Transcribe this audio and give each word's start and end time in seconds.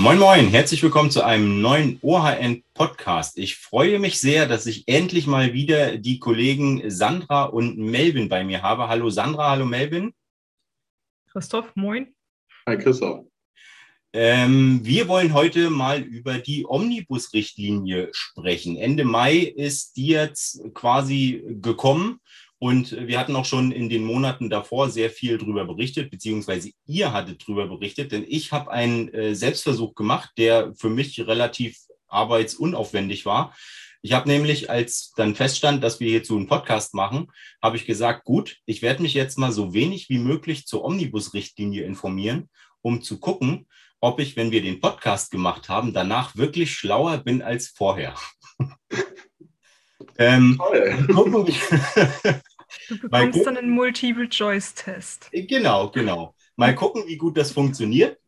Moin 0.00 0.18
Moin, 0.18 0.48
herzlich 0.48 0.82
willkommen 0.82 1.10
zu 1.10 1.22
einem 1.22 1.60
neuen 1.60 1.98
OHN 2.00 2.64
Podcast. 2.72 3.36
Ich 3.36 3.56
freue 3.56 3.98
mich 3.98 4.18
sehr, 4.18 4.48
dass 4.48 4.64
ich 4.64 4.88
endlich 4.88 5.26
mal 5.26 5.52
wieder 5.52 5.98
die 5.98 6.18
Kollegen 6.18 6.90
Sandra 6.90 7.44
und 7.44 7.76
Melvin 7.76 8.30
bei 8.30 8.42
mir 8.42 8.62
habe. 8.62 8.88
Hallo 8.88 9.10
Sandra, 9.10 9.50
hallo 9.50 9.66
Melvin. 9.66 10.14
Christoph, 11.30 11.76
moin. 11.76 12.14
Hi 12.66 12.78
Christoph. 12.78 13.26
Ähm, 14.14 14.80
wir 14.82 15.06
wollen 15.06 15.34
heute 15.34 15.68
mal 15.68 16.00
über 16.00 16.38
die 16.38 16.64
Omnibus-Richtlinie 16.66 18.08
sprechen. 18.12 18.78
Ende 18.78 19.04
Mai 19.04 19.36
ist 19.36 19.98
die 19.98 20.06
jetzt 20.06 20.62
quasi 20.72 21.44
gekommen 21.60 22.20
und 22.62 22.92
wir 23.08 23.18
hatten 23.18 23.34
auch 23.36 23.46
schon 23.46 23.72
in 23.72 23.88
den 23.88 24.04
Monaten 24.04 24.50
davor 24.50 24.90
sehr 24.90 25.08
viel 25.08 25.38
darüber 25.38 25.64
berichtet, 25.64 26.10
beziehungsweise 26.10 26.70
ihr 26.86 27.10
hattet 27.10 27.42
darüber 27.42 27.66
berichtet, 27.66 28.12
denn 28.12 28.22
ich 28.28 28.52
habe 28.52 28.70
einen 28.70 29.08
äh, 29.14 29.34
Selbstversuch 29.34 29.94
gemacht, 29.94 30.30
der 30.36 30.74
für 30.76 30.90
mich 30.90 31.18
relativ 31.26 31.78
arbeitsunaufwendig 32.06 33.24
war. 33.24 33.56
Ich 34.02 34.12
habe 34.12 34.28
nämlich, 34.28 34.68
als 34.68 35.12
dann 35.16 35.34
feststand, 35.34 35.82
dass 35.82 36.00
wir 36.00 36.10
hierzu 36.10 36.36
einen 36.36 36.48
Podcast 36.48 36.92
machen, 36.92 37.28
habe 37.62 37.78
ich 37.78 37.86
gesagt, 37.86 38.24
gut, 38.24 38.58
ich 38.66 38.82
werde 38.82 39.02
mich 39.02 39.14
jetzt 39.14 39.38
mal 39.38 39.52
so 39.52 39.72
wenig 39.72 40.10
wie 40.10 40.18
möglich 40.18 40.66
zur 40.66 40.84
Omnibus-Richtlinie 40.84 41.84
informieren, 41.84 42.50
um 42.82 43.00
zu 43.00 43.20
gucken, 43.20 43.68
ob 44.00 44.20
ich, 44.20 44.36
wenn 44.36 44.50
wir 44.50 44.60
den 44.60 44.80
Podcast 44.80 45.30
gemacht 45.30 45.70
haben, 45.70 45.94
danach 45.94 46.36
wirklich 46.36 46.74
schlauer 46.74 47.18
bin 47.18 47.40
als 47.40 47.68
vorher. 47.68 48.14
ähm, 50.18 50.58
Toll. 50.58 51.06
Du 52.88 52.98
bekommst 52.98 53.44
dann 53.44 53.56
einen 53.56 53.70
Multiple-Choice-Test. 53.70 55.30
Genau, 55.32 55.90
genau. 55.90 56.34
Mal 56.56 56.74
gucken, 56.74 57.04
wie 57.06 57.16
gut 57.16 57.36
das 57.36 57.52
funktioniert. 57.52 58.18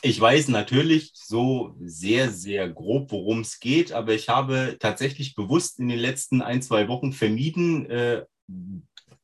Ich 0.00 0.20
weiß 0.20 0.48
natürlich 0.48 1.10
so 1.14 1.74
sehr, 1.80 2.30
sehr 2.30 2.68
grob, 2.68 3.10
worum 3.10 3.40
es 3.40 3.58
geht, 3.58 3.92
aber 3.92 4.14
ich 4.14 4.28
habe 4.28 4.76
tatsächlich 4.78 5.34
bewusst 5.34 5.80
in 5.80 5.88
den 5.88 5.98
letzten 5.98 6.40
ein, 6.40 6.62
zwei 6.62 6.86
Wochen 6.86 7.12
vermieden, 7.12 7.90
äh, 7.90 8.24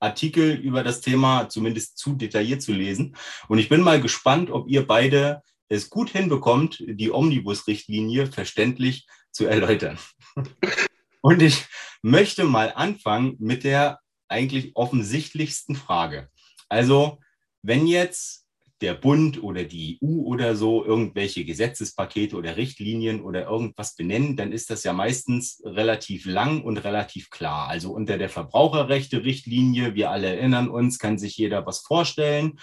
Artikel 0.01 0.55
über 0.55 0.83
das 0.83 1.01
Thema 1.01 1.49
zumindest 1.49 1.99
zu 1.99 2.15
detailliert 2.15 2.61
zu 2.61 2.73
lesen. 2.73 3.17
Und 3.49 3.59
ich 3.59 3.69
bin 3.69 3.81
mal 3.81 4.01
gespannt, 4.01 4.51
ob 4.51 4.69
ihr 4.69 4.87
beide 4.87 5.43
es 5.69 5.91
gut 5.91 6.11
hinbekommt, 6.11 6.83
die 6.87 7.11
Omnibus-Richtlinie 7.11 8.27
verständlich 8.27 9.07
zu 9.31 9.47
erläutern. 9.47 9.99
Und 11.21 11.41
ich 11.41 11.65
möchte 12.03 12.45
mal 12.45 12.73
anfangen 12.75 13.37
mit 13.39 13.65
der 13.65 14.01
eigentlich 14.29 14.73
offensichtlichsten 14.75 15.77
Frage. 15.77 16.29
Also, 16.69 17.19
wenn 17.63 17.87
jetzt 17.87 18.45
der 18.81 18.95
Bund 18.95 19.43
oder 19.43 19.65
die 19.65 19.99
EU 20.03 20.25
oder 20.27 20.57
so 20.57 20.85
irgendwelche 20.85 21.45
Gesetzespakete 21.45 22.37
oder 22.37 22.57
Richtlinien 22.57 23.23
oder 23.23 23.45
irgendwas 23.45 23.95
benennen, 23.95 24.37
dann 24.37 24.53
ist 24.53 24.69
das 24.69 24.85
ja 24.85 24.93
meistens 24.93 25.63
relativ 25.65 26.27
lang 26.27 26.63
und 26.63 26.79
relativ 26.79 27.31
klar. 27.31 27.69
Also 27.69 27.93
unter 27.93 28.19
der 28.19 28.29
Verbraucherrechte-Richtlinie, 28.29 29.95
wir 29.95 30.11
alle 30.11 30.27
erinnern 30.27 30.69
uns, 30.69 30.99
kann 30.99 31.19
sich 31.19 31.37
jeder 31.37 31.65
was 31.67 31.81
vorstellen. 31.81 32.59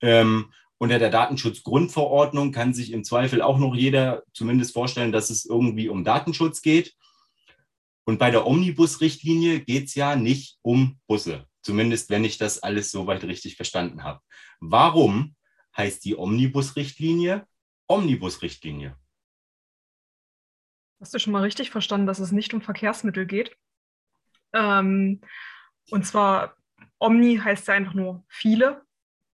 Ähm, 0.00 0.52
unter 0.78 0.98
der 0.98 1.10
Datenschutzgrundverordnung 1.10 2.52
kann 2.52 2.74
sich 2.74 2.92
im 2.92 3.04
Zweifel 3.04 3.40
auch 3.42 3.58
noch 3.58 3.74
jeder 3.74 4.22
zumindest 4.32 4.74
vorstellen, 4.74 5.12
dass 5.12 5.30
es 5.30 5.44
irgendwie 5.44 5.88
um 5.88 6.04
Datenschutz 6.04 6.62
geht. 6.62 6.94
Und 8.06 8.18
bei 8.18 8.30
der 8.30 8.46
Omnibus-Richtlinie 8.46 9.60
geht 9.60 9.86
es 9.86 9.94
ja 9.94 10.14
nicht 10.16 10.58
um 10.62 11.00
Busse, 11.06 11.46
zumindest 11.62 12.10
wenn 12.10 12.24
ich 12.24 12.38
das 12.38 12.62
alles 12.62 12.90
soweit 12.90 13.24
richtig 13.24 13.56
verstanden 13.56 14.02
habe. 14.02 14.20
Warum 14.60 15.34
heißt 15.76 16.04
die 16.04 16.16
Omnibus-Richtlinie 16.16 17.46
Omnibus-Richtlinie? 17.86 18.96
Hast 21.00 21.12
du 21.12 21.18
schon 21.18 21.32
mal 21.32 21.42
richtig 21.42 21.70
verstanden, 21.70 22.06
dass 22.06 22.18
es 22.18 22.32
nicht 22.32 22.54
um 22.54 22.62
Verkehrsmittel 22.62 23.26
geht? 23.26 23.56
Ähm, 24.52 25.20
und 25.90 26.06
zwar, 26.06 26.56
Omni 26.98 27.36
heißt 27.36 27.68
ja 27.68 27.74
einfach 27.74 27.94
nur 27.94 28.24
viele. 28.28 28.82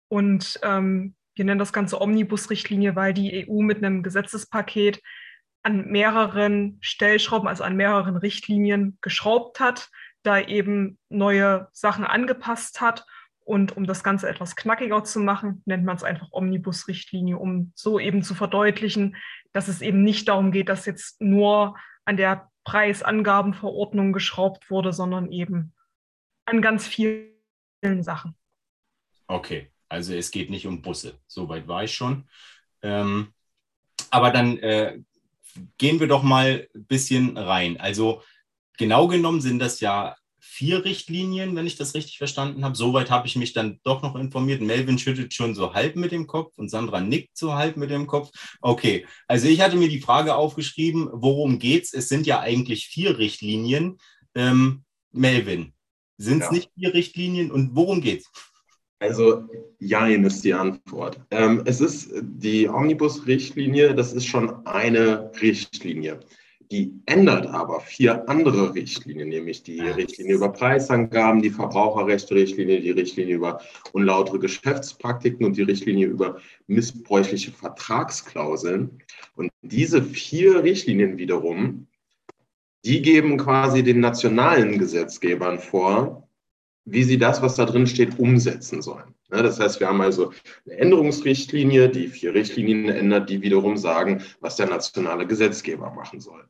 Und 0.10 0.60
ähm, 0.62 1.16
wir 1.34 1.46
nennen 1.46 1.60
das 1.60 1.74
Ganze 1.74 2.00
Omnibus-Richtlinie, 2.00 2.96
weil 2.96 3.14
die 3.14 3.48
EU 3.48 3.62
mit 3.62 3.78
einem 3.78 4.04
Gesetzespaket 4.04 5.02
an 5.66 5.88
mehreren 5.88 6.78
Stellschrauben, 6.80 7.48
also 7.48 7.64
an 7.64 7.76
mehreren 7.76 8.16
Richtlinien 8.18 9.00
geschraubt 9.02 9.60
hat, 9.60 9.90
da 10.22 10.40
eben 10.40 11.00
neue 11.10 11.70
Sachen 11.72 12.06
angepasst 12.06 12.82
hat. 12.82 13.04
Und 13.40 13.76
um 13.76 13.88
das 13.88 14.04
Ganze 14.04 14.30
etwas 14.30 14.56
knackiger 14.56 15.04
zu 15.04 15.20
machen, 15.20 15.64
nennt 15.66 15.84
man 15.84 15.96
es 15.96 16.04
einfach 16.04 16.28
Omnibus-Richtlinie, 16.32 17.40
um 17.40 17.72
so 17.74 18.00
eben 18.00 18.22
zu 18.22 18.36
verdeutlichen, 18.36 19.16
dass 19.54 19.68
es 19.68 19.82
eben 19.82 20.04
nicht 20.04 20.28
darum 20.28 20.52
geht, 20.52 20.70
dass 20.70 20.86
jetzt 20.86 21.20
nur 21.20 21.76
an 22.06 22.18
der 22.18 22.52
Preisangabenverordnung 22.64 24.14
geschraubt 24.14 24.70
wurde, 24.70 24.94
sondern 24.94 25.32
eben 25.32 25.74
an 26.46 26.62
ganz 26.62 26.86
vielen 26.88 27.34
Sachen. 28.02 28.36
Okay, 29.26 29.72
also 29.90 30.14
es 30.14 30.30
geht 30.30 30.52
nicht 30.52 30.68
um 30.68 30.84
Busse. 30.84 31.20
Soweit 31.26 31.68
war 31.68 31.84
ich 31.84 31.96
schon. 31.96 32.30
Ähm, 32.84 33.34
aber 34.12 34.30
dann 34.30 34.60
äh, 34.60 35.00
gehen 35.78 36.00
wir 36.00 36.08
doch 36.08 36.24
mal 36.24 36.68
ein 36.74 36.86
bisschen 36.86 37.38
rein. 37.38 37.80
Also 37.80 38.22
genau 38.78 39.08
genommen 39.08 39.42
sind 39.42 39.60
das 39.60 39.80
ja 39.80 40.16
vier 40.40 40.86
Richtlinien, 40.86 41.56
wenn 41.56 41.68
ich 41.68 41.76
das 41.76 41.96
richtig 41.96 42.18
verstanden 42.18 42.64
habe. 42.64 42.76
Soweit 42.76 43.10
habe 43.10 43.28
ich 43.28 43.36
mich 43.36 43.52
dann 43.52 43.80
doch 43.84 44.02
noch 44.04 44.16
informiert. 44.16 44.62
Melvin 44.62 44.98
schüttet 44.98 45.34
schon 45.34 45.56
so 45.56 45.74
halb 45.74 45.96
mit 45.96 46.12
dem 46.12 46.28
Kopf 46.28 46.58
und 46.58 46.70
Sandra 46.70 47.02
nickt 47.02 47.38
so 47.38 47.56
halb 47.56 47.78
mit 47.78 47.90
dem 47.90 48.08
Kopf. 48.08 48.30
Okay, 48.62 49.06
also 49.28 49.48
ich 49.48 49.62
hatte 49.62 49.76
mir 49.76 49.90
die 49.90 50.02
Frage 50.02 50.36
aufgeschrieben, 50.36 51.10
worum 51.12 51.60
geht's? 51.60 51.94
Es 51.94 52.08
sind 52.08 52.26
ja 52.26 52.40
eigentlich 52.40 52.88
vier 52.88 53.18
Richtlinien. 53.18 53.98
Ähm, 54.34 54.86
Melvin, 55.12 55.74
sind 56.18 56.42
es 56.42 56.48
ja. 56.48 56.52
nicht 56.54 56.70
vier 56.78 56.94
Richtlinien 56.94 57.52
und 57.52 57.76
worum 57.76 58.02
geht's? 58.02 58.32
Also, 59.00 59.44
Jein 59.80 60.24
ist 60.24 60.44
die 60.44 60.54
Antwort. 60.54 61.20
Ähm, 61.32 61.62
es 61.66 61.82
ist 61.82 62.12
die 62.22 62.68
Omnibus-Richtlinie, 62.70 63.94
das 63.94 64.14
ist 64.14 64.26
schon 64.26 64.66
eine 64.66 65.32
Richtlinie. 65.42 66.22
Die 66.72 67.00
ändert 67.06 67.46
aber 67.46 67.80
vier 67.80 68.28
andere 68.28 68.74
Richtlinien, 68.74 69.30
nämlich 69.30 69.62
die 69.62 69.80
Richtlinie 69.80 70.36
über 70.36 70.52
Preisangaben, 70.52 71.42
die 71.42 71.52
Verbraucherrechte-Richtlinie, 71.52 72.82
die 72.82 72.92
Richtlinie 72.92 73.36
über 73.36 73.62
unlautere 73.92 74.40
Geschäftspraktiken 74.40 75.46
und 75.46 75.58
die 75.58 75.62
Richtlinie 75.62 76.08
über 76.08 76.40
missbräuchliche 76.66 77.52
Vertragsklauseln. 77.52 79.04
Und 79.36 79.52
diese 79.62 80.02
vier 80.02 80.64
Richtlinien 80.64 81.18
wiederum, 81.18 81.88
die 82.84 83.02
geben 83.02 83.38
quasi 83.38 83.84
den 83.84 84.00
nationalen 84.00 84.80
Gesetzgebern 84.80 85.60
vor, 85.60 86.25
wie 86.86 87.04
sie 87.04 87.18
das, 87.18 87.42
was 87.42 87.56
da 87.56 87.66
drin 87.66 87.88
steht, 87.88 88.20
umsetzen 88.20 88.82
sollen. 88.82 89.16
das 89.30 89.60
heißt, 89.60 89.80
wir 89.80 89.88
haben 89.88 90.02
also 90.02 90.32
eine 90.66 90.78
Änderungsrichtlinie, 90.78 91.90
die 91.90 92.08
vier 92.08 92.34
Richtlinien 92.34 92.90
ändert, 92.90 93.30
die 93.30 93.42
wiederum 93.42 93.78
sagen, 93.78 94.24
was 94.40 94.56
der 94.56 94.68
nationale 94.68 95.26
Gesetzgeber 95.26 95.90
machen 95.92 96.22
soll. 96.22 96.48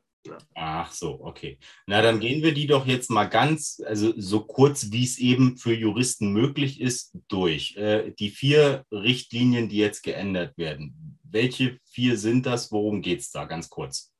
Ach 0.54 0.92
so, 0.92 1.20
okay. 1.22 1.58
Na, 1.86 2.02
dann 2.02 2.20
gehen 2.20 2.42
wir 2.42 2.52
die 2.52 2.66
doch 2.66 2.86
jetzt 2.86 3.10
mal 3.10 3.26
ganz, 3.26 3.80
also 3.86 4.12
so 4.16 4.40
kurz, 4.40 4.90
wie 4.90 5.04
es 5.04 5.18
eben 5.18 5.56
für 5.56 5.72
Juristen 5.72 6.32
möglich 6.32 6.80
ist, 6.80 7.16
durch. 7.28 7.76
Äh, 7.76 8.12
die 8.18 8.30
vier 8.30 8.84
Richtlinien, 8.90 9.68
die 9.68 9.76
jetzt 9.76 10.02
geändert 10.02 10.56
werden. 10.58 11.18
Welche 11.22 11.78
vier 11.84 12.16
sind 12.16 12.46
das? 12.46 12.72
Worum 12.72 13.02
geht 13.02 13.20
es 13.20 13.30
da 13.30 13.44
ganz 13.44 13.68
kurz? 13.68 14.12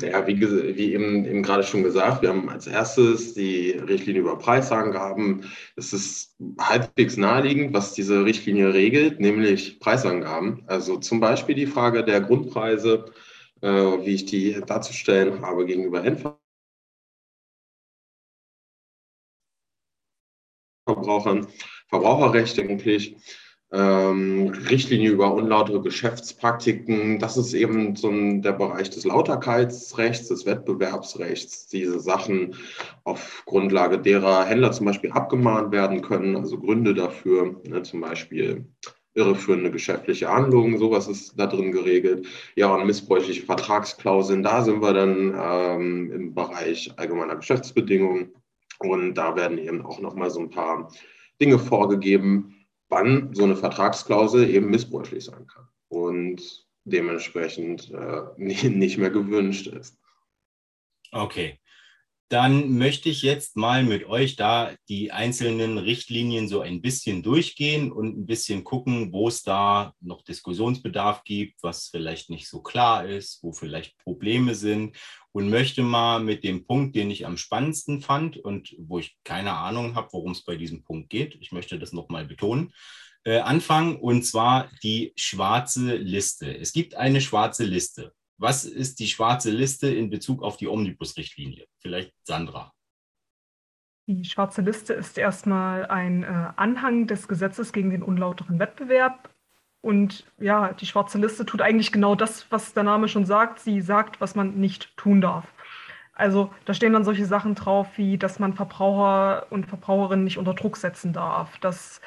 Ja, 0.00 0.24
wie, 0.28 0.40
wie 0.40 0.92
eben, 0.94 1.24
eben, 1.24 1.42
gerade 1.42 1.64
schon 1.64 1.82
gesagt, 1.82 2.22
wir 2.22 2.28
haben 2.28 2.48
als 2.48 2.68
erstes 2.68 3.34
die 3.34 3.72
Richtlinie 3.72 4.20
über 4.22 4.38
Preisangaben. 4.38 5.50
Es 5.74 5.92
ist 5.92 6.36
halbwegs 6.60 7.16
naheliegend, 7.16 7.74
was 7.74 7.94
diese 7.94 8.24
Richtlinie 8.24 8.72
regelt, 8.72 9.18
nämlich 9.18 9.80
Preisangaben. 9.80 10.62
Also 10.68 10.98
zum 10.98 11.18
Beispiel 11.18 11.56
die 11.56 11.66
Frage 11.66 12.04
der 12.04 12.20
Grundpreise, 12.20 13.06
äh, 13.60 13.68
wie 13.68 14.14
ich 14.14 14.24
die 14.26 14.60
darzustellen 14.64 15.42
habe 15.42 15.66
gegenüber 15.66 16.04
Endverbrauchern, 20.86 21.48
Verbraucherrecht 21.88 22.58
eigentlich 22.60 23.16
ähm, 23.70 24.48
Richtlinie 24.70 25.10
über 25.10 25.34
unlautere 25.34 25.82
Geschäftspraktiken. 25.82 27.18
Das 27.18 27.36
ist 27.36 27.52
eben 27.52 27.96
so 27.96 28.08
ein, 28.08 28.40
der 28.40 28.52
Bereich 28.52 28.88
des 28.90 29.04
Lauterkeitsrechts, 29.04 30.28
des 30.28 30.46
Wettbewerbsrechts, 30.46 31.68
diese 31.68 32.00
Sachen 32.00 32.56
auf 33.04 33.42
Grundlage 33.44 33.98
derer 33.98 34.44
Händler 34.46 34.72
zum 34.72 34.86
Beispiel 34.86 35.12
abgemahnt 35.12 35.70
werden 35.72 36.00
können, 36.00 36.36
also 36.36 36.58
Gründe 36.58 36.94
dafür, 36.94 37.60
ne, 37.68 37.82
zum 37.82 38.00
Beispiel 38.00 38.64
irreführende 39.14 39.70
geschäftliche 39.70 40.28
Handlungen, 40.32 40.78
sowas 40.78 41.08
ist 41.08 41.38
da 41.38 41.46
drin 41.46 41.72
geregelt. 41.72 42.26
Ja, 42.54 42.72
und 42.74 42.86
missbräuchliche 42.86 43.42
Vertragsklauseln, 43.42 44.42
da 44.42 44.62
sind 44.62 44.80
wir 44.80 44.94
dann 44.94 45.34
ähm, 45.36 46.12
im 46.12 46.34
Bereich 46.34 46.90
allgemeiner 46.96 47.36
Geschäftsbedingungen. 47.36 48.32
Und 48.78 49.14
da 49.14 49.34
werden 49.34 49.58
eben 49.58 49.84
auch 49.84 49.98
nochmal 50.00 50.30
so 50.30 50.38
ein 50.38 50.50
paar 50.50 50.88
Dinge 51.40 51.58
vorgegeben, 51.58 52.57
wann 52.88 53.34
so 53.34 53.44
eine 53.44 53.56
Vertragsklausel 53.56 54.48
eben 54.48 54.70
missbräuchlich 54.70 55.24
sein 55.24 55.46
kann. 55.46 55.68
Und 55.88 56.66
dementsprechend 56.84 57.90
äh, 57.90 58.22
nicht 58.36 58.98
mehr 58.98 59.10
gewünscht 59.10 59.66
ist. 59.66 59.98
Okay. 61.12 61.58
Dann 62.30 62.76
möchte 62.76 63.08
ich 63.08 63.22
jetzt 63.22 63.56
mal 63.56 63.82
mit 63.84 64.04
euch 64.04 64.36
da 64.36 64.74
die 64.90 65.12
einzelnen 65.12 65.78
Richtlinien 65.78 66.46
so 66.46 66.60
ein 66.60 66.82
bisschen 66.82 67.22
durchgehen 67.22 67.90
und 67.90 68.18
ein 68.18 68.26
bisschen 68.26 68.64
gucken, 68.64 69.12
wo 69.14 69.28
es 69.28 69.42
da 69.42 69.94
noch 70.00 70.22
Diskussionsbedarf 70.22 71.24
gibt, 71.24 71.62
was 71.62 71.88
vielleicht 71.88 72.28
nicht 72.28 72.46
so 72.46 72.60
klar 72.60 73.06
ist, 73.06 73.42
wo 73.42 73.52
vielleicht 73.52 73.96
Probleme 73.96 74.54
sind 74.54 74.94
und 75.32 75.48
möchte 75.48 75.82
mal 75.82 76.20
mit 76.20 76.44
dem 76.44 76.66
Punkt, 76.66 76.96
den 76.96 77.10
ich 77.10 77.24
am 77.24 77.38
spannendsten 77.38 78.02
fand 78.02 78.36
und 78.36 78.76
wo 78.78 78.98
ich 78.98 79.16
keine 79.24 79.54
Ahnung 79.54 79.94
habe, 79.94 80.08
worum 80.12 80.32
es 80.32 80.44
bei 80.44 80.56
diesem 80.56 80.82
Punkt 80.82 81.08
geht, 81.08 81.34
ich 81.40 81.52
möchte 81.52 81.78
das 81.78 81.94
nochmal 81.94 82.26
betonen, 82.26 82.74
äh, 83.24 83.38
anfangen 83.38 83.96
und 83.96 84.24
zwar 84.24 84.70
die 84.82 85.14
schwarze 85.16 85.96
Liste. 85.96 86.54
Es 86.58 86.72
gibt 86.72 86.94
eine 86.94 87.22
schwarze 87.22 87.64
Liste. 87.64 88.12
Was 88.38 88.64
ist 88.64 89.00
die 89.00 89.08
schwarze 89.08 89.50
Liste 89.50 89.88
in 89.88 90.10
Bezug 90.10 90.42
auf 90.42 90.56
die 90.56 90.68
Omnibus-Richtlinie? 90.68 91.66
Vielleicht 91.78 92.14
Sandra. 92.22 92.72
Die 94.06 94.24
schwarze 94.24 94.62
Liste 94.62 94.94
ist 94.94 95.18
erstmal 95.18 95.86
ein 95.86 96.22
äh, 96.22 96.52
Anhang 96.56 97.06
des 97.06 97.28
Gesetzes 97.28 97.72
gegen 97.72 97.90
den 97.90 98.02
unlauteren 98.02 98.58
Wettbewerb. 98.58 99.28
Und 99.80 100.24
ja, 100.38 100.72
die 100.72 100.86
schwarze 100.86 101.18
Liste 101.18 101.44
tut 101.44 101.60
eigentlich 101.60 101.92
genau 101.92 102.14
das, 102.14 102.50
was 102.50 102.74
der 102.74 102.84
Name 102.84 103.08
schon 103.08 103.26
sagt. 103.26 103.58
Sie 103.58 103.80
sagt, 103.80 104.20
was 104.20 104.34
man 104.34 104.54
nicht 104.54 104.96
tun 104.96 105.20
darf. 105.20 105.52
Also 106.14 106.52
da 106.64 106.74
stehen 106.74 106.92
dann 106.92 107.04
solche 107.04 107.26
Sachen 107.26 107.54
drauf, 107.54 107.86
wie 107.96 108.18
dass 108.18 108.38
man 108.38 108.54
Verbraucher 108.54 109.46
und 109.50 109.66
Verbraucherinnen 109.66 110.24
nicht 110.24 110.38
unter 110.38 110.54
Druck 110.54 110.76
setzen 110.76 111.12
darf, 111.12 111.58
dass 111.58 112.00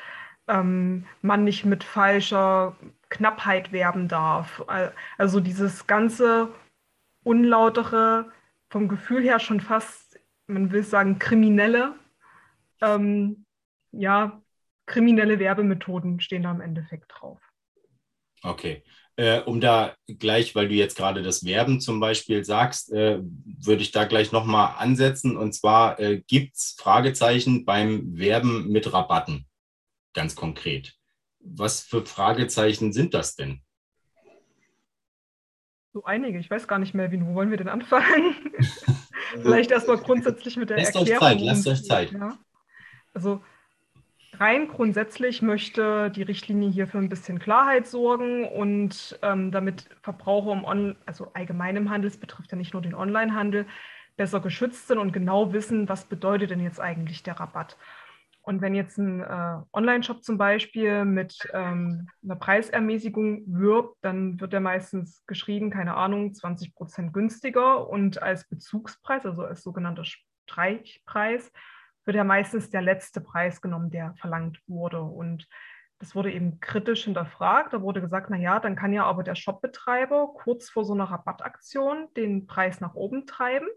ähm, 0.47 1.05
man 1.21 1.43
nicht 1.43 1.65
mit 1.65 1.83
falscher 1.83 2.75
Knappheit 3.11 3.71
werben 3.71 4.07
darf. 4.07 4.63
Also 5.17 5.39
dieses 5.39 5.85
ganze 5.85 6.51
unlautere, 7.23 8.31
vom 8.71 8.87
Gefühl 8.87 9.21
her 9.21 9.39
schon 9.39 9.59
fast, 9.59 10.19
man 10.47 10.71
will 10.71 10.83
sagen, 10.83 11.19
kriminelle, 11.19 11.93
ähm, 12.81 13.45
ja, 13.91 14.41
kriminelle 14.87 15.37
Werbemethoden 15.37 16.19
stehen 16.19 16.43
da 16.43 16.51
im 16.51 16.61
Endeffekt 16.61 17.11
drauf. 17.13 17.39
Okay. 18.41 18.83
Äh, 19.17 19.41
um 19.41 19.59
da 19.59 19.93
gleich, 20.07 20.55
weil 20.55 20.69
du 20.69 20.73
jetzt 20.73 20.95
gerade 20.95 21.21
das 21.21 21.43
Werben 21.43 21.81
zum 21.81 21.99
Beispiel 21.99 22.45
sagst, 22.45 22.91
äh, 22.93 23.19
würde 23.21 23.81
ich 23.81 23.91
da 23.91 24.05
gleich 24.05 24.31
nochmal 24.31 24.75
ansetzen. 24.77 25.35
Und 25.37 25.53
zwar 25.53 25.99
äh, 25.99 26.21
gibt 26.25 26.55
es 26.55 26.75
Fragezeichen 26.79 27.65
beim 27.65 28.17
Werben 28.17 28.69
mit 28.69 28.91
Rabatten, 28.91 29.45
ganz 30.13 30.35
konkret. 30.35 30.97
Was 31.43 31.81
für 31.81 32.05
Fragezeichen 32.05 32.93
sind 32.93 33.13
das 33.13 33.35
denn? 33.35 33.61
So 35.93 36.05
einige, 36.05 36.39
ich 36.39 36.49
weiß 36.49 36.67
gar 36.67 36.79
nicht 36.79 36.93
mehr, 36.93 37.11
wie, 37.11 37.21
wo 37.21 37.33
wollen 37.33 37.49
wir 37.49 37.57
denn 37.57 37.67
anfangen? 37.67 38.35
Vielleicht 39.41 39.71
erstmal 39.71 39.97
grundsätzlich 39.97 40.55
mit 40.57 40.69
der 40.69 40.77
lasst 40.77 40.95
Erklärung. 40.95 41.27
Euch 41.27 41.33
Zeit, 41.33 41.41
lasst 41.41 41.67
euch 41.67 41.83
Zeit. 41.83 42.11
Ja. 42.11 42.37
Also 43.13 43.41
rein 44.33 44.67
grundsätzlich 44.67 45.41
möchte 45.41 46.09
die 46.09 46.23
Richtlinie 46.23 46.69
hier 46.69 46.87
für 46.87 46.97
ein 46.97 47.09
bisschen 47.09 47.39
Klarheit 47.39 47.87
sorgen 47.87 48.47
und 48.47 49.19
ähm, 49.21 49.51
damit 49.51 49.89
Verbraucher 50.01 50.53
im 50.53 50.63
On 50.63 50.95
also 51.05 51.31
allgemein 51.33 51.75
im 51.75 51.89
Handel, 51.89 52.09
es 52.09 52.17
betrifft 52.17 52.51
ja 52.51 52.57
nicht 52.57 52.73
nur 52.73 52.81
den 52.81 52.95
Onlinehandel, 52.95 53.65
besser 54.17 54.39
geschützt 54.39 54.87
sind 54.87 54.97
und 54.97 55.11
genau 55.11 55.53
wissen, 55.53 55.89
was 55.89 56.05
bedeutet 56.05 56.51
denn 56.51 56.61
jetzt 56.61 56.79
eigentlich 56.79 57.23
der 57.23 57.39
Rabatt. 57.39 57.77
Und 58.43 58.61
wenn 58.61 58.73
jetzt 58.73 58.97
ein 58.97 59.21
äh, 59.21 59.57
Online-Shop 59.71 60.23
zum 60.23 60.37
Beispiel 60.37 61.05
mit 61.05 61.47
ähm, 61.53 62.07
einer 62.23 62.35
Preisermäßigung 62.35 63.43
wirbt, 63.45 63.97
dann 64.01 64.39
wird 64.41 64.53
er 64.53 64.61
meistens 64.61 65.23
geschrieben, 65.27 65.69
keine 65.69 65.95
Ahnung, 65.95 66.33
20 66.33 66.73
Prozent 66.73 67.13
günstiger 67.13 67.87
und 67.87 68.21
als 68.21 68.47
Bezugspreis, 68.47 69.25
also 69.25 69.43
als 69.43 69.61
sogenannter 69.61 70.05
Streichpreis, 70.05 71.51
wird 72.05 72.17
ja 72.17 72.23
meistens 72.23 72.71
der 72.71 72.81
letzte 72.81 73.21
Preis 73.21 73.61
genommen, 73.61 73.91
der 73.91 74.15
verlangt 74.15 74.59
wurde. 74.65 75.03
Und 75.03 75.47
das 75.99 76.15
wurde 76.15 76.31
eben 76.31 76.59
kritisch 76.59 77.03
hinterfragt. 77.03 77.73
Da 77.73 77.81
wurde 77.83 78.01
gesagt, 78.01 78.31
naja, 78.31 78.59
dann 78.59 78.75
kann 78.75 78.91
ja 78.91 79.05
aber 79.05 79.21
der 79.21 79.35
Shopbetreiber 79.35 80.33
kurz 80.33 80.67
vor 80.71 80.83
so 80.83 80.93
einer 80.93 81.11
Rabattaktion 81.11 82.07
den 82.17 82.47
Preis 82.47 82.81
nach 82.81 82.95
oben 82.95 83.27
treiben, 83.27 83.67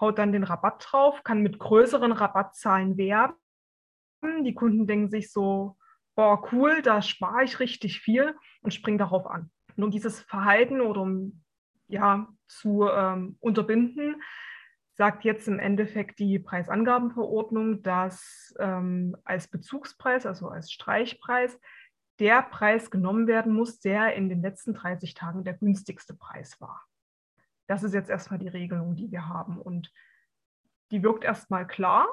haut 0.00 0.18
dann 0.18 0.32
den 0.32 0.42
Rabatt 0.42 0.86
drauf, 0.88 1.22
kann 1.22 1.42
mit 1.42 1.58
größeren 1.58 2.12
Rabattzahlen 2.12 2.96
werben 2.96 3.34
die 4.44 4.54
Kunden 4.54 4.86
denken 4.86 5.10
sich 5.10 5.32
so, 5.32 5.76
boah, 6.14 6.46
cool, 6.52 6.82
da 6.82 7.02
spare 7.02 7.44
ich 7.44 7.60
richtig 7.60 8.00
viel 8.00 8.34
und 8.62 8.74
springen 8.74 8.98
darauf 8.98 9.26
an. 9.26 9.50
Und 9.76 9.84
um 9.84 9.90
dieses 9.90 10.20
Verhalten 10.20 10.80
oder 10.80 11.02
um 11.02 11.42
ja, 11.88 12.28
zu 12.46 12.88
ähm, 12.88 13.36
unterbinden, 13.40 14.22
sagt 14.94 15.24
jetzt 15.24 15.48
im 15.48 15.58
Endeffekt 15.58 16.18
die 16.18 16.38
Preisangabenverordnung, 16.38 17.82
dass 17.82 18.54
ähm, 18.58 19.16
als 19.24 19.48
Bezugspreis, 19.48 20.26
also 20.26 20.48
als 20.48 20.70
Streichpreis, 20.70 21.58
der 22.18 22.42
Preis 22.42 22.90
genommen 22.90 23.26
werden 23.26 23.52
muss, 23.52 23.80
der 23.80 24.14
in 24.14 24.28
den 24.28 24.42
letzten 24.42 24.74
30 24.74 25.14
Tagen 25.14 25.44
der 25.44 25.54
günstigste 25.54 26.14
Preis 26.14 26.60
war. 26.60 26.84
Das 27.66 27.82
ist 27.82 27.94
jetzt 27.94 28.10
erstmal 28.10 28.38
die 28.38 28.48
Regelung, 28.48 28.96
die 28.96 29.10
wir 29.10 29.28
haben. 29.28 29.58
Und 29.58 29.90
die 30.90 31.02
wirkt 31.02 31.24
erstmal 31.24 31.66
klar, 31.66 32.06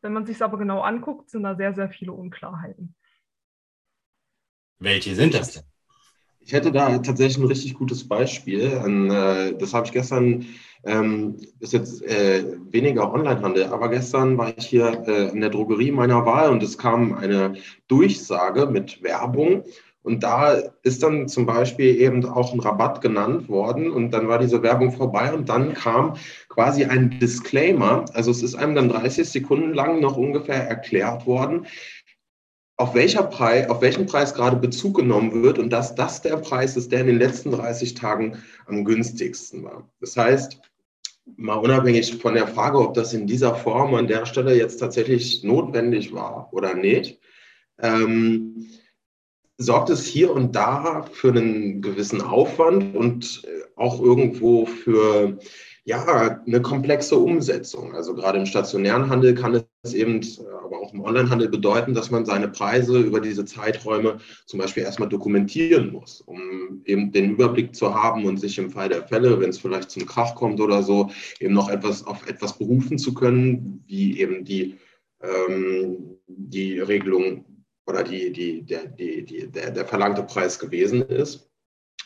wenn 0.00 0.12
man 0.12 0.26
sich 0.26 0.36
es 0.36 0.42
aber 0.42 0.58
genau 0.58 0.80
anguckt, 0.80 1.30
sind 1.30 1.42
da 1.42 1.54
sehr, 1.54 1.74
sehr 1.74 1.88
viele 1.90 2.12
Unklarheiten. 2.12 2.94
Welche 4.78 5.14
sind 5.14 5.34
das 5.34 5.52
denn? 5.52 5.62
Ich 6.40 6.52
hätte 6.54 6.72
da 6.72 6.96
tatsächlich 6.98 7.36
ein 7.38 7.46
richtig 7.46 7.74
gutes 7.74 8.08
Beispiel. 8.08 8.62
Äh, 8.62 9.58
das 9.58 9.74
habe 9.74 9.86
ich 9.86 9.92
gestern, 9.92 10.46
ähm, 10.84 11.36
ist 11.60 11.74
jetzt 11.74 12.02
äh, 12.02 12.56
weniger 12.70 13.12
Onlinehandel, 13.12 13.64
aber 13.64 13.90
gestern 13.90 14.38
war 14.38 14.56
ich 14.56 14.66
hier 14.66 15.04
äh, 15.06 15.28
in 15.28 15.40
der 15.40 15.50
Drogerie 15.50 15.90
meiner 15.90 16.24
Wahl 16.24 16.50
und 16.50 16.62
es 16.62 16.78
kam 16.78 17.12
eine 17.12 17.56
Durchsage 17.88 18.66
mit 18.66 19.02
Werbung 19.02 19.64
und 20.08 20.22
da 20.22 20.54
ist 20.82 21.02
dann 21.02 21.28
zum 21.28 21.44
Beispiel 21.44 22.00
eben 22.00 22.24
auch 22.24 22.54
ein 22.54 22.60
Rabatt 22.60 23.02
genannt 23.02 23.50
worden 23.50 23.90
und 23.90 24.10
dann 24.10 24.26
war 24.26 24.38
diese 24.38 24.62
Werbung 24.62 24.90
vorbei 24.90 25.34
und 25.34 25.50
dann 25.50 25.74
kam 25.74 26.16
quasi 26.48 26.86
ein 26.86 27.20
Disclaimer. 27.20 28.06
Also 28.14 28.30
es 28.30 28.42
ist 28.42 28.54
einem 28.54 28.74
dann 28.74 28.88
30 28.88 29.28
Sekunden 29.28 29.74
lang 29.74 30.00
noch 30.00 30.16
ungefähr 30.16 30.66
erklärt 30.66 31.26
worden, 31.26 31.66
auf, 32.78 32.94
welcher 32.94 33.24
Preis, 33.24 33.68
auf 33.68 33.82
welchen 33.82 34.06
Preis 34.06 34.32
gerade 34.32 34.56
Bezug 34.56 34.96
genommen 34.96 35.42
wird 35.42 35.58
und 35.58 35.70
dass 35.70 35.94
das 35.94 36.22
der 36.22 36.38
Preis 36.38 36.76
ist, 36.78 36.90
der 36.90 37.02
in 37.02 37.08
den 37.08 37.18
letzten 37.18 37.50
30 37.50 37.92
Tagen 37.92 38.38
am 38.66 38.86
günstigsten 38.86 39.62
war. 39.62 39.90
Das 40.00 40.16
heißt, 40.16 40.58
mal 41.36 41.56
unabhängig 41.56 42.16
von 42.16 42.32
der 42.32 42.46
Frage, 42.46 42.78
ob 42.78 42.94
das 42.94 43.12
in 43.12 43.26
dieser 43.26 43.54
Form 43.54 43.94
an 43.94 44.06
der 44.06 44.24
Stelle 44.24 44.56
jetzt 44.56 44.78
tatsächlich 44.78 45.44
notwendig 45.44 46.14
war 46.14 46.48
oder 46.52 46.74
nicht, 46.74 47.20
ähm, 47.82 48.68
sorgt 49.58 49.90
es 49.90 50.06
hier 50.06 50.32
und 50.32 50.54
da 50.54 51.04
für 51.12 51.30
einen 51.30 51.82
gewissen 51.82 52.22
Aufwand 52.22 52.94
und 52.94 53.42
äh, 53.44 53.48
auch 53.76 54.00
irgendwo 54.00 54.66
für 54.66 55.38
ja, 55.84 56.38
eine 56.46 56.60
komplexe 56.60 57.16
Umsetzung. 57.16 57.94
Also 57.94 58.14
gerade 58.14 58.38
im 58.38 58.46
stationären 58.46 59.08
Handel 59.08 59.34
kann 59.34 59.64
es 59.82 59.94
eben, 59.94 60.20
äh, 60.20 60.26
aber 60.64 60.80
auch 60.80 60.94
im 60.94 61.00
Onlinehandel 61.00 61.48
bedeuten, 61.48 61.94
dass 61.94 62.10
man 62.10 62.24
seine 62.24 62.48
Preise 62.48 63.00
über 63.00 63.20
diese 63.20 63.44
Zeiträume 63.44 64.18
zum 64.46 64.60
Beispiel 64.60 64.84
erstmal 64.84 65.08
dokumentieren 65.08 65.90
muss, 65.90 66.20
um 66.20 66.82
eben 66.84 67.10
den 67.10 67.32
Überblick 67.32 67.74
zu 67.74 67.94
haben 67.94 68.26
und 68.26 68.38
sich 68.38 68.58
im 68.58 68.70
Fall 68.70 68.90
der 68.90 69.08
Fälle, 69.08 69.40
wenn 69.40 69.50
es 69.50 69.58
vielleicht 69.58 69.90
zum 69.90 70.06
Krach 70.06 70.36
kommt 70.36 70.60
oder 70.60 70.82
so, 70.82 71.10
eben 71.40 71.54
noch 71.54 71.68
etwas 71.68 72.06
auf 72.06 72.28
etwas 72.28 72.58
berufen 72.58 72.98
zu 72.98 73.12
können, 73.12 73.82
wie 73.86 74.20
eben 74.20 74.44
die, 74.44 74.76
ähm, 75.22 76.18
die 76.28 76.78
Regelung 76.78 77.44
oder 77.88 78.04
die, 78.04 78.30
die, 78.30 78.62
der, 78.62 78.86
die, 78.86 79.24
die, 79.24 79.50
der, 79.50 79.70
der 79.70 79.86
verlangte 79.86 80.22
Preis 80.22 80.58
gewesen 80.58 81.02
ist. 81.02 81.50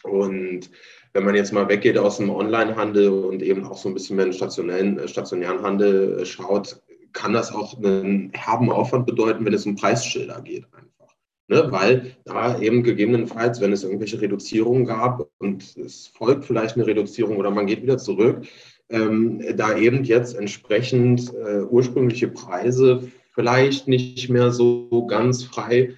Und 0.05 0.71
wenn 1.12 1.25
man 1.25 1.35
jetzt 1.35 1.53
mal 1.53 1.69
weggeht 1.69 1.99
aus 1.99 2.19
dem 2.19 2.31
Onlinehandel 2.31 3.09
und 3.09 3.43
eben 3.43 3.65
auch 3.65 3.77
so 3.77 3.89
ein 3.89 3.95
bisschen 3.95 4.17
mehr 4.17 4.27
in 4.27 4.31
den 4.31 4.37
stationären, 4.37 4.99
äh, 4.99 5.09
stationären 5.09 5.62
Handel 5.62 6.21
äh, 6.21 6.25
schaut, 6.25 6.81
kann 7.12 7.33
das 7.33 7.53
auch 7.53 7.77
einen 7.77 8.31
herben 8.33 8.71
Aufwand 8.71 9.07
bedeuten, 9.07 9.45
wenn 9.45 9.53
es 9.53 9.67
um 9.67 9.77
Preisschilder 9.77 10.41
geht 10.41 10.65
einfach. 10.73 11.15
Ne? 11.49 11.67
Weil 11.71 12.17
da 12.25 12.59
eben 12.59 12.83
gegebenenfalls, 12.85 13.61
wenn 13.61 13.73
es 13.73 13.85
irgendwelche 13.85 14.21
Reduzierungen 14.21 14.87
gab 14.87 15.29
und 15.39 15.77
es 15.77 16.07
folgt 16.07 16.45
vielleicht 16.45 16.77
eine 16.77 16.87
Reduzierung 16.87 17.37
oder 17.37 17.51
man 17.51 17.67
geht 17.67 17.83
wieder 17.83 17.99
zurück, 17.99 18.47
ähm, 18.89 19.43
da 19.57 19.77
eben 19.77 20.05
jetzt 20.05 20.35
entsprechend 20.37 21.33
äh, 21.35 21.62
ursprüngliche 21.62 22.29
Preise 22.29 23.11
vielleicht 23.33 23.89
nicht 23.89 24.29
mehr 24.29 24.51
so 24.51 25.07
ganz 25.07 25.45
frei 25.45 25.95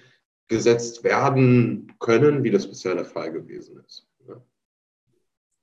gesetzt 0.47 1.03
werden 1.03 1.93
können, 1.99 2.43
wie 2.43 2.51
das 2.51 2.67
bisher 2.67 2.95
der 2.95 3.05
Fall 3.05 3.31
gewesen 3.31 3.83
ist. 3.85 4.07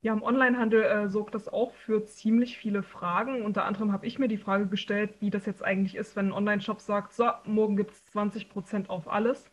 Ja, 0.04 0.12
im 0.12 0.22
Onlinehandel 0.24 0.82
äh, 0.82 1.08
sorgt 1.08 1.36
das 1.36 1.48
auch 1.48 1.72
für 1.74 2.04
ziemlich 2.04 2.58
viele 2.58 2.82
Fragen. 2.82 3.44
Unter 3.44 3.64
anderem 3.64 3.92
habe 3.92 4.04
ich 4.04 4.18
mir 4.18 4.26
die 4.26 4.36
Frage 4.36 4.66
gestellt, 4.66 5.14
wie 5.20 5.30
das 5.30 5.46
jetzt 5.46 5.64
eigentlich 5.64 5.94
ist, 5.94 6.16
wenn 6.16 6.26
ein 6.26 6.32
Online-Shop 6.32 6.80
sagt, 6.80 7.12
so, 7.12 7.30
morgen 7.44 7.76
gibt 7.76 7.92
es 7.92 8.04
20% 8.12 8.88
auf 8.88 9.06
alles. 9.06 9.52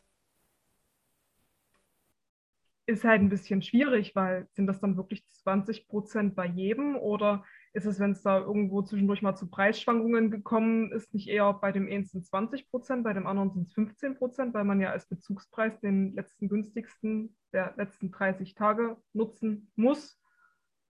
ist 2.89 3.03
halt 3.03 3.21
ein 3.21 3.29
bisschen 3.29 3.61
schwierig, 3.61 4.15
weil 4.15 4.47
sind 4.51 4.67
das 4.67 4.79
dann 4.79 4.97
wirklich 4.97 5.25
20 5.27 5.87
Prozent 5.87 6.35
bei 6.35 6.47
jedem 6.47 6.95
oder 6.95 7.45
ist 7.73 7.85
es, 7.85 7.99
wenn 7.99 8.11
es 8.11 8.23
da 8.23 8.39
irgendwo 8.39 8.81
zwischendurch 8.81 9.21
mal 9.21 9.35
zu 9.35 9.49
Preisschwankungen 9.49 10.31
gekommen 10.31 10.91
ist, 10.91 11.13
nicht 11.13 11.27
eher 11.27 11.53
bei 11.53 11.71
dem 11.71 11.87
einen 11.87 12.05
sind 12.05 12.25
20 12.25 12.69
Prozent, 12.69 13.03
bei 13.03 13.13
dem 13.13 13.27
anderen 13.27 13.51
sind 13.51 13.67
es 13.67 13.73
15 13.73 14.17
Prozent, 14.17 14.53
weil 14.53 14.63
man 14.63 14.81
ja 14.81 14.89
als 14.89 15.07
Bezugspreis 15.07 15.79
den 15.79 16.13
letzten 16.15 16.49
günstigsten 16.49 17.35
der 17.53 17.73
letzten 17.77 18.11
30 18.11 18.55
Tage 18.55 18.97
nutzen 19.13 19.71
muss. 19.75 20.19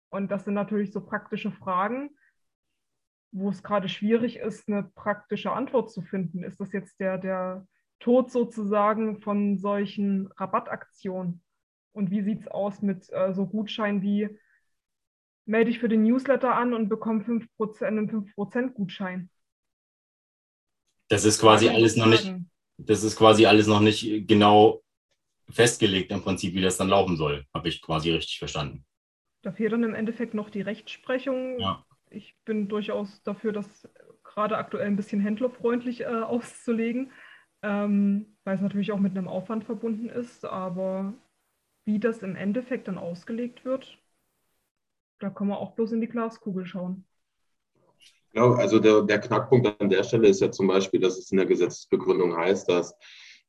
Und 0.09 0.31
das 0.31 0.45
sind 0.45 0.53
natürlich 0.53 0.91
so 0.91 1.01
praktische 1.01 1.51
Fragen, 1.51 2.11
wo 3.31 3.49
es 3.49 3.61
gerade 3.61 3.89
schwierig 3.89 4.37
ist, 4.37 4.67
eine 4.67 4.83
praktische 4.83 5.51
Antwort 5.51 5.91
zu 5.91 6.01
finden. 6.01 6.43
Ist 6.43 6.59
das 6.59 6.71
jetzt 6.71 6.99
der, 6.99 7.17
der 7.17 7.67
Tod 7.99 8.31
sozusagen 8.31 9.21
von 9.21 9.57
solchen 9.57 10.27
Rabattaktionen? 10.37 11.43
Und 11.91 12.09
wie 12.09 12.21
sieht 12.21 12.41
es 12.41 12.47
aus 12.47 12.81
mit 12.81 13.11
äh, 13.11 13.33
so 13.33 13.45
Gutscheinen 13.45 14.01
wie 14.01 14.29
melde 15.49 15.71
dich 15.71 15.79
für 15.79 15.89
den 15.89 16.03
Newsletter 16.03 16.55
an 16.55 16.73
und 16.73 16.89
bekomme 16.89 17.23
5%, 17.23 17.83
einen 17.83 18.09
5% 18.09 18.73
Gutschein? 18.73 19.29
Das 21.09 21.25
ist 21.25 21.41
quasi 21.41 21.69
alles 21.69 21.97
noch 21.97 22.05
nicht, 22.05 22.33
das 22.77 23.03
ist 23.03 23.17
quasi 23.17 23.47
alles 23.47 23.67
noch 23.67 23.81
nicht 23.81 24.27
genau 24.27 24.83
festgelegt 25.49 26.11
im 26.11 26.21
Prinzip, 26.21 26.53
wie 26.53 26.61
das 26.61 26.77
dann 26.77 26.87
laufen 26.87 27.17
soll. 27.17 27.45
Habe 27.53 27.67
ich 27.67 27.81
quasi 27.81 28.11
richtig 28.11 28.37
verstanden. 28.37 28.85
Da 29.41 29.51
fehlt 29.51 29.73
dann 29.73 29.83
im 29.83 29.95
Endeffekt 29.95 30.35
noch 30.35 30.51
die 30.51 30.61
Rechtsprechung. 30.61 31.59
Ja. 31.59 31.83
Ich 32.11 32.35
bin 32.45 32.67
durchaus 32.67 33.23
dafür, 33.23 33.51
das 33.51 33.89
gerade 34.23 34.57
aktuell 34.57 34.85
ein 34.85 34.95
bisschen 34.95 35.19
händlerfreundlich 35.19 36.01
äh, 36.01 36.05
auszulegen, 36.05 37.11
ähm, 37.63 38.37
weil 38.43 38.55
es 38.55 38.61
natürlich 38.61 38.91
auch 38.91 38.99
mit 38.99 39.17
einem 39.17 39.27
Aufwand 39.27 39.63
verbunden 39.63 40.09
ist. 40.09 40.45
Aber 40.45 41.13
wie 41.85 41.99
das 41.99 42.19
im 42.19 42.35
Endeffekt 42.35 42.87
dann 42.87 42.99
ausgelegt 42.99 43.65
wird, 43.65 43.97
da 45.19 45.29
kann 45.29 45.47
man 45.47 45.57
auch 45.57 45.73
bloß 45.75 45.91
in 45.91 46.01
die 46.01 46.07
Glaskugel 46.07 46.65
schauen. 46.65 47.05
Genau, 48.31 48.53
also 48.53 48.79
der, 48.79 49.01
der 49.01 49.19
Knackpunkt 49.19 49.81
an 49.81 49.89
der 49.89 50.03
Stelle 50.03 50.27
ist 50.27 50.41
ja 50.41 50.51
zum 50.51 50.67
Beispiel, 50.67 50.99
dass 50.99 51.17
es 51.17 51.31
in 51.31 51.37
der 51.37 51.47
Gesetzesbegründung 51.47 52.35
heißt, 52.35 52.69
dass 52.69 52.95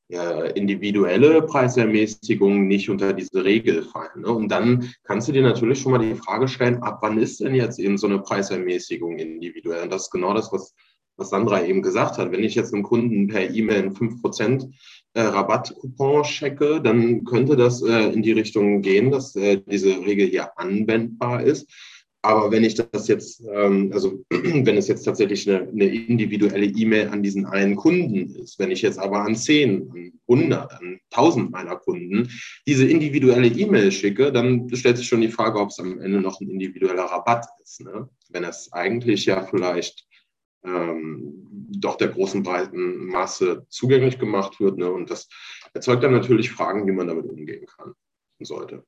ja, 0.08 0.42
individuelle 0.42 1.42
Preisermäßigungen 1.42 2.66
nicht 2.66 2.90
unter 2.90 3.12
diese 3.12 3.44
Regel 3.44 3.82
fallen. 3.82 4.22
Ne? 4.22 4.28
Und 4.28 4.48
dann 4.48 4.90
kannst 5.04 5.28
du 5.28 5.32
dir 5.32 5.42
natürlich 5.42 5.80
schon 5.80 5.92
mal 5.92 5.98
die 5.98 6.16
Frage 6.16 6.48
stellen, 6.48 6.82
ab 6.82 6.98
wann 7.02 7.18
ist 7.18 7.40
denn 7.40 7.54
jetzt 7.54 7.78
eben 7.78 7.96
so 7.96 8.08
eine 8.08 8.18
Preisermäßigung 8.18 9.18
individuell? 9.18 9.84
Und 9.84 9.92
das 9.92 10.04
ist 10.04 10.10
genau 10.10 10.34
das, 10.34 10.52
was, 10.52 10.74
was 11.20 11.30
Sandra 11.30 11.64
eben 11.64 11.82
gesagt 11.82 12.18
hat. 12.18 12.32
Wenn 12.32 12.42
ich 12.42 12.54
jetzt 12.54 12.74
einem 12.74 12.82
Kunden 12.82 13.28
per 13.28 13.48
E-Mail 13.48 13.82
einen 13.82 13.94
5% 13.94 14.70
äh, 15.14 15.20
Rabattcoupon 15.20 16.22
checke, 16.24 16.80
dann 16.80 17.24
könnte 17.24 17.56
das 17.56 17.82
äh, 17.82 18.12
in 18.12 18.22
die 18.22 18.32
Richtung 18.32 18.82
gehen, 18.82 19.10
dass 19.10 19.36
äh, 19.36 19.60
diese 19.70 19.90
Regel 20.04 20.28
hier 20.28 20.58
anwendbar 20.58 21.42
ist. 21.42 21.68
Aber 22.22 22.50
wenn 22.50 22.64
ich 22.64 22.74
das 22.74 23.08
jetzt, 23.08 23.42
ähm, 23.50 23.90
also 23.94 24.22
wenn 24.30 24.76
es 24.76 24.88
jetzt 24.88 25.04
tatsächlich 25.04 25.48
eine, 25.48 25.68
eine 25.68 25.86
individuelle 25.86 26.66
E-Mail 26.66 27.08
an 27.08 27.22
diesen 27.22 27.46
einen 27.46 27.76
Kunden 27.76 28.34
ist, 28.36 28.58
wenn 28.58 28.70
ich 28.70 28.82
jetzt 28.82 28.98
aber 28.98 29.22
an 29.22 29.34
10, 29.34 29.90
an 29.90 30.12
100, 30.28 30.72
an 30.72 31.00
1000 31.12 31.50
meiner 31.50 31.76
Kunden 31.76 32.28
diese 32.66 32.86
individuelle 32.86 33.46
E-Mail 33.46 33.90
schicke, 33.90 34.32
dann 34.32 34.68
stellt 34.74 34.98
sich 34.98 35.08
schon 35.08 35.22
die 35.22 35.28
Frage, 35.28 35.58
ob 35.58 35.70
es 35.70 35.78
am 35.78 35.98
Ende 36.00 36.20
noch 36.20 36.40
ein 36.40 36.50
individueller 36.50 37.04
Rabatt 37.04 37.46
ist. 37.62 37.80
Ne? 37.80 38.08
Wenn 38.28 38.44
es 38.44 38.70
eigentlich 38.72 39.24
ja 39.24 39.42
vielleicht 39.42 40.06
ähm, 40.64 41.46
doch 41.70 41.96
der 41.96 42.08
großen 42.08 42.42
breiten 42.42 43.06
Masse 43.06 43.66
zugänglich 43.68 44.18
gemacht 44.18 44.60
wird. 44.60 44.78
Ne? 44.78 44.90
Und 44.90 45.10
das 45.10 45.28
erzeugt 45.72 46.02
dann 46.02 46.12
natürlich 46.12 46.50
Fragen, 46.50 46.86
wie 46.86 46.92
man 46.92 47.06
damit 47.06 47.26
umgehen 47.26 47.66
kann 47.66 47.94
und 48.38 48.46
sollte. 48.46 48.84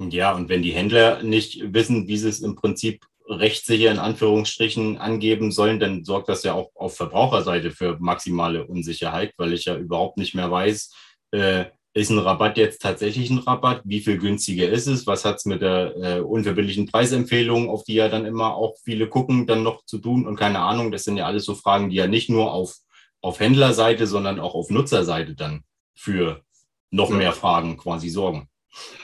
Ja, 0.00 0.34
und 0.34 0.48
wenn 0.48 0.62
die 0.62 0.72
Händler 0.72 1.22
nicht 1.22 1.74
wissen, 1.74 2.08
wie 2.08 2.16
sie 2.16 2.28
es 2.28 2.40
im 2.40 2.56
Prinzip 2.56 3.04
rechtssicher 3.26 3.90
in 3.90 3.98
Anführungsstrichen 3.98 4.98
angeben 4.98 5.52
sollen, 5.52 5.78
dann 5.78 6.04
sorgt 6.04 6.28
das 6.28 6.42
ja 6.42 6.54
auch 6.54 6.70
auf 6.74 6.96
Verbraucherseite 6.96 7.70
für 7.70 7.98
maximale 8.00 8.66
Unsicherheit, 8.66 9.34
weil 9.36 9.52
ich 9.52 9.66
ja 9.66 9.76
überhaupt 9.76 10.16
nicht 10.16 10.34
mehr 10.34 10.50
weiß, 10.50 10.92
äh, 11.32 11.66
ist 11.92 12.10
ein 12.10 12.18
Rabatt 12.18 12.56
jetzt 12.56 12.82
tatsächlich 12.82 13.30
ein 13.30 13.38
Rabatt? 13.38 13.82
Wie 13.84 14.00
viel 14.00 14.18
günstiger 14.18 14.68
ist 14.68 14.86
es? 14.86 15.06
Was 15.06 15.24
hat 15.24 15.36
es 15.36 15.44
mit 15.44 15.60
der 15.62 15.96
äh, 15.96 16.20
unverbindlichen 16.20 16.86
Preisempfehlung, 16.86 17.68
auf 17.68 17.84
die 17.84 17.94
ja 17.94 18.08
dann 18.08 18.26
immer 18.26 18.54
auch 18.54 18.76
viele 18.84 19.08
gucken, 19.08 19.46
dann 19.46 19.62
noch 19.62 19.84
zu 19.86 19.98
tun? 19.98 20.26
Und 20.26 20.36
keine 20.36 20.60
Ahnung, 20.60 20.92
das 20.92 21.04
sind 21.04 21.16
ja 21.16 21.26
alles 21.26 21.44
so 21.44 21.54
Fragen, 21.54 21.90
die 21.90 21.96
ja 21.96 22.06
nicht 22.06 22.30
nur 22.30 22.52
auf, 22.52 22.76
auf 23.20 23.40
Händlerseite, 23.40 24.06
sondern 24.06 24.38
auch 24.38 24.54
auf 24.54 24.70
Nutzerseite 24.70 25.34
dann 25.34 25.64
für 25.94 26.42
noch 26.90 27.10
mehr 27.10 27.32
Fragen 27.32 27.76
quasi 27.76 28.08
sorgen. 28.08 28.49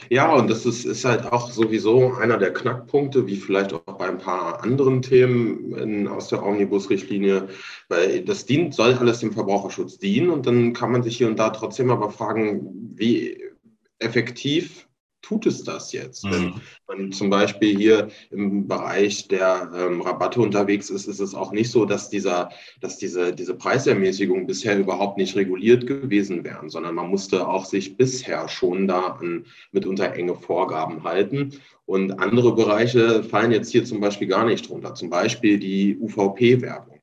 Ja, 0.08 0.32
und 0.32 0.48
das 0.48 0.64
ist, 0.64 0.84
ist 0.84 1.04
halt 1.04 1.26
auch 1.32 1.50
sowieso 1.50 2.14
einer 2.14 2.38
der 2.38 2.52
Knackpunkte, 2.52 3.26
wie 3.26 3.36
vielleicht 3.36 3.72
auch 3.72 3.80
bei 3.80 4.06
ein 4.06 4.18
paar 4.18 4.62
anderen 4.62 5.02
Themen 5.02 5.74
in, 5.74 6.08
aus 6.08 6.28
der 6.28 6.44
Omnibus-Richtlinie, 6.44 7.48
weil 7.88 8.24
das 8.24 8.46
dient, 8.46 8.74
soll 8.74 8.94
alles 8.94 9.20
dem 9.20 9.32
Verbraucherschutz 9.32 9.98
dienen 9.98 10.30
und 10.30 10.46
dann 10.46 10.72
kann 10.72 10.92
man 10.92 11.02
sich 11.02 11.16
hier 11.16 11.26
und 11.26 11.38
da 11.38 11.50
trotzdem 11.50 11.90
aber 11.90 12.10
fragen, 12.10 12.92
wie 12.94 13.42
effektiv 13.98 14.85
tut 15.26 15.44
es 15.46 15.64
das 15.64 15.92
jetzt? 15.92 16.24
Mhm. 16.24 16.54
Wenn 16.86 16.98
man 16.98 17.12
zum 17.12 17.30
Beispiel 17.30 17.76
hier 17.76 18.08
im 18.30 18.68
Bereich 18.68 19.26
der 19.26 19.68
ähm, 19.74 20.00
Rabatte 20.00 20.40
unterwegs 20.40 20.88
ist, 20.88 21.08
ist 21.08 21.18
es 21.18 21.34
auch 21.34 21.50
nicht 21.50 21.70
so, 21.70 21.84
dass, 21.84 22.08
dieser, 22.08 22.50
dass 22.80 22.98
diese, 22.98 23.32
diese 23.32 23.54
Preisermäßigungen 23.54 24.46
bisher 24.46 24.78
überhaupt 24.78 25.18
nicht 25.18 25.34
reguliert 25.34 25.86
gewesen 25.86 26.44
wären, 26.44 26.70
sondern 26.70 26.94
man 26.94 27.08
musste 27.08 27.48
auch 27.48 27.64
sich 27.64 27.96
bisher 27.96 28.48
schon 28.48 28.86
da 28.86 29.16
an 29.20 29.46
mitunter 29.72 30.12
enge 30.12 30.36
Vorgaben 30.36 31.02
halten. 31.02 31.54
Und 31.86 32.20
andere 32.20 32.54
Bereiche 32.54 33.24
fallen 33.24 33.50
jetzt 33.50 33.70
hier 33.72 33.84
zum 33.84 34.00
Beispiel 34.00 34.28
gar 34.28 34.44
nicht 34.44 34.68
drunter, 34.68 34.94
zum 34.94 35.10
Beispiel 35.10 35.58
die 35.58 35.98
UVP-Werbung 36.00 36.95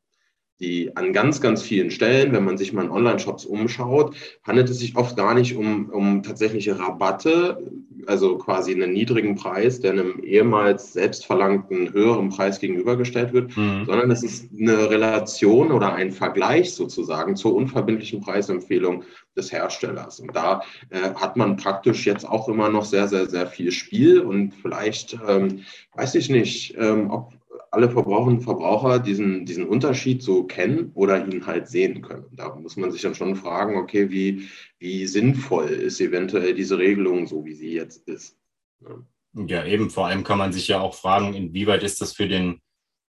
die 0.63 0.95
an 0.95 1.11
ganz, 1.11 1.41
ganz 1.41 1.61
vielen 1.61 1.91
Stellen, 1.91 2.31
wenn 2.31 2.45
man 2.45 2.57
sich 2.57 2.71
mal 2.71 2.85
in 2.85 2.91
Online-Shops 2.91 3.45
umschaut, 3.45 4.15
handelt 4.43 4.69
es 4.69 4.79
sich 4.79 4.95
oft 4.95 5.17
gar 5.17 5.33
nicht 5.33 5.55
um, 5.57 5.89
um 5.89 6.23
tatsächliche 6.23 6.79
Rabatte, 6.79 7.61
also 8.07 8.37
quasi 8.37 8.73
einen 8.73 8.93
niedrigen 8.93 9.35
Preis, 9.35 9.79
der 9.79 9.91
einem 9.91 10.19
ehemals 10.23 10.93
selbstverlangten 10.93 11.93
höheren 11.93 12.29
Preis 12.29 12.59
gegenübergestellt 12.59 13.33
wird, 13.33 13.55
mhm. 13.55 13.85
sondern 13.85 14.11
es 14.11 14.23
ist 14.23 14.49
eine 14.57 14.89
Relation 14.89 15.71
oder 15.71 15.93
ein 15.93 16.11
Vergleich 16.11 16.73
sozusagen 16.73 17.35
zur 17.35 17.55
unverbindlichen 17.55 18.21
Preisempfehlung 18.21 19.03
des 19.35 19.51
Herstellers. 19.51 20.19
Und 20.19 20.35
da 20.35 20.61
äh, 20.89 21.13
hat 21.15 21.37
man 21.37 21.57
praktisch 21.57 22.05
jetzt 22.05 22.27
auch 22.27 22.47
immer 22.47 22.69
noch 22.69 22.85
sehr, 22.85 23.07
sehr, 23.07 23.29
sehr 23.29 23.47
viel 23.47 23.71
Spiel 23.71 24.19
und 24.21 24.53
vielleicht, 24.53 25.17
ähm, 25.27 25.61
weiß 25.95 26.15
ich 26.15 26.29
nicht, 26.29 26.75
ähm, 26.77 27.09
ob 27.09 27.33
alle 27.73 27.89
Verbraucherinnen 27.89 28.37
und 28.37 28.43
Verbraucher 28.43 28.99
diesen, 28.99 29.47
diesen 29.47 29.65
Unterschied 29.65 30.21
so 30.21 30.43
kennen 30.43 30.91
oder 30.93 31.25
ihn 31.25 31.47
halt 31.47 31.67
sehen 31.67 32.03
können. 32.03 32.27
Da 32.31 32.53
muss 32.53 32.77
man 32.77 32.91
sich 32.91 33.01
dann 33.01 33.15
schon 33.15 33.35
fragen, 33.35 33.77
okay, 33.77 34.11
wie, 34.11 34.47
wie 34.77 35.07
sinnvoll 35.07 35.69
ist 35.69 35.99
eventuell 35.99 36.53
diese 36.53 36.77
Regelung 36.77 37.25
so, 37.25 37.43
wie 37.45 37.55
sie 37.55 37.73
jetzt 37.73 38.07
ist. 38.07 38.37
Ja. 38.81 39.45
ja, 39.47 39.65
eben, 39.65 39.89
vor 39.89 40.05
allem 40.05 40.23
kann 40.23 40.37
man 40.37 40.53
sich 40.53 40.67
ja 40.67 40.81
auch 40.81 40.93
fragen, 40.93 41.33
inwieweit 41.33 41.81
ist 41.81 41.99
das 41.99 42.13
für 42.13 42.27
den, 42.27 42.61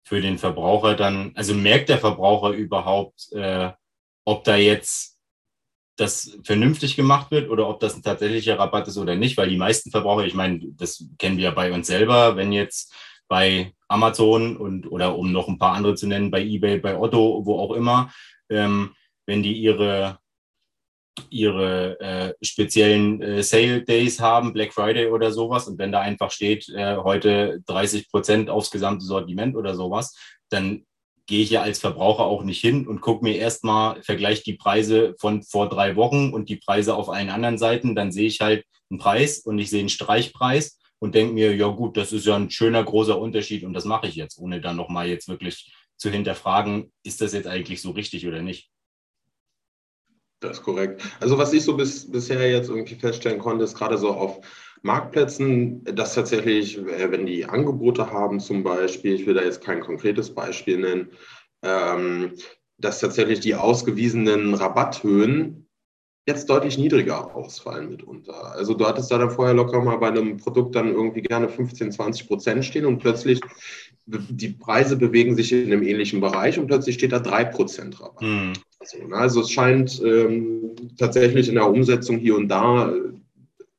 für 0.05 0.21
den 0.21 0.39
Verbraucher 0.39 0.97
dann, 0.97 1.31
also 1.37 1.55
merkt 1.55 1.89
der 1.89 1.99
Verbraucher 1.99 2.51
überhaupt, 2.51 3.31
äh, 3.35 3.71
ob 4.25 4.43
da 4.43 4.57
jetzt 4.57 5.21
das 5.95 6.37
vernünftig 6.43 6.97
gemacht 6.97 7.31
wird 7.31 7.49
oder 7.49 7.69
ob 7.69 7.79
das 7.79 7.95
ein 7.95 8.03
tatsächlicher 8.03 8.59
Rabatt 8.59 8.89
ist 8.89 8.99
oder 8.99 9.15
nicht, 9.15 9.37
weil 9.37 9.51
die 9.51 9.57
meisten 9.57 9.93
Verbraucher, 9.93 10.27
ich 10.27 10.35
meine, 10.35 10.61
das 10.77 11.05
kennen 11.17 11.37
wir 11.37 11.45
ja 11.45 11.51
bei 11.53 11.73
uns 11.73 11.87
selber, 11.87 12.35
wenn 12.35 12.53
jetzt 12.53 12.93
bei 13.29 13.73
Amazon 13.89 14.57
und 14.57 14.91
oder 14.91 15.17
um 15.17 15.33
noch 15.33 15.49
ein 15.49 15.59
paar 15.59 15.75
andere 15.75 15.95
zu 15.95 16.07
nennen, 16.07 16.31
bei 16.31 16.43
eBay, 16.43 16.79
bei 16.79 16.99
Otto, 16.99 17.45
wo 17.45 17.59
auch 17.59 17.73
immer, 17.73 18.13
ähm, 18.51 18.95
wenn 19.27 19.43
die 19.43 19.53
ihre 19.53 20.19
ihre 21.31 22.01
äh, 22.01 22.35
speziellen 22.43 23.21
äh, 23.21 23.43
Sale 23.43 23.83
Days 23.83 24.21
haben, 24.21 24.53
Black 24.53 24.73
Friday 24.73 25.09
oder 25.09 25.33
sowas, 25.33 25.67
und 25.67 25.79
wenn 25.79 25.93
da 25.93 26.01
einfach 26.01 26.31
steht, 26.31 26.69
äh, 26.69 26.97
heute 26.97 27.61
30 27.67 28.11
Prozent 28.11 28.51
aufs 28.51 28.71
gesamte 28.71 29.05
Sortiment 29.05 29.57
oder 29.57 29.75
sowas, 29.75 30.17
dann 30.49 30.85
gehe 31.27 31.43
ich 31.43 31.51
ja 31.51 31.63
als 31.63 31.79
Verbraucher 31.79 32.25
auch 32.25 32.43
nicht 32.43 32.61
hin 32.61 32.87
und 32.87 33.03
gucke 33.03 33.25
mir 33.25 33.37
erstmal, 33.37 34.03
vergleiche 34.03 34.45
die 34.45 34.55
Preise 34.55 35.15
von 35.19 35.43
vor 35.43 35.69
drei 35.69 35.95
Wochen 35.95 36.33
und 36.33 36.49
die 36.49 36.57
Preise 36.57 36.95
auf 36.95 37.11
allen 37.11 37.29
anderen 37.29 37.59
Seiten, 37.59 37.95
dann 37.95 38.13
sehe 38.13 38.29
ich 38.29 38.41
halt 38.41 38.65
einen 38.91 38.99
Preis 38.99 39.41
und 39.41 39.59
ich 39.59 39.69
sehe 39.69 39.81
einen 39.81 39.91
Streichpreis 39.91 40.78
und 40.99 41.15
denke 41.15 41.35
mir, 41.35 41.55
ja 41.55 41.69
gut, 41.69 41.97
das 41.97 42.13
ist 42.13 42.27
ja 42.27 42.37
ein 42.37 42.51
schöner 42.51 42.83
großer 42.83 43.19
Unterschied 43.19 43.65
und 43.65 43.73
das 43.73 43.85
mache 43.85 44.09
ich 44.09 44.17
jetzt, 44.17 44.39
ohne 44.39 44.61
dann 44.61 44.77
nochmal 44.77 45.09
jetzt 45.09 45.29
wirklich 45.29 45.73
zu 45.97 46.11
hinterfragen, 46.11 46.93
ist 47.03 47.21
das 47.21 47.33
jetzt 47.33 47.47
eigentlich 47.47 47.83
so 47.83 47.91
richtig 47.91 48.27
oder 48.27 48.43
nicht. 48.43 48.71
Das 50.41 50.59
ist 50.59 50.63
korrekt. 50.63 51.03
Also 51.21 51.37
was 51.37 51.53
ich 51.53 51.65
so 51.65 51.77
bis, 51.77 52.11
bisher 52.11 52.49
jetzt 52.51 52.69
irgendwie 52.69 52.95
feststellen 52.95 53.41
konnte, 53.41 53.65
ist 53.65 53.77
gerade 53.77 53.99
so 53.99 54.11
auf 54.11 54.41
Marktplätzen, 54.83 55.83
dass 55.85 56.15
tatsächlich, 56.15 56.79
äh, 56.79 57.11
wenn 57.11 57.27
die 57.27 57.45
Angebote 57.45 58.13
haben 58.13 58.39
zum 58.39 58.63
Beispiel, 58.63 59.15
ich 59.15 59.27
will 59.27 59.35
da 59.35 59.43
jetzt 59.43 59.65
kein 59.65 59.81
konkretes 59.81 60.33
Beispiel 60.33 60.79
nennen, 60.79 61.11
ähm, 61.63 62.35
dass 62.79 63.01
tatsächlich 63.01 63.41
die 63.41 63.57
ausgewiesenen 63.57 64.55
Rabatthöhen 64.55 65.68
jetzt 66.29 66.49
deutlich 66.51 66.77
niedriger 66.77 67.35
ausfallen 67.35 67.89
mitunter. 67.89 68.53
Also 68.53 68.75
du 68.75 68.87
hattest 68.87 69.11
da 69.11 69.17
dann 69.17 69.31
vorher 69.31 69.55
locker 69.55 69.81
mal 69.81 69.97
bei 69.97 70.09
einem 70.09 70.37
Produkt 70.37 70.75
dann 70.75 70.93
irgendwie 70.93 71.23
gerne 71.23 71.49
15, 71.49 71.91
20 71.91 72.29
Prozent 72.29 72.65
stehen 72.67 72.85
und 72.85 72.99
plötzlich 72.99 73.41
die 74.05 74.51
Preise 74.51 74.97
bewegen 74.97 75.35
sich 75.35 75.53
in 75.53 75.73
einem 75.73 75.83
ähnlichen 75.83 76.21
Bereich 76.21 76.59
und 76.59 76.67
plötzlich 76.67 76.97
steht 76.97 77.13
da 77.13 77.19
3 77.19 77.47
Prozent 77.47 78.01
Rabatt. 78.01 78.23
Mhm. 78.23 78.53
Also, 78.79 78.99
also, 79.11 79.41
es 79.41 79.51
scheint 79.51 80.03
ähm, 80.03 80.77
tatsächlich 80.99 81.49
in 81.49 81.55
der 81.55 81.69
Umsetzung 81.69 82.19
hier 82.19 82.37
und 82.37 82.49
da 82.49 82.91
äh, 82.91 83.13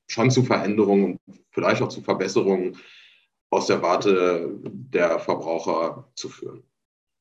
schon 0.08 0.32
zu 0.32 0.44
Veränderungen 0.44 1.06
und 1.28 1.40
vielleicht 1.52 1.82
auch 1.84 1.90
zu 1.90 2.02
Verbesserungen 2.02 2.78
aus 3.52 3.68
der 3.68 3.82
Warte 3.82 4.52
der 4.64 5.20
Verbraucher 5.20 6.10
zu 6.16 6.30
führen. 6.30 6.64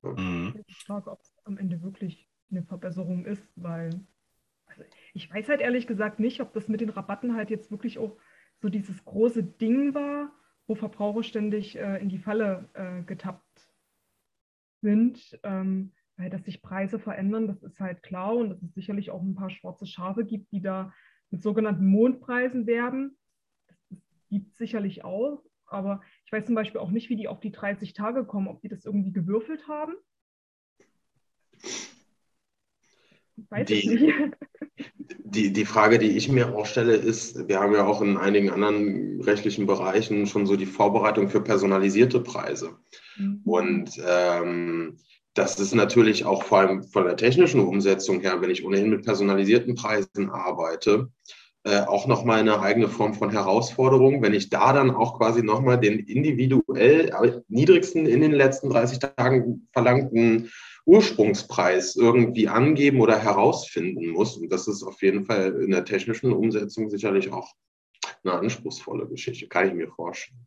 Ja. 0.03 0.11
Mhm. 0.11 0.55
Ich 0.67 0.77
frage, 0.87 1.11
ob 1.11 1.21
es 1.21 1.33
am 1.45 1.59
Ende 1.59 1.83
wirklich 1.83 2.29
eine 2.51 2.63
Verbesserung 2.63 3.27
ist, 3.27 3.43
weil 3.57 3.91
ich 5.15 5.33
weiß 5.33 5.49
halt 5.49 5.61
ehrlich 5.61 5.87
gesagt 5.87 6.21
nicht, 6.21 6.41
ob 6.41 6.53
das 6.53 6.69
mit 6.69 6.81
den 6.81 6.91
Rabatten 6.91 7.35
halt 7.35 7.51
jetzt 7.51 7.71
wirklich 7.71 7.99
auch 7.99 8.17
so 8.61 8.69
dieses 8.69 9.05
große 9.05 9.43
Ding 9.43 9.95
war, 9.95 10.33
wo 10.67 10.75
Verbraucher 10.75 11.23
ständig 11.23 11.79
äh, 11.79 11.99
in 11.99 12.09
die 12.09 12.19
Falle 12.19 12.69
äh, 12.75 13.03
getappt 13.03 13.73
sind. 14.81 15.39
Ähm, 15.43 15.93
weil 16.19 16.31
dass 16.31 16.45
sich 16.45 16.61
Preise 16.61 16.99
verändern, 16.99 17.47
das 17.47 17.63
ist 17.63 17.81
halt 17.81 18.03
klar 18.03 18.35
und 18.35 18.51
dass 18.51 18.63
es 18.63 18.75
sicherlich 18.75 19.11
auch 19.11 19.23
ein 19.23 19.37
paar 19.37 19.51
schwarze 19.51 19.87
Schafe 19.87 20.25
gibt, 20.25 20.53
die 20.53 20.61
da 20.61 20.93
mit 21.31 21.43
sogenannten 21.43 21.87
Mondpreisen 21.87 22.67
werben. 22.67 23.17
Das 23.69 24.01
gibt 24.29 24.51
es 24.51 24.59
sicherlich 24.59 25.05
auch, 25.05 25.45
aber 25.67 26.03
ich 26.27 26.33
weiß 26.33 26.47
zum 26.47 26.57
Beispiel 26.57 26.81
auch 26.81 26.91
nicht, 26.91 27.09
wie 27.09 27.17
die 27.17 27.29
auf 27.29 27.39
die 27.39 27.53
30 27.53 27.93
Tage 27.93 28.25
kommen, 28.25 28.49
ob 28.49 28.61
die 28.61 28.69
das 28.69 28.85
irgendwie 28.85 29.13
gewürfelt 29.13 29.69
haben. 29.69 29.95
Weiß 33.51 33.67
die, 33.67 33.75
ich 33.75 33.87
nicht. 33.87 34.15
Die, 35.25 35.53
die 35.53 35.65
Frage, 35.67 35.99
die 35.99 36.17
ich 36.17 36.29
mir 36.31 36.55
auch 36.55 36.65
stelle, 36.65 36.95
ist, 36.95 37.49
wir 37.49 37.61
haben 37.61 37.75
ja 37.75 37.87
auch 37.87 38.01
in 38.01 38.17
einigen 38.17 38.51
anderen 38.51 39.21
rechtlichen 39.21 39.67
Bereichen 39.67 40.27
schon 40.27 40.47
so 40.47 40.57
die 40.57 40.67
Vorbereitung 40.67 41.29
für 41.29 41.43
personalisierte 41.43 42.21
Preise. 42.21 42.77
Mhm. 43.17 43.41
Und 43.45 43.91
ähm, 44.07 44.99
das 45.35 45.61
ist 45.61 45.75
natürlich 45.75 46.25
auch 46.25 46.45
vor 46.45 46.59
allem 46.61 46.83
von 46.83 47.05
der 47.05 47.17
technischen 47.17 47.61
Umsetzung 47.61 48.21
her, 48.21 48.41
wenn 48.41 48.51
ich 48.51 48.65
ohnehin 48.65 48.91
mit 48.91 49.05
personalisierten 49.05 49.75
Preisen 49.75 50.31
arbeite, 50.31 51.11
äh, 51.65 51.81
auch 51.81 52.07
nochmal 52.07 52.41
eine 52.41 52.61
eigene 52.61 52.89
Form 52.89 53.15
von 53.15 53.31
Herausforderung. 53.31 54.23
Wenn 54.23 54.35
ich 54.35 54.49
da 54.49 54.73
dann 54.73 54.91
auch 54.91 55.19
quasi 55.19 55.43
nochmal 55.43 55.79
den 55.79 55.99
individuell 55.99 57.43
niedrigsten 57.49 58.07
in 58.07 58.21
den 58.21 58.33
letzten 58.33 58.71
30 58.71 58.99
Tagen 59.01 59.69
verlangten 59.73 60.51
Ursprungspreis 60.87 61.97
irgendwie 61.97 62.49
angeben 62.49 63.01
oder 63.01 63.19
herausfinden 63.19 64.09
muss. 64.09 64.37
Und 64.37 64.51
das 64.51 64.69
ist 64.69 64.83
auf 64.83 65.03
jeden 65.03 65.27
Fall 65.27 65.61
in 65.63 65.71
der 65.71 65.85
technischen 65.85 66.33
Umsetzung 66.33 66.89
sicherlich 66.89 67.31
auch 67.31 67.53
eine 68.25 68.35
anspruchsvolle 68.35 69.07
Geschichte, 69.07 69.49
kann 69.49 69.69
ich 69.69 69.75
mir 69.75 69.89
vorstellen. 69.89 70.47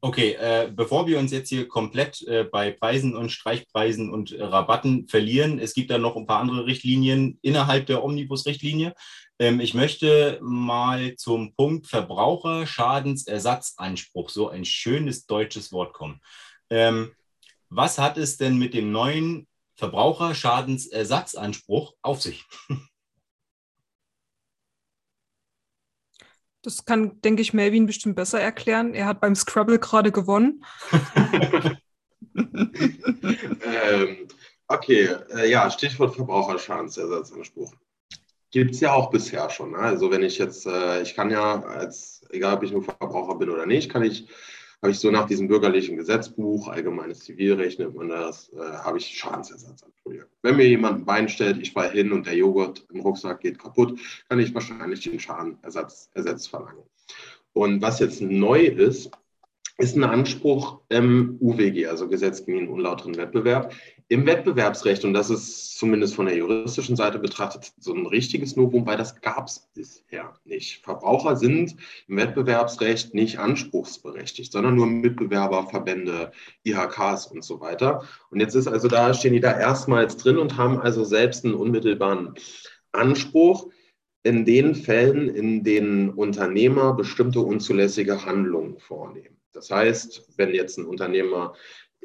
Okay, 0.00 0.36
äh, 0.38 0.70
bevor 0.72 1.08
wir 1.08 1.18
uns 1.18 1.32
jetzt 1.32 1.48
hier 1.48 1.66
komplett 1.66 2.22
äh, 2.28 2.44
bei 2.44 2.70
Preisen 2.70 3.16
und 3.16 3.32
Streichpreisen 3.32 4.12
und 4.12 4.30
äh, 4.30 4.44
Rabatten 4.44 5.08
verlieren, 5.08 5.58
es 5.58 5.74
gibt 5.74 5.90
da 5.90 5.98
noch 5.98 6.16
ein 6.16 6.26
paar 6.26 6.40
andere 6.40 6.66
Richtlinien 6.66 7.38
innerhalb 7.42 7.86
der 7.86 8.04
Omnibus-Richtlinie. 8.04 8.94
Ähm, 9.38 9.60
ich 9.60 9.74
möchte 9.74 10.40
mal 10.42 11.14
zum 11.16 11.54
Punkt 11.54 11.86
Verbraucherschadensersatzanspruch, 11.86 14.30
so 14.30 14.48
ein 14.48 14.64
schönes 14.64 15.26
deutsches 15.26 15.70
Wort 15.72 15.92
kommen. 15.92 16.20
Ähm, 16.70 17.12
was 17.68 17.98
hat 17.98 18.16
es 18.18 18.36
denn 18.36 18.58
mit 18.58 18.74
dem 18.74 18.92
neuen 18.92 19.48
Verbraucherschadensersatzanspruch 19.76 21.94
auf 22.02 22.22
sich? 22.22 22.44
Das 26.62 26.84
kann, 26.84 27.20
denke 27.22 27.42
ich, 27.42 27.52
Melvin 27.52 27.86
bestimmt 27.86 28.14
besser 28.14 28.40
erklären. 28.40 28.94
Er 28.94 29.06
hat 29.06 29.20
beim 29.20 29.34
Scrabble 29.34 29.80
gerade 29.80 30.12
gewonnen. 30.12 30.64
ähm, 32.34 34.28
okay, 34.68 35.08
äh, 35.34 35.50
ja, 35.50 35.68
Stichwort 35.70 36.14
Verbraucherschadensersatzanspruch. 36.14 37.72
Gibt 38.52 38.74
es 38.74 38.80
ja 38.80 38.92
auch 38.92 39.10
bisher 39.10 39.50
schon. 39.50 39.72
Ne? 39.72 39.78
Also 39.78 40.10
wenn 40.10 40.22
ich 40.22 40.38
jetzt, 40.38 40.66
äh, 40.66 41.02
ich 41.02 41.14
kann 41.14 41.30
ja 41.30 41.62
als, 41.62 42.22
egal 42.30 42.56
ob 42.56 42.62
ich 42.62 42.70
nur 42.70 42.84
Verbraucher 42.84 43.34
bin 43.36 43.50
oder 43.50 43.66
nicht, 43.66 43.90
kann 43.90 44.04
ich 44.04 44.28
habe 44.82 44.90
ich 44.90 44.98
so 44.98 45.12
nach 45.12 45.26
diesem 45.26 45.46
bürgerlichen 45.46 45.96
Gesetzbuch, 45.96 46.66
allgemeines 46.66 47.20
Zivilrecht 47.20 47.78
nennt 47.78 47.94
man 47.94 48.08
das, 48.08 48.52
äh, 48.52 48.58
habe 48.58 48.98
ich 48.98 49.06
Schadensersatz 49.06 49.84
Wenn 50.42 50.56
mir 50.56 50.66
jemand 50.66 50.98
ein 50.98 51.04
Bein 51.04 51.28
stellt, 51.28 51.58
ich 51.58 51.72
fall 51.72 51.92
hin 51.92 52.10
und 52.10 52.26
der 52.26 52.34
Joghurt 52.34 52.84
im 52.92 53.00
Rucksack 53.00 53.40
geht 53.40 53.60
kaputt, 53.60 54.00
kann 54.28 54.40
ich 54.40 54.52
wahrscheinlich 54.52 55.00
den 55.00 55.20
Schadenersatz 55.20 56.10
Ersatz 56.14 56.48
verlangen. 56.48 56.82
Und 57.52 57.80
was 57.80 58.00
jetzt 58.00 58.20
neu 58.20 58.64
ist, 58.64 59.12
ist 59.78 59.96
ein 59.96 60.04
Anspruch 60.04 60.80
im 60.90 61.38
UWG, 61.40 61.86
also 61.86 62.08
Gesetz 62.08 62.44
gegen 62.44 62.58
den 62.58 62.68
unlauteren 62.68 63.16
Wettbewerb. 63.16 63.74
Im 64.08 64.26
Wettbewerbsrecht, 64.26 65.04
und 65.04 65.14
das 65.14 65.30
ist 65.30 65.78
zumindest 65.78 66.14
von 66.14 66.26
der 66.26 66.36
juristischen 66.36 66.96
Seite 66.96 67.18
betrachtet 67.18 67.72
so 67.78 67.94
ein 67.94 68.06
richtiges 68.06 68.54
Novum, 68.54 68.86
weil 68.86 68.98
das 68.98 69.20
gab 69.22 69.48
es 69.48 69.70
bisher 69.74 70.34
nicht. 70.44 70.84
Verbraucher 70.84 71.36
sind 71.36 71.76
im 72.06 72.16
Wettbewerbsrecht 72.18 73.14
nicht 73.14 73.38
anspruchsberechtigt, 73.38 74.52
sondern 74.52 74.76
nur 74.76 74.86
Mitbewerber, 74.86 75.66
Verbände, 75.68 76.32
IHKs 76.64 77.26
und 77.26 77.42
so 77.42 77.60
weiter. 77.60 78.04
Und 78.30 78.40
jetzt 78.40 78.54
ist 78.54 78.68
also 78.68 78.88
da, 78.88 79.14
stehen 79.14 79.32
die 79.32 79.40
da 79.40 79.58
erstmals 79.58 80.16
drin 80.18 80.38
und 80.38 80.58
haben 80.58 80.78
also 80.78 81.04
selbst 81.04 81.44
einen 81.44 81.54
unmittelbaren 81.54 82.34
Anspruch 82.92 83.68
in 84.22 84.44
den 84.44 84.74
Fällen, 84.74 85.28
in 85.28 85.64
denen 85.64 86.10
Unternehmer 86.10 86.92
bestimmte 86.92 87.40
unzulässige 87.40 88.24
Handlungen 88.24 88.78
vornehmen. 88.78 89.41
Das 89.52 89.70
heißt, 89.70 90.28
wenn 90.36 90.54
jetzt 90.54 90.78
ein 90.78 90.86
Unternehmer 90.86 91.54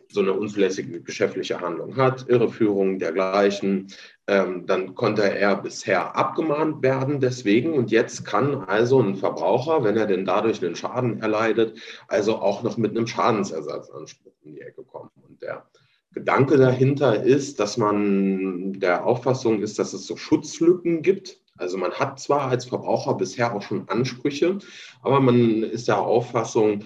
so 0.09 0.21
eine 0.21 0.33
unzulässige 0.33 1.01
geschäftliche 1.01 1.59
Handlung 1.59 1.95
hat, 1.97 2.29
Irreführung 2.29 2.99
dergleichen, 2.99 3.87
ähm, 4.27 4.65
dann 4.65 4.95
konnte 4.95 5.23
er 5.23 5.55
bisher 5.57 6.15
abgemahnt 6.15 6.81
werden 6.81 7.19
deswegen. 7.19 7.73
Und 7.73 7.91
jetzt 7.91 8.25
kann 8.25 8.55
also 8.55 9.01
ein 9.01 9.15
Verbraucher, 9.15 9.83
wenn 9.83 9.97
er 9.97 10.05
denn 10.05 10.25
dadurch 10.25 10.63
einen 10.63 10.75
Schaden 10.75 11.21
erleidet, 11.21 11.79
also 12.07 12.37
auch 12.37 12.63
noch 12.63 12.77
mit 12.77 12.91
einem 12.91 13.07
Schadensersatzanspruch 13.07 14.33
in 14.43 14.53
die 14.53 14.61
Ecke 14.61 14.83
kommen. 14.83 15.09
Und 15.27 15.41
der 15.41 15.65
Gedanke 16.13 16.57
dahinter 16.57 17.23
ist, 17.23 17.59
dass 17.59 17.77
man 17.77 18.79
der 18.79 19.05
Auffassung 19.05 19.61
ist, 19.61 19.77
dass 19.77 19.93
es 19.93 20.07
so 20.07 20.15
Schutzlücken 20.15 21.01
gibt. 21.01 21.41
Also 21.57 21.77
man 21.77 21.91
hat 21.91 22.19
zwar 22.19 22.49
als 22.49 22.65
Verbraucher 22.65 23.15
bisher 23.15 23.53
auch 23.53 23.61
schon 23.61 23.89
Ansprüche, 23.89 24.59
aber 25.01 25.19
man 25.19 25.63
ist 25.63 25.87
der 25.87 25.99
Auffassung, 25.99 26.85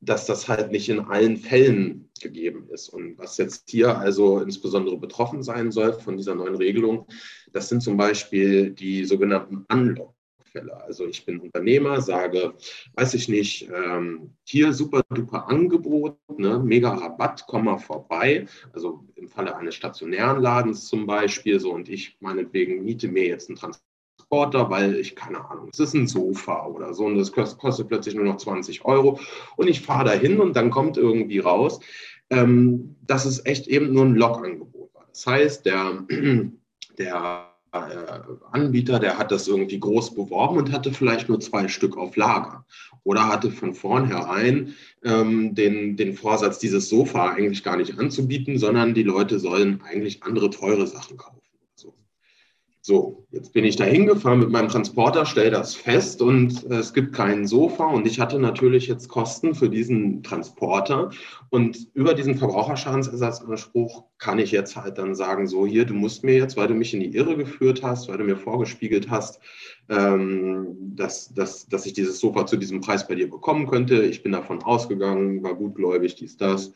dass 0.00 0.26
das 0.26 0.48
halt 0.48 0.72
nicht 0.72 0.88
in 0.88 1.00
allen 1.00 1.36
Fällen 1.36 2.10
gegeben 2.20 2.68
ist. 2.70 2.88
Und 2.88 3.18
was 3.18 3.36
jetzt 3.36 3.70
hier 3.70 3.98
also 3.98 4.40
insbesondere 4.40 4.96
betroffen 4.96 5.42
sein 5.42 5.70
soll 5.70 5.92
von 5.92 6.16
dieser 6.16 6.34
neuen 6.34 6.54
Regelung, 6.54 7.06
das 7.52 7.68
sind 7.68 7.82
zum 7.82 7.96
Beispiel 7.96 8.70
die 8.70 9.04
sogenannten 9.04 9.66
Unlock-Fälle. 9.70 10.82
Also 10.82 11.06
ich 11.06 11.24
bin 11.26 11.40
Unternehmer, 11.40 12.00
sage, 12.00 12.54
weiß 12.94 13.14
ich 13.14 13.28
nicht, 13.28 13.68
ähm, 13.74 14.34
hier 14.44 14.72
super 14.72 15.02
duper 15.10 15.48
Angebot, 15.48 16.16
ne, 16.38 16.58
mega 16.58 16.94
Rabatt, 16.94 17.44
komm 17.46 17.66
mal 17.66 17.78
vorbei. 17.78 18.46
Also 18.72 19.04
im 19.16 19.28
Falle 19.28 19.56
eines 19.56 19.74
stationären 19.74 20.40
Ladens 20.40 20.86
zum 20.86 21.06
Beispiel 21.06 21.60
so 21.60 21.72
und 21.72 21.88
ich 21.88 22.16
meinetwegen 22.20 22.84
miete 22.84 23.08
mir 23.08 23.26
jetzt 23.26 23.50
einen 23.50 23.58
Transport 23.58 23.89
Transporter, 24.30 24.70
weil 24.70 24.94
ich, 24.94 25.16
keine 25.16 25.44
Ahnung, 25.50 25.70
es 25.72 25.80
ist 25.80 25.94
ein 25.94 26.06
Sofa 26.06 26.66
oder 26.66 26.94
so 26.94 27.04
und 27.04 27.16
das 27.16 27.32
kostet 27.32 27.88
plötzlich 27.88 28.14
nur 28.14 28.24
noch 28.24 28.36
20 28.36 28.84
Euro 28.84 29.18
und 29.56 29.68
ich 29.68 29.80
fahre 29.80 30.04
da 30.04 30.12
hin 30.12 30.38
und 30.40 30.54
dann 30.54 30.70
kommt 30.70 30.96
irgendwie 30.96 31.40
raus, 31.40 31.80
ähm, 32.30 32.94
dass 33.06 33.24
es 33.24 33.44
echt 33.44 33.66
eben 33.66 33.92
nur 33.92 34.04
ein 34.04 34.14
Lokangebot 34.14 34.94
war. 34.94 35.04
Das 35.10 35.26
heißt, 35.26 35.66
der, 35.66 36.04
der 36.98 37.46
äh, 37.72 37.78
Anbieter, 38.52 39.00
der 39.00 39.18
hat 39.18 39.32
das 39.32 39.48
irgendwie 39.48 39.80
groß 39.80 40.14
beworben 40.14 40.58
und 40.58 40.72
hatte 40.72 40.92
vielleicht 40.92 41.28
nur 41.28 41.40
zwei 41.40 41.66
Stück 41.66 41.96
auf 41.96 42.14
Lager 42.14 42.64
oder 43.02 43.26
hatte 43.26 43.50
von 43.50 43.74
vornherein 43.74 44.74
ähm, 45.02 45.56
den, 45.56 45.96
den 45.96 46.14
Vorsatz, 46.14 46.60
dieses 46.60 46.88
Sofa 46.88 47.30
eigentlich 47.30 47.64
gar 47.64 47.76
nicht 47.76 47.98
anzubieten, 47.98 48.58
sondern 48.58 48.94
die 48.94 49.02
Leute 49.02 49.40
sollen 49.40 49.80
eigentlich 49.82 50.22
andere 50.22 50.50
teure 50.50 50.86
Sachen 50.86 51.16
kaufen. 51.16 51.40
So, 52.90 53.24
jetzt 53.30 53.52
bin 53.52 53.64
ich 53.64 53.76
da 53.76 53.84
hingefahren 53.84 54.40
mit 54.40 54.50
meinem 54.50 54.66
Transporter, 54.66 55.24
stelle 55.24 55.52
das 55.52 55.76
fest 55.76 56.20
und 56.20 56.68
äh, 56.68 56.78
es 56.78 56.92
gibt 56.92 57.12
kein 57.12 57.46
Sofa 57.46 57.84
und 57.84 58.04
ich 58.04 58.18
hatte 58.18 58.40
natürlich 58.40 58.88
jetzt 58.88 59.08
Kosten 59.08 59.54
für 59.54 59.70
diesen 59.70 60.24
Transporter 60.24 61.10
und 61.50 61.86
über 61.94 62.14
diesen 62.14 62.34
Verbraucherschadensersatzanspruch 62.34 64.06
kann 64.18 64.40
ich 64.40 64.50
jetzt 64.50 64.74
halt 64.74 64.98
dann 64.98 65.14
sagen, 65.14 65.46
so 65.46 65.68
hier, 65.68 65.84
du 65.84 65.94
musst 65.94 66.24
mir 66.24 66.34
jetzt, 66.34 66.56
weil 66.56 66.66
du 66.66 66.74
mich 66.74 66.92
in 66.92 66.98
die 66.98 67.14
Irre 67.14 67.36
geführt 67.36 67.84
hast, 67.84 68.08
weil 68.08 68.18
du 68.18 68.24
mir 68.24 68.36
vorgespiegelt 68.36 69.08
hast, 69.08 69.38
ähm, 69.88 70.76
dass, 70.96 71.32
dass, 71.32 71.68
dass 71.68 71.86
ich 71.86 71.92
dieses 71.92 72.18
Sofa 72.18 72.44
zu 72.44 72.56
diesem 72.56 72.80
Preis 72.80 73.06
bei 73.06 73.14
dir 73.14 73.30
bekommen 73.30 73.68
könnte. 73.68 74.02
Ich 74.02 74.24
bin 74.24 74.32
davon 74.32 74.64
ausgegangen, 74.64 75.44
war 75.44 75.54
gutgläubig, 75.54 76.16
dies, 76.16 76.36
das. 76.36 76.72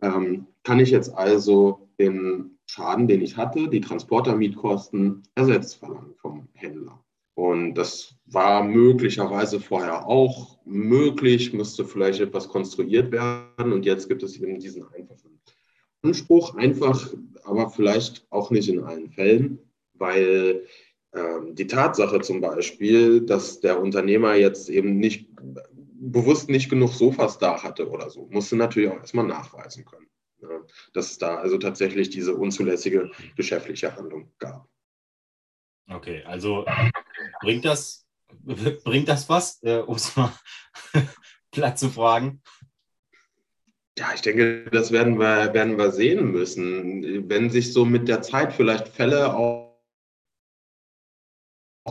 Ähm, 0.00 0.46
kann 0.62 0.80
ich 0.80 0.90
jetzt 0.90 1.14
also 1.14 1.90
den 1.98 2.56
Schaden, 2.72 3.06
den 3.06 3.20
ich 3.20 3.36
hatte, 3.36 3.68
die 3.68 3.82
Transportermietkosten, 3.82 5.22
ersetzt 5.34 5.76
verlangen 5.76 6.14
vom 6.16 6.48
Händler. 6.54 7.04
Und 7.34 7.74
das 7.74 8.14
war 8.24 8.64
möglicherweise 8.64 9.60
vorher 9.60 10.06
auch 10.06 10.58
möglich, 10.64 11.52
müsste 11.52 11.84
vielleicht 11.84 12.20
etwas 12.20 12.48
konstruiert 12.48 13.12
werden. 13.12 13.74
Und 13.74 13.84
jetzt 13.84 14.08
gibt 14.08 14.22
es 14.22 14.38
eben 14.40 14.58
diesen 14.58 14.84
einfachen 14.84 15.38
Anspruch, 16.00 16.54
einfach, 16.54 17.12
aber 17.44 17.68
vielleicht 17.68 18.26
auch 18.30 18.50
nicht 18.50 18.70
in 18.70 18.82
allen 18.82 19.10
Fällen, 19.10 19.58
weil 19.92 20.66
ähm, 21.14 21.54
die 21.54 21.66
Tatsache 21.66 22.20
zum 22.20 22.40
Beispiel, 22.40 23.20
dass 23.20 23.60
der 23.60 23.82
Unternehmer 23.82 24.34
jetzt 24.34 24.70
eben 24.70 24.96
nicht 24.98 25.28
bewusst 26.00 26.48
nicht 26.48 26.70
genug 26.70 26.92
Sofas 26.92 27.38
da 27.38 27.62
hatte 27.62 27.90
oder 27.90 28.08
so, 28.08 28.28
musste 28.30 28.56
natürlich 28.56 28.88
auch 28.88 28.96
erstmal 28.96 29.26
nachweisen 29.26 29.84
können, 29.84 30.06
ne? 30.06 30.11
Dass 30.92 31.10
es 31.10 31.18
da 31.18 31.36
also 31.36 31.58
tatsächlich 31.58 32.10
diese 32.10 32.34
unzulässige 32.34 33.10
geschäftliche 33.36 33.94
Handlung 33.96 34.32
gab. 34.38 34.68
Okay, 35.88 36.22
also 36.24 36.64
bringt 37.40 37.64
das, 37.64 38.06
bringt 38.84 39.08
das 39.08 39.28
was, 39.28 39.62
äh, 39.62 39.78
um 39.78 39.96
es 39.96 40.16
mal 40.16 40.32
platt 41.50 41.78
zu 41.78 41.90
fragen? 41.90 42.42
Ja, 43.98 44.12
ich 44.14 44.22
denke, 44.22 44.70
das 44.70 44.90
werden 44.90 45.18
wir, 45.18 45.52
werden 45.52 45.76
wir 45.76 45.90
sehen 45.90 46.30
müssen. 46.30 47.28
Wenn 47.28 47.50
sich 47.50 47.72
so 47.72 47.84
mit 47.84 48.08
der 48.08 48.22
Zeit 48.22 48.54
vielleicht 48.54 48.88
Fälle 48.88 49.36
auch 49.36 49.71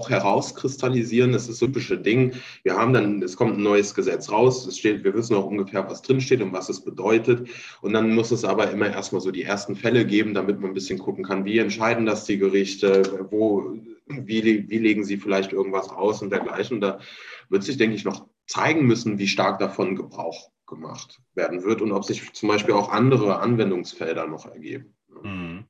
auch 0.01 0.09
herauskristallisieren. 0.09 1.31
Das 1.31 1.43
ist 1.43 1.49
das 1.49 1.59
typische 1.59 1.97
Ding. 1.97 2.33
Wir 2.63 2.75
haben 2.75 2.93
dann, 2.93 3.21
es 3.21 3.35
kommt 3.35 3.57
ein 3.57 3.63
neues 3.63 3.93
Gesetz 3.93 4.31
raus, 4.31 4.65
es 4.65 4.79
steht, 4.79 5.03
wir 5.03 5.13
wissen 5.13 5.35
auch 5.35 5.45
ungefähr, 5.45 5.87
was 5.87 6.01
drinsteht 6.01 6.41
und 6.41 6.53
was 6.53 6.69
es 6.69 6.83
bedeutet. 6.83 7.47
Und 7.81 7.93
dann 7.93 8.15
muss 8.15 8.31
es 8.31 8.43
aber 8.43 8.71
immer 8.71 8.87
erstmal 8.87 9.21
so 9.21 9.31
die 9.31 9.43
ersten 9.43 9.75
Fälle 9.75 10.05
geben, 10.05 10.33
damit 10.33 10.59
man 10.59 10.71
ein 10.71 10.73
bisschen 10.73 10.97
gucken 10.97 11.23
kann, 11.23 11.45
wie 11.45 11.59
entscheiden 11.59 12.05
das 12.05 12.25
die 12.25 12.39
Gerichte, 12.39 13.27
wo, 13.29 13.77
wie, 14.07 14.69
wie 14.69 14.77
legen 14.79 15.03
sie 15.03 15.17
vielleicht 15.17 15.53
irgendwas 15.53 15.89
aus 15.89 16.21
und 16.21 16.31
dergleichen. 16.31 16.81
Da 16.81 16.99
wird 17.49 17.63
sich, 17.63 17.77
denke 17.77 17.95
ich, 17.95 18.03
noch 18.03 18.27
zeigen 18.47 18.85
müssen, 18.87 19.19
wie 19.19 19.27
stark 19.27 19.59
davon 19.59 19.95
Gebrauch 19.95 20.49
gemacht 20.65 21.19
werden 21.35 21.63
wird 21.63 21.81
und 21.81 21.91
ob 21.91 22.05
sich 22.05 22.33
zum 22.33 22.49
Beispiel 22.49 22.73
auch 22.73 22.89
andere 22.89 23.39
Anwendungsfelder 23.39 24.25
noch 24.25 24.47
ergeben. 24.47 24.95
Mhm. 25.23 25.65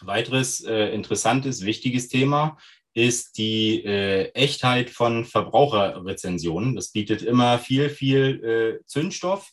Weiteres 0.00 0.64
äh, 0.64 0.88
interessantes, 0.92 1.64
wichtiges 1.64 2.08
Thema 2.08 2.58
ist 2.94 3.38
die 3.38 3.84
äh, 3.84 4.30
Echtheit 4.32 4.90
von 4.90 5.24
Verbraucherrezensionen. 5.24 6.76
Das 6.76 6.92
bietet 6.92 7.22
immer 7.22 7.58
viel, 7.58 7.88
viel 7.88 8.44
äh, 8.44 8.86
Zündstoff. 8.86 9.50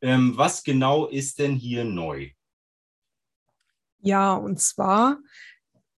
Ähm, 0.00 0.36
was 0.36 0.62
genau 0.62 1.06
ist 1.06 1.38
denn 1.38 1.56
hier 1.56 1.84
neu? 1.84 2.30
Ja, 4.00 4.34
und 4.34 4.60
zwar 4.60 5.18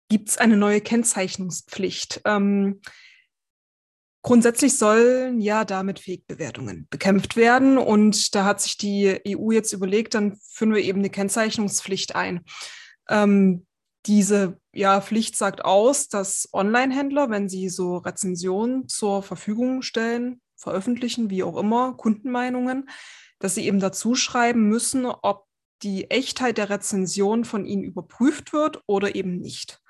gibt 0.08 0.30
es 0.30 0.38
eine 0.38 0.56
neue 0.56 0.80
Kennzeichnungspflicht. 0.80 2.20
Ähm, 2.24 2.80
grundsätzlich 4.22 4.76
sollen 4.76 5.40
ja 5.40 5.64
damit 5.64 5.98
Fake-Bewertungen 5.98 6.86
bekämpft 6.90 7.36
werden. 7.36 7.76
Und 7.76 8.34
da 8.34 8.44
hat 8.44 8.60
sich 8.60 8.76
die 8.76 9.20
EU 9.26 9.50
jetzt 9.50 9.72
überlegt, 9.72 10.14
dann 10.14 10.38
führen 10.52 10.74
wir 10.74 10.82
eben 10.82 11.00
eine 11.00 11.10
Kennzeichnungspflicht 11.10 12.14
ein. 12.14 12.44
Ähm, 13.08 13.66
diese 14.08 14.58
ja, 14.72 15.00
Pflicht 15.00 15.36
sagt 15.36 15.64
aus, 15.64 16.08
dass 16.08 16.48
Online-Händler, 16.52 17.30
wenn 17.30 17.48
sie 17.48 17.68
so 17.68 17.98
Rezensionen 17.98 18.88
zur 18.88 19.22
Verfügung 19.22 19.82
stellen, 19.82 20.40
veröffentlichen, 20.56 21.30
wie 21.30 21.42
auch 21.42 21.56
immer, 21.56 21.94
Kundenmeinungen, 21.94 22.88
dass 23.38 23.54
sie 23.54 23.66
eben 23.66 23.78
dazu 23.78 24.14
schreiben 24.14 24.68
müssen, 24.68 25.06
ob 25.06 25.46
die 25.82 26.10
Echtheit 26.10 26.58
der 26.58 26.70
Rezension 26.70 27.44
von 27.44 27.66
ihnen 27.66 27.84
überprüft 27.84 28.52
wird 28.52 28.82
oder 28.86 29.14
eben 29.14 29.38
nicht. 29.38 29.80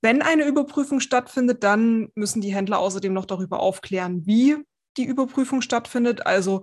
Wenn 0.00 0.22
eine 0.22 0.46
Überprüfung 0.46 1.00
stattfindet, 1.00 1.62
dann 1.62 2.08
müssen 2.14 2.40
die 2.40 2.54
Händler 2.54 2.78
außerdem 2.78 3.12
noch 3.12 3.26
darüber 3.26 3.60
aufklären, 3.60 4.24
wie 4.26 4.56
die 4.96 5.04
Überprüfung 5.04 5.62
stattfindet. 5.62 6.26
Also 6.26 6.62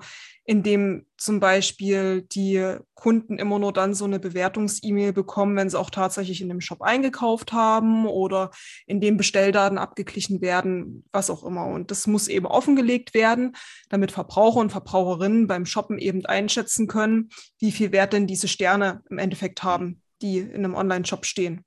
indem 0.50 1.06
zum 1.18 1.42
Beispiel 1.42 2.22
die 2.22 2.78
Kunden 2.94 3.38
immer 3.38 3.60
nur 3.60 3.74
dann 3.74 3.94
so 3.94 4.06
eine 4.06 4.18
Bewertungs-E-Mail 4.18 5.12
bekommen, 5.12 5.58
wenn 5.58 5.70
sie 5.70 5.78
auch 5.78 5.90
tatsächlich 5.90 6.42
in 6.42 6.48
dem 6.48 6.62
Shop 6.62 6.82
eingekauft 6.82 7.52
haben 7.52 8.08
oder 8.08 8.52
indem 8.86 9.18
Bestelldaten 9.18 9.78
abgeglichen 9.78 10.40
werden, 10.40 11.04
was 11.12 11.30
auch 11.30 11.44
immer. 11.44 11.66
Und 11.66 11.92
das 11.92 12.08
muss 12.08 12.30
eben 12.30 12.46
offengelegt 12.46 13.14
werden, 13.14 13.58
damit 13.90 14.14
Verbraucher 14.14 14.62
und 14.62 14.72
Verbraucherinnen 14.72 15.48
beim 15.48 15.66
Shoppen 15.66 16.00
eben 16.00 16.26
einschätzen 16.26 16.88
können, 16.88 17.30
wie 17.60 17.74
viel 17.74 17.92
Wert 17.92 18.14
denn 18.14 18.26
diese 18.26 18.48
Sterne 18.48 19.04
im 19.10 19.18
Endeffekt 19.18 19.64
haben, 19.64 20.02
die 20.22 20.38
in 20.38 20.64
einem 20.64 20.76
Online-Shop 20.76 21.26
stehen. 21.26 21.66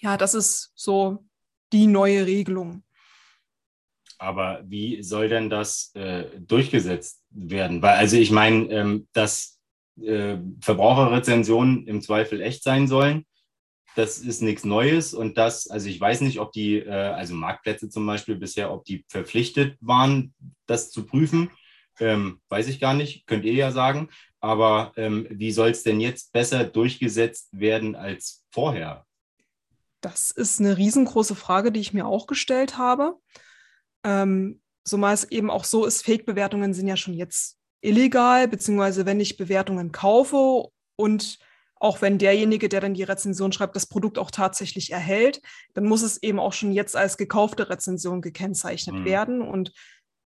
Ja, 0.00 0.16
das 0.16 0.34
ist 0.34 0.72
so 0.74 1.24
die 1.72 1.86
neue 1.86 2.26
Regelung. 2.26 2.83
Aber 4.24 4.62
wie 4.64 5.02
soll 5.02 5.28
denn 5.28 5.50
das 5.50 5.92
äh, 5.94 6.24
durchgesetzt 6.40 7.22
werden? 7.30 7.82
Weil, 7.82 7.96
also 7.96 8.16
ich 8.16 8.30
meine, 8.30 8.70
ähm, 8.70 9.08
dass 9.12 9.60
äh, 10.00 10.38
Verbraucherrezensionen 10.62 11.86
im 11.86 12.00
Zweifel 12.00 12.40
echt 12.40 12.62
sein 12.62 12.88
sollen, 12.88 13.26
das 13.96 14.18
ist 14.18 14.40
nichts 14.40 14.64
Neues. 14.64 15.12
Und 15.12 15.36
das, 15.36 15.68
also 15.68 15.90
ich 15.90 16.00
weiß 16.00 16.22
nicht, 16.22 16.40
ob 16.40 16.52
die, 16.52 16.78
äh, 16.78 16.90
also 16.90 17.34
Marktplätze 17.34 17.90
zum 17.90 18.06
Beispiel 18.06 18.36
bisher, 18.36 18.72
ob 18.72 18.86
die 18.86 19.04
verpflichtet 19.08 19.76
waren, 19.80 20.32
das 20.66 20.90
zu 20.90 21.04
prüfen. 21.04 21.50
Ähm, 22.00 22.40
weiß 22.48 22.68
ich 22.68 22.80
gar 22.80 22.94
nicht, 22.94 23.26
könnt 23.26 23.44
ihr 23.44 23.52
ja 23.52 23.72
sagen. 23.72 24.08
Aber 24.40 24.92
ähm, 24.96 25.26
wie 25.30 25.52
soll 25.52 25.68
es 25.68 25.82
denn 25.82 26.00
jetzt 26.00 26.32
besser 26.32 26.64
durchgesetzt 26.64 27.50
werden 27.52 27.94
als 27.94 28.42
vorher? 28.50 29.04
Das 30.00 30.30
ist 30.30 30.60
eine 30.60 30.78
riesengroße 30.78 31.34
Frage, 31.34 31.72
die 31.72 31.80
ich 31.80 31.92
mir 31.92 32.06
auch 32.06 32.26
gestellt 32.26 32.78
habe. 32.78 33.16
Ähm, 34.04 34.60
zumal 34.84 35.14
es 35.14 35.24
eben 35.24 35.50
auch 35.50 35.64
so 35.64 35.84
ist, 35.86 36.04
Fake-Bewertungen 36.04 36.74
sind 36.74 36.88
ja 36.88 36.96
schon 36.96 37.14
jetzt 37.14 37.56
illegal, 37.80 38.48
beziehungsweise 38.48 39.06
wenn 39.06 39.20
ich 39.20 39.36
Bewertungen 39.36 39.92
kaufe 39.92 40.68
und 40.96 41.38
auch 41.84 42.00
wenn 42.00 42.16
derjenige, 42.16 42.70
der 42.70 42.80
dann 42.80 42.94
die 42.94 43.02
Rezension 43.02 43.52
schreibt, 43.52 43.76
das 43.76 43.86
Produkt 43.86 44.18
auch 44.18 44.30
tatsächlich 44.30 44.90
erhält, 44.90 45.42
dann 45.74 45.84
muss 45.84 46.02
es 46.02 46.22
eben 46.22 46.38
auch 46.38 46.54
schon 46.54 46.72
jetzt 46.72 46.96
als 46.96 47.18
gekaufte 47.18 47.68
Rezension 47.68 48.22
gekennzeichnet 48.22 48.96
mhm. 48.96 49.04
werden. 49.04 49.42
Und 49.42 49.72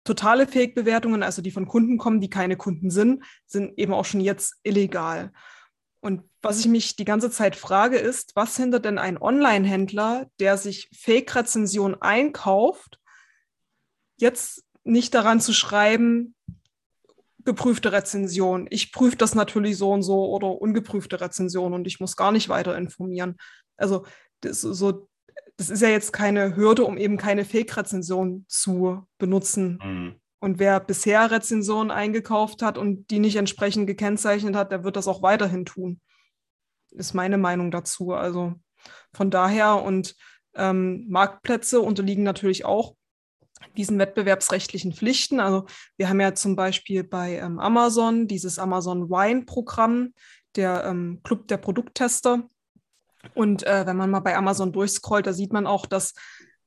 totale 0.06 0.48
Fake-Bewertungen, 0.48 1.24
also 1.24 1.42
die 1.42 1.52
von 1.52 1.68
Kunden 1.68 1.98
kommen, 1.98 2.22
die 2.22 2.30
keine 2.30 2.56
Kunden 2.56 2.90
sind, 2.90 3.26
sind 3.48 3.78
eben 3.78 3.94
auch 3.94 4.06
schon 4.06 4.22
jetzt 4.22 4.60
illegal. 4.64 5.34
Und 6.00 6.24
was 6.42 6.60
ich 6.60 6.68
mich 6.68 6.96
die 6.96 7.06
ganze 7.06 7.30
Zeit 7.30 7.58
frage, 7.58 7.98
ist, 7.98 8.36
was 8.36 8.56
hindert 8.56 8.86
denn 8.86 8.98
ein 8.98 9.22
Online-Händler, 9.22 10.28
der 10.40 10.56
sich 10.58 10.90
Fake-Rezension 10.98 12.02
einkauft 12.02 13.01
jetzt 14.22 14.64
nicht 14.84 15.14
daran 15.14 15.42
zu 15.42 15.54
schreiben, 15.54 16.36
geprüfte 17.44 17.92
Rezension. 17.92 18.68
Ich 18.70 18.92
prüfe 18.92 19.18
das 19.18 19.36
natürlich 19.36 19.78
so 19.78 19.92
und 19.92 20.04
so 20.04 20.30
oder 20.30 20.62
ungeprüfte 20.62 21.20
Rezension 21.22 21.74
und 21.74 21.88
ich 21.88 22.00
muss 22.00 22.16
gar 22.16 22.32
nicht 22.32 22.50
weiter 22.50 22.78
informieren. 22.78 23.38
Also 23.78 24.06
das, 24.42 24.62
so, 24.62 25.08
das 25.58 25.70
ist 25.70 25.82
ja 25.82 25.90
jetzt 25.90 26.14
keine 26.14 26.56
Hürde, 26.56 26.84
um 26.84 26.98
eben 26.98 27.18
keine 27.18 27.46
Fake-Rezension 27.46 28.46
zu 28.48 29.08
benutzen. 29.18 29.80
Mhm. 29.84 30.16
Und 30.40 30.58
wer 30.58 30.80
bisher 30.80 31.30
Rezensionen 31.30 31.92
eingekauft 31.92 32.64
hat 32.64 32.78
und 32.78 33.12
die 33.12 33.20
nicht 33.20 33.36
entsprechend 33.36 33.86
gekennzeichnet 33.86 34.56
hat, 34.56 34.72
der 34.72 34.84
wird 34.84 34.96
das 34.96 35.08
auch 35.08 35.22
weiterhin 35.22 35.66
tun. 35.66 36.02
Ist 36.92 37.14
meine 37.14 37.38
Meinung 37.38 37.70
dazu. 37.70 38.14
Also 38.14 38.56
von 39.14 39.30
daher 39.30 39.84
und 39.84 40.16
ähm, 40.56 41.06
Marktplätze 41.08 41.80
unterliegen 41.80 42.24
natürlich 42.24 42.66
auch 42.66 42.96
diesen 43.78 44.00
wettbewerbsrechtlichen 44.00 44.94
Pflichten. 44.94 45.40
Also 45.40 45.66
wir 45.98 46.10
haben 46.10 46.20
ja 46.20 46.34
zum 46.34 46.56
Beispiel 46.56 47.04
bei 47.04 47.38
ähm, 47.38 47.60
Amazon 47.60 48.28
dieses 48.28 48.60
Amazon 48.60 49.10
Wine-Programm, 49.10 50.14
der 50.56 50.86
ähm, 50.86 51.22
Club 51.24 51.48
der 51.48 51.58
Produkttester. 51.58 52.48
Und 53.34 53.64
äh, 53.64 53.86
wenn 53.86 53.98
man 53.98 54.10
mal 54.10 54.20
bei 54.20 54.36
Amazon 54.36 54.72
durchscrollt, 54.72 55.28
da 55.28 55.34
sieht 55.34 55.54
man 55.54 55.68
auch, 55.68 55.86
dass 55.86 56.14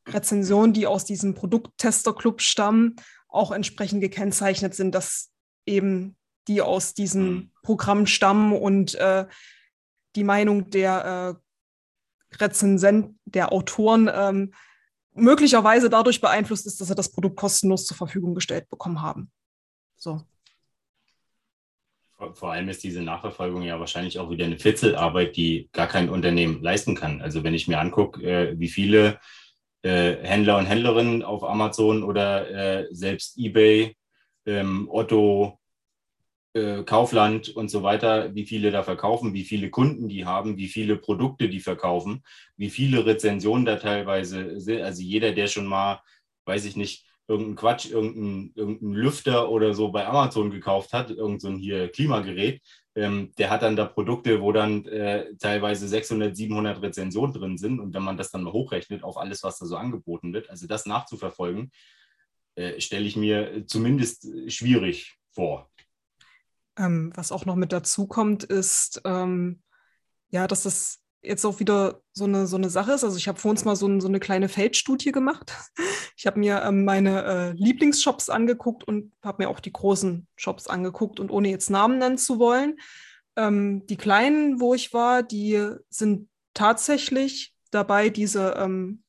Rezensionen, 0.08 0.72
die 0.72 0.86
aus 0.86 1.04
diesem 1.04 1.34
Produkttester-Club 1.34 2.40
stammen, 2.40 2.96
auch 3.28 3.50
entsprechend 3.50 4.00
gekennzeichnet 4.00 4.74
sind, 4.74 4.94
dass 4.94 5.30
eben 5.66 6.16
die 6.46 6.62
aus 6.62 6.94
diesem 6.94 7.26
mhm. 7.26 7.50
Programm 7.62 8.06
stammen 8.06 8.52
und 8.52 8.94
äh, 8.94 9.26
die 10.14 10.24
Meinung 10.24 10.70
der 10.70 11.38
äh, 12.32 12.36
Rezensent, 12.36 13.16
der 13.24 13.52
Autoren 13.52 14.10
ähm, 14.12 14.54
möglicherweise 15.14 15.88
dadurch 15.88 16.20
beeinflusst 16.20 16.66
ist, 16.66 16.80
dass 16.80 16.88
sie 16.88 16.94
das 16.94 17.10
Produkt 17.10 17.36
kostenlos 17.36 17.86
zur 17.86 17.96
Verfügung 17.96 18.34
gestellt 18.34 18.68
bekommen 18.68 19.00
haben. 19.00 19.30
So. 19.96 20.20
Vor 22.34 22.52
allem 22.52 22.68
ist 22.68 22.82
diese 22.82 23.02
Nachverfolgung 23.02 23.62
ja 23.62 23.78
wahrscheinlich 23.80 24.18
auch 24.18 24.30
wieder 24.30 24.44
eine 24.44 24.58
Fitzelarbeit, 24.58 25.36
die 25.36 25.68
gar 25.72 25.88
kein 25.88 26.08
Unternehmen 26.08 26.62
leisten 26.62 26.94
kann. 26.94 27.20
Also 27.20 27.44
wenn 27.44 27.54
ich 27.54 27.68
mir 27.68 27.78
angucke, 27.78 28.22
äh, 28.22 28.58
wie 28.58 28.68
viele 28.68 29.18
äh, 29.82 30.16
Händler 30.22 30.56
und 30.58 30.66
Händlerinnen 30.66 31.22
auf 31.22 31.44
Amazon 31.44 32.02
oder 32.02 32.50
äh, 32.50 32.86
selbst 32.90 33.36
eBay, 33.36 33.96
ähm, 34.46 34.88
Otto, 34.90 35.58
äh, 36.54 36.82
Kaufland 36.84 37.50
und 37.50 37.68
so 37.68 37.82
weiter, 37.82 38.34
wie 38.34 38.46
viele 38.46 38.70
da 38.70 38.82
verkaufen, 38.82 39.34
wie 39.34 39.44
viele 39.44 39.70
Kunden 39.70 40.08
die 40.08 40.24
haben, 40.24 40.56
wie 40.56 40.68
viele 40.68 40.96
Produkte 40.96 41.48
die 41.48 41.60
verkaufen, 41.60 42.22
wie 42.56 42.70
viele 42.70 43.04
Rezensionen 43.04 43.64
da 43.64 43.76
teilweise 43.76 44.60
sind. 44.60 44.82
Also 44.82 45.02
jeder, 45.02 45.32
der 45.32 45.48
schon 45.48 45.66
mal, 45.66 46.00
weiß 46.46 46.64
ich 46.64 46.76
nicht, 46.76 47.04
irgendeinen 47.26 47.56
Quatsch, 47.56 47.90
irgendeinen 47.90 48.52
irgendein 48.54 48.92
Lüfter 48.92 49.50
oder 49.50 49.74
so 49.74 49.90
bei 49.90 50.06
Amazon 50.06 50.50
gekauft 50.50 50.92
hat, 50.92 51.10
irgendein 51.10 51.40
so 51.40 51.58
hier 51.58 51.88
Klimagerät, 51.88 52.60
ähm, 52.94 53.32
der 53.38 53.50
hat 53.50 53.62
dann 53.62 53.76
da 53.76 53.86
Produkte, 53.86 54.40
wo 54.40 54.52
dann 54.52 54.86
äh, 54.86 55.34
teilweise 55.36 55.88
600, 55.88 56.36
700 56.36 56.82
Rezensionen 56.82 57.34
drin 57.34 57.58
sind. 57.58 57.80
Und 57.80 57.94
wenn 57.94 58.02
man 58.02 58.16
das 58.16 58.30
dann 58.30 58.42
mal 58.44 58.52
hochrechnet 58.52 59.02
auf 59.02 59.16
alles, 59.16 59.42
was 59.42 59.58
da 59.58 59.66
so 59.66 59.76
angeboten 59.76 60.32
wird, 60.32 60.50
also 60.50 60.66
das 60.66 60.86
nachzuverfolgen, 60.86 61.72
äh, 62.54 62.80
stelle 62.80 63.06
ich 63.06 63.16
mir 63.16 63.66
zumindest 63.66 64.28
schwierig 64.52 65.16
vor. 65.32 65.70
Ähm, 66.76 67.12
was 67.14 67.32
auch 67.32 67.46
noch 67.46 67.56
mit 67.56 67.72
dazu 67.72 68.06
kommt, 68.06 68.44
ist, 68.44 69.00
ähm, 69.04 69.62
ja, 70.30 70.46
dass 70.46 70.64
das 70.64 71.00
jetzt 71.22 71.44
auch 71.44 71.60
wieder 71.60 72.02
so 72.12 72.24
eine, 72.24 72.46
so 72.46 72.56
eine 72.56 72.70
Sache 72.70 72.92
ist. 72.92 73.04
Also 73.04 73.16
ich 73.16 73.28
habe 73.28 73.40
vor 73.40 73.50
uns 73.50 73.64
mal 73.64 73.76
so, 73.76 73.86
ein, 73.86 74.00
so, 74.00 74.08
eine 74.08 74.20
kleine 74.20 74.48
Feldstudie 74.48 75.12
gemacht. 75.12 75.52
Ich 76.16 76.28
habe 76.28 76.38
mir 76.38 76.62
ähm, 76.62 76.84
meine 76.84 77.24
äh, 77.24 77.52
Lieblingsshops 77.54 78.30
angeguckt 78.30 78.84
und 78.84 79.12
habe 79.24 79.42
mir 79.42 79.50
auch 79.50 79.58
die 79.58 79.72
großen 79.72 80.28
Shops 80.36 80.68
angeguckt. 80.68 81.18
Und 81.18 81.32
ohne 81.32 81.48
jetzt 81.48 81.70
Namen 81.70 81.98
nennen 81.98 82.18
zu 82.18 82.38
wollen, 82.38 82.78
ähm, 83.34 83.84
die 83.86 83.96
kleinen, 83.96 84.60
wo 84.60 84.74
ich 84.74 84.92
war, 84.92 85.24
die 85.24 85.60
sind 85.90 86.28
tatsächlich 86.54 87.52
dabei, 87.72 88.10
diese 88.10 88.54
ähm, 88.56 89.02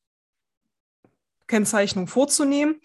Kennzeichnung 1.45 2.07
vorzunehmen. 2.07 2.81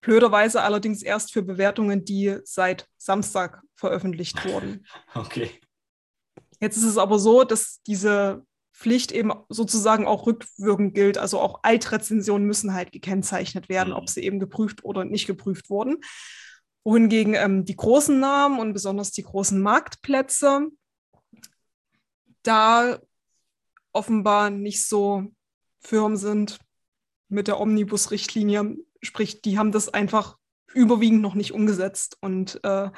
Blöderweise 0.00 0.62
allerdings 0.62 1.02
erst 1.02 1.32
für 1.32 1.42
Bewertungen, 1.42 2.04
die 2.04 2.38
seit 2.44 2.88
Samstag 3.06 3.62
veröffentlicht 3.74 4.44
wurden. 4.44 4.84
Okay. 5.14 5.50
Jetzt 6.60 6.76
ist 6.76 6.84
es 6.84 6.98
aber 6.98 7.18
so, 7.18 7.44
dass 7.44 7.82
diese 7.86 8.44
Pflicht 8.74 9.12
eben 9.12 9.32
sozusagen 9.48 10.06
auch 10.06 10.26
rückwirkend 10.26 10.94
gilt. 10.94 11.16
Also 11.16 11.40
auch 11.40 11.60
Altrezensionen 11.62 12.46
müssen 12.46 12.74
halt 12.74 12.92
gekennzeichnet 12.92 13.68
werden, 13.68 13.92
ob 13.92 14.04
mhm. 14.04 14.08
sie 14.08 14.22
eben 14.22 14.40
geprüft 14.40 14.84
oder 14.84 15.04
nicht 15.04 15.26
geprüft 15.26 15.70
wurden. 15.70 15.98
Wohingegen 16.84 17.34
ähm, 17.34 17.64
die 17.64 17.76
großen 17.76 18.18
Namen 18.18 18.58
und 18.58 18.72
besonders 18.72 19.12
die 19.12 19.22
großen 19.22 19.60
Marktplätze 19.60 20.68
da 22.42 22.98
offenbar 23.92 24.50
nicht 24.50 24.84
so 24.84 25.24
firm 25.80 26.16
sind 26.16 26.58
mit 27.28 27.48
der 27.48 27.60
Omnibus-Richtlinie. 27.60 28.76
Sprich, 29.02 29.42
die 29.42 29.58
haben 29.58 29.72
das 29.72 29.88
einfach 29.88 30.38
überwiegend 30.76 31.22
noch 31.22 31.34
nicht 31.34 31.52
umgesetzt. 31.52 32.16
Und 32.20 32.60
äh, 32.64 32.90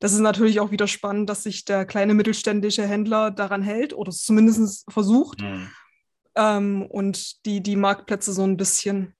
das 0.00 0.12
ist 0.12 0.20
natürlich 0.20 0.60
auch 0.60 0.70
wieder 0.70 0.86
spannend, 0.86 1.28
dass 1.28 1.42
sich 1.42 1.64
der 1.64 1.84
kleine 1.84 2.14
mittelständische 2.14 2.86
Händler 2.86 3.30
daran 3.30 3.62
hält 3.62 3.92
oder 3.92 4.10
es 4.10 4.24
zumindest 4.24 4.90
versucht. 4.90 5.40
Mhm. 5.40 5.70
Ähm, 6.34 6.82
und 6.86 7.44
die, 7.46 7.62
die 7.62 7.76
Marktplätze 7.76 8.32
so 8.32 8.44
ein 8.44 8.56
bisschen, 8.56 9.16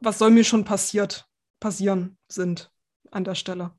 was 0.00 0.18
soll 0.18 0.30
mir 0.30 0.44
schon 0.44 0.64
passiert, 0.64 1.26
passieren 1.60 2.18
sind 2.28 2.70
an 3.10 3.24
der 3.24 3.34
Stelle. 3.34 3.74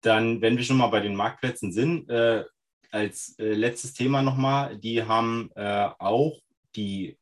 Dann, 0.00 0.40
wenn 0.40 0.56
wir 0.56 0.64
schon 0.64 0.78
mal 0.78 0.88
bei 0.88 1.00
den 1.00 1.14
Marktplätzen 1.14 1.72
sind, 1.72 2.08
äh, 2.08 2.44
als 2.90 3.38
äh, 3.38 3.52
letztes 3.52 3.92
Thema 3.92 4.22
nochmal, 4.22 4.78
die 4.78 5.02
haben 5.02 5.50
äh, 5.56 5.90
auch 5.98 6.40
die 6.74 7.18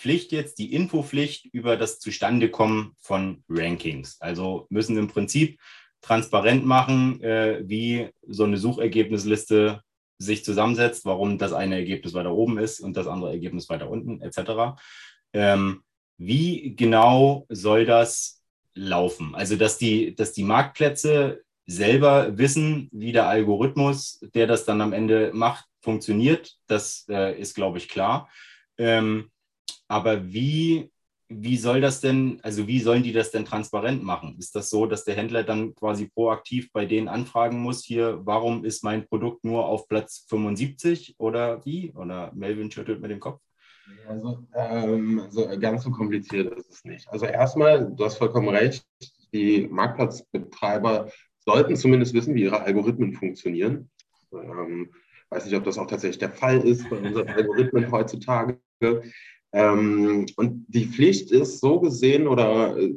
Pflicht 0.00 0.32
jetzt, 0.32 0.58
die 0.58 0.72
Infopflicht 0.72 1.44
über 1.52 1.76
das 1.76 1.98
Zustandekommen 1.98 2.92
von 2.98 3.44
Rankings. 3.50 4.18
Also 4.20 4.66
müssen 4.70 4.96
im 4.96 5.08
Prinzip 5.08 5.60
transparent 6.00 6.64
machen, 6.64 7.22
äh, 7.22 7.62
wie 7.64 8.08
so 8.26 8.44
eine 8.44 8.56
Suchergebnisliste 8.56 9.82
sich 10.16 10.42
zusammensetzt, 10.42 11.04
warum 11.04 11.36
das 11.36 11.52
eine 11.52 11.76
Ergebnis 11.76 12.14
weiter 12.14 12.32
oben 12.32 12.56
ist 12.56 12.80
und 12.80 12.96
das 12.96 13.06
andere 13.06 13.30
Ergebnis 13.30 13.68
weiter 13.68 13.90
unten, 13.90 14.22
etc. 14.22 14.80
Ähm, 15.34 15.82
wie 16.16 16.74
genau 16.76 17.44
soll 17.50 17.84
das 17.84 18.42
laufen? 18.74 19.34
Also, 19.34 19.56
dass 19.56 19.76
die, 19.76 20.14
dass 20.14 20.32
die 20.32 20.44
Marktplätze 20.44 21.42
selber 21.66 22.38
wissen, 22.38 22.88
wie 22.90 23.12
der 23.12 23.28
Algorithmus, 23.28 24.18
der 24.34 24.46
das 24.46 24.64
dann 24.64 24.80
am 24.80 24.94
Ende 24.94 25.30
macht, 25.34 25.66
funktioniert, 25.82 26.56
das 26.66 27.04
äh, 27.10 27.38
ist, 27.38 27.54
glaube 27.54 27.78
ich, 27.78 27.88
klar. 27.88 28.30
Ähm, 28.78 29.30
aber 29.90 30.32
wie, 30.32 30.88
wie 31.28 31.56
soll 31.56 31.80
das 31.80 32.00
denn, 32.00 32.38
also 32.44 32.68
wie 32.68 32.78
sollen 32.78 33.02
die 33.02 33.12
das 33.12 33.32
denn 33.32 33.44
transparent 33.44 34.04
machen? 34.04 34.36
Ist 34.38 34.54
das 34.54 34.70
so, 34.70 34.86
dass 34.86 35.04
der 35.04 35.16
Händler 35.16 35.42
dann 35.42 35.74
quasi 35.74 36.06
proaktiv 36.08 36.70
bei 36.72 36.86
denen 36.86 37.08
anfragen 37.08 37.58
muss, 37.58 37.84
hier, 37.84 38.20
warum 38.24 38.64
ist 38.64 38.84
mein 38.84 39.08
Produkt 39.08 39.42
nur 39.42 39.66
auf 39.66 39.88
Platz 39.88 40.26
75 40.28 41.16
oder 41.18 41.64
wie? 41.64 41.92
Oder 41.96 42.30
Melvin 42.36 42.70
schüttelt 42.70 43.00
mit 43.00 43.10
dem 43.10 43.18
Kopf. 43.18 43.40
Also, 44.06 44.46
ähm, 44.54 45.22
also 45.24 45.48
ganz 45.58 45.82
so 45.82 45.90
kompliziert 45.90 46.56
ist 46.56 46.70
es 46.70 46.84
nicht. 46.84 47.08
Also 47.08 47.26
erstmal, 47.26 47.92
du 47.92 48.04
hast 48.04 48.18
vollkommen 48.18 48.48
recht, 48.48 48.86
die 49.32 49.66
Marktplatzbetreiber 49.68 51.10
sollten 51.40 51.74
zumindest 51.74 52.14
wissen, 52.14 52.36
wie 52.36 52.44
ihre 52.44 52.62
Algorithmen 52.62 53.12
funktionieren. 53.12 53.90
Ähm, 54.32 54.92
weiß 55.30 55.46
nicht, 55.46 55.56
ob 55.56 55.64
das 55.64 55.78
auch 55.78 55.88
tatsächlich 55.88 56.18
der 56.18 56.30
Fall 56.30 56.60
ist 56.60 56.88
bei 56.88 56.96
unseren 56.98 57.28
Algorithmen 57.28 57.90
heutzutage. 57.90 58.60
Ähm, 59.52 60.26
und 60.36 60.66
die 60.68 60.86
Pflicht 60.86 61.32
ist 61.32 61.60
so 61.60 61.80
gesehen 61.80 62.28
oder 62.28 62.76
äh, 62.76 62.92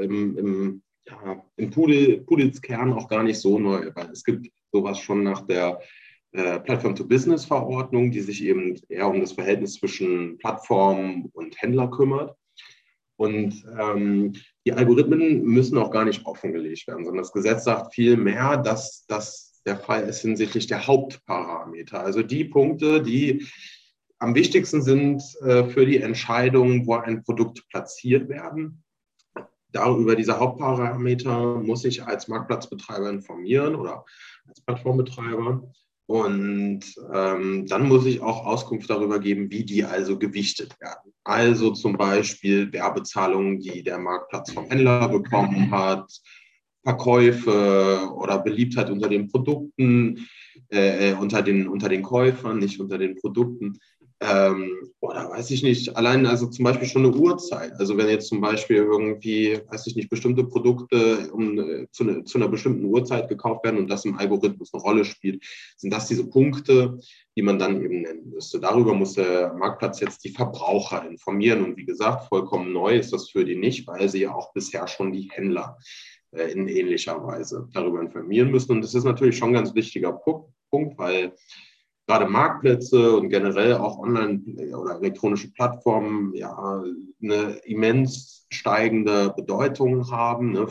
im, 0.00 0.38
im, 0.38 0.82
ja, 1.06 1.44
im 1.56 1.70
Pudel, 1.70 2.20
Pudels 2.22 2.62
Kern 2.62 2.92
auch 2.92 3.08
gar 3.08 3.22
nicht 3.22 3.38
so 3.38 3.58
neu, 3.58 3.90
weil 3.94 4.10
es 4.10 4.24
gibt 4.24 4.50
sowas 4.72 4.98
schon 4.98 5.22
nach 5.24 5.46
der 5.46 5.80
äh, 6.32 6.60
Platform-to-Business-Verordnung, 6.60 8.10
die 8.10 8.20
sich 8.20 8.44
eben 8.44 8.80
eher 8.88 9.08
um 9.08 9.20
das 9.20 9.32
Verhältnis 9.32 9.74
zwischen 9.74 10.38
Plattform 10.38 11.30
und 11.32 11.60
Händler 11.60 11.88
kümmert. 11.90 12.36
Und 13.16 13.64
ähm, 13.78 14.32
die 14.66 14.72
Algorithmen 14.72 15.42
müssen 15.44 15.78
auch 15.78 15.90
gar 15.90 16.04
nicht 16.04 16.26
offengelegt 16.26 16.88
werden, 16.88 17.04
sondern 17.04 17.22
das 17.22 17.32
Gesetz 17.32 17.64
sagt 17.64 17.94
vielmehr, 17.94 18.56
dass 18.56 19.04
das 19.06 19.62
der 19.64 19.76
Fall 19.76 20.08
ist 20.08 20.20
hinsichtlich 20.20 20.66
der 20.66 20.86
Hauptparameter. 20.86 22.00
Also 22.00 22.22
die 22.22 22.44
Punkte, 22.44 23.02
die 23.02 23.46
am 24.18 24.34
wichtigsten 24.34 24.82
sind 24.82 25.22
äh, 25.42 25.64
für 25.64 25.86
die 25.86 26.00
Entscheidung, 26.00 26.86
wo 26.86 26.94
ein 26.94 27.22
Produkt 27.22 27.68
platziert 27.68 28.28
werden. 28.28 28.82
Darüber 29.72 30.14
diese 30.14 30.38
Hauptparameter 30.38 31.60
muss 31.60 31.84
ich 31.84 32.04
als 32.04 32.28
Marktplatzbetreiber 32.28 33.10
informieren 33.10 33.74
oder 33.74 34.04
als 34.46 34.60
Plattformbetreiber. 34.60 35.68
Und 36.06 36.82
ähm, 37.12 37.66
dann 37.66 37.88
muss 37.88 38.04
ich 38.04 38.20
auch 38.20 38.44
Auskunft 38.44 38.90
darüber 38.90 39.18
geben, 39.18 39.50
wie 39.50 39.64
die 39.64 39.84
also 39.84 40.18
gewichtet 40.18 40.78
werden. 40.80 41.12
Also 41.24 41.70
zum 41.70 41.96
Beispiel 41.96 42.72
Werbezahlungen, 42.72 43.58
die 43.58 43.82
der 43.82 43.98
Marktplatz 43.98 44.52
vom 44.52 44.66
Händler 44.66 45.08
bekommen 45.08 45.70
hat, 45.70 46.06
Verkäufe 46.84 48.10
oder 48.14 48.38
Beliebtheit 48.38 48.90
unter 48.90 49.08
den 49.08 49.28
Produkten, 49.28 50.28
äh, 50.70 51.10
äh 51.10 51.14
unter, 51.14 51.40
den, 51.40 51.66
unter 51.66 51.88
den 51.88 52.02
Käufern, 52.02 52.58
nicht 52.58 52.78
unter 52.78 52.98
den 52.98 53.16
Produkten. 53.16 53.78
Ähm, 54.26 54.90
oder 55.00 55.28
weiß 55.28 55.50
ich 55.50 55.62
nicht, 55.62 55.96
allein 55.96 56.24
also 56.24 56.46
zum 56.46 56.64
Beispiel 56.64 56.88
schon 56.88 57.04
eine 57.04 57.14
Uhrzeit. 57.14 57.72
Also 57.78 57.96
wenn 57.98 58.08
jetzt 58.08 58.28
zum 58.28 58.40
Beispiel 58.40 58.76
irgendwie, 58.76 59.60
weiß 59.68 59.86
ich 59.86 59.96
nicht, 59.96 60.08
bestimmte 60.08 60.44
Produkte 60.44 61.30
um, 61.30 61.58
äh, 61.58 61.86
zu, 61.90 62.04
ne, 62.04 62.24
zu, 62.24 62.38
einer 62.38 62.48
bestimmten 62.48 62.86
Uhrzeit 62.86 63.28
gekauft 63.28 63.64
werden 63.64 63.78
und 63.78 63.90
das 63.90 64.06
im 64.06 64.16
Algorithmus 64.16 64.72
eine 64.72 64.82
Rolle 64.82 65.04
spielt, 65.04 65.44
sind 65.76 65.92
das 65.92 66.08
diese 66.08 66.26
Punkte, 66.26 66.98
die 67.36 67.42
man 67.42 67.58
dann 67.58 67.82
eben 67.82 68.00
nennen 68.00 68.30
müsste. 68.30 68.60
Darüber 68.60 68.94
muss 68.94 69.12
der 69.12 69.52
Marktplatz 69.52 70.00
jetzt 70.00 70.24
die 70.24 70.30
Verbraucher 70.30 71.06
informieren. 71.06 71.62
Und 71.62 71.76
wie 71.76 71.84
gesagt, 71.84 72.28
vollkommen 72.28 72.72
neu 72.72 72.96
ist 72.96 73.12
das 73.12 73.28
für 73.28 73.44
die 73.44 73.56
nicht, 73.56 73.86
weil 73.86 74.08
sie 74.08 74.22
ja 74.22 74.34
auch 74.34 74.54
bisher 74.54 74.88
schon 74.88 75.12
die 75.12 75.28
Händler 75.30 75.76
äh, 76.30 76.50
in 76.52 76.66
ähnlicher 76.68 77.22
Weise 77.26 77.68
darüber 77.74 78.00
informieren 78.00 78.50
müssen. 78.50 78.72
Und 78.72 78.80
das 78.80 78.94
ist 78.94 79.04
natürlich 79.04 79.36
schon 79.36 79.50
ein 79.50 79.54
ganz 79.54 79.74
wichtiger 79.74 80.12
Punkt, 80.70 80.96
weil 80.96 81.34
gerade 82.06 82.26
Marktplätze 82.26 83.16
und 83.16 83.30
generell 83.30 83.74
auch 83.74 83.98
Online- 83.98 84.42
oder 84.76 84.96
elektronische 84.98 85.52
Plattformen 85.52 86.34
ja 86.34 86.82
eine 87.22 87.56
immens 87.64 88.46
steigende 88.50 89.32
Bedeutung 89.36 90.10
haben. 90.10 90.52
Ne? 90.52 90.66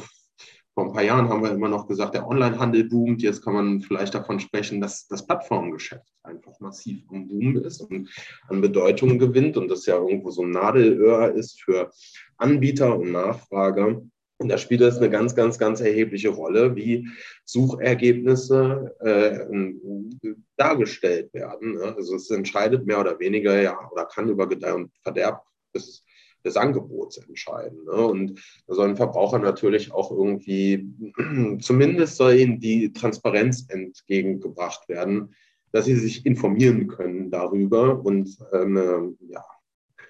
Vor 0.73 0.85
ein 0.85 0.93
paar 0.93 1.03
Jahren 1.03 1.29
haben 1.29 1.43
wir 1.43 1.51
immer 1.51 1.69
noch 1.69 1.87
gesagt, 1.87 2.15
der 2.15 2.27
Onlinehandel 2.27 2.85
boomt. 2.85 3.21
Jetzt 3.21 3.43
kann 3.43 3.53
man 3.53 3.81
vielleicht 3.81 4.15
davon 4.15 4.39
sprechen, 4.39 4.81
dass 4.81 5.07
das 5.07 5.25
Plattformgeschäft 5.25 6.11
einfach 6.23 6.59
massiv 6.59 7.03
am 7.09 7.27
Boom 7.27 7.57
ist 7.57 7.81
und 7.81 8.09
an 8.47 8.61
Bedeutung 8.61 9.19
gewinnt 9.19 9.55
und 9.55 9.69
das 9.69 9.85
ja 9.85 9.97
irgendwo 9.97 10.31
so 10.31 10.41
ein 10.41 10.49
Nadelöhr 10.49 11.33
ist 11.35 11.61
für 11.61 11.91
Anbieter 12.37 12.97
und 12.97 13.11
Nachfrager. 13.11 14.01
Und 14.37 14.49
da 14.49 14.57
spielt 14.57 14.81
das 14.81 14.97
eine 14.97 15.09
ganz, 15.09 15.35
ganz, 15.35 15.57
ganz 15.57 15.79
erhebliche 15.79 16.29
Rolle, 16.29 16.75
wie 16.75 17.07
Suchergebnisse 17.45 18.95
äh, 18.99 20.33
dargestellt 20.57 21.33
werden. 21.33 21.75
Ne? 21.75 21.95
Also 21.95 22.15
es 22.15 22.29
entscheidet 22.29 22.85
mehr 22.85 22.99
oder 22.99 23.19
weniger, 23.19 23.61
ja, 23.61 23.77
oder 23.91 24.05
kann 24.05 24.29
über 24.29 24.49
Gedeih 24.49 24.73
und 24.73 24.91
Verderb, 25.03 25.43
das 25.73 26.03
des 26.45 26.57
Angebots 26.57 27.17
entscheiden. 27.17 27.85
Ne? 27.85 27.91
Und 27.91 28.39
da 28.67 28.75
sollen 28.75 28.97
Verbraucher 28.97 29.39
natürlich 29.39 29.91
auch 29.91 30.11
irgendwie, 30.11 30.87
zumindest 31.61 32.17
soll 32.17 32.35
ihnen 32.35 32.59
die 32.59 32.91
Transparenz 32.93 33.65
entgegengebracht 33.69 34.87
werden, 34.89 35.33
dass 35.71 35.85
sie 35.85 35.95
sich 35.95 36.25
informieren 36.25 36.87
können 36.87 37.31
darüber 37.31 38.03
und 38.03 38.37
eine, 38.51 39.15
ja, 39.27 39.43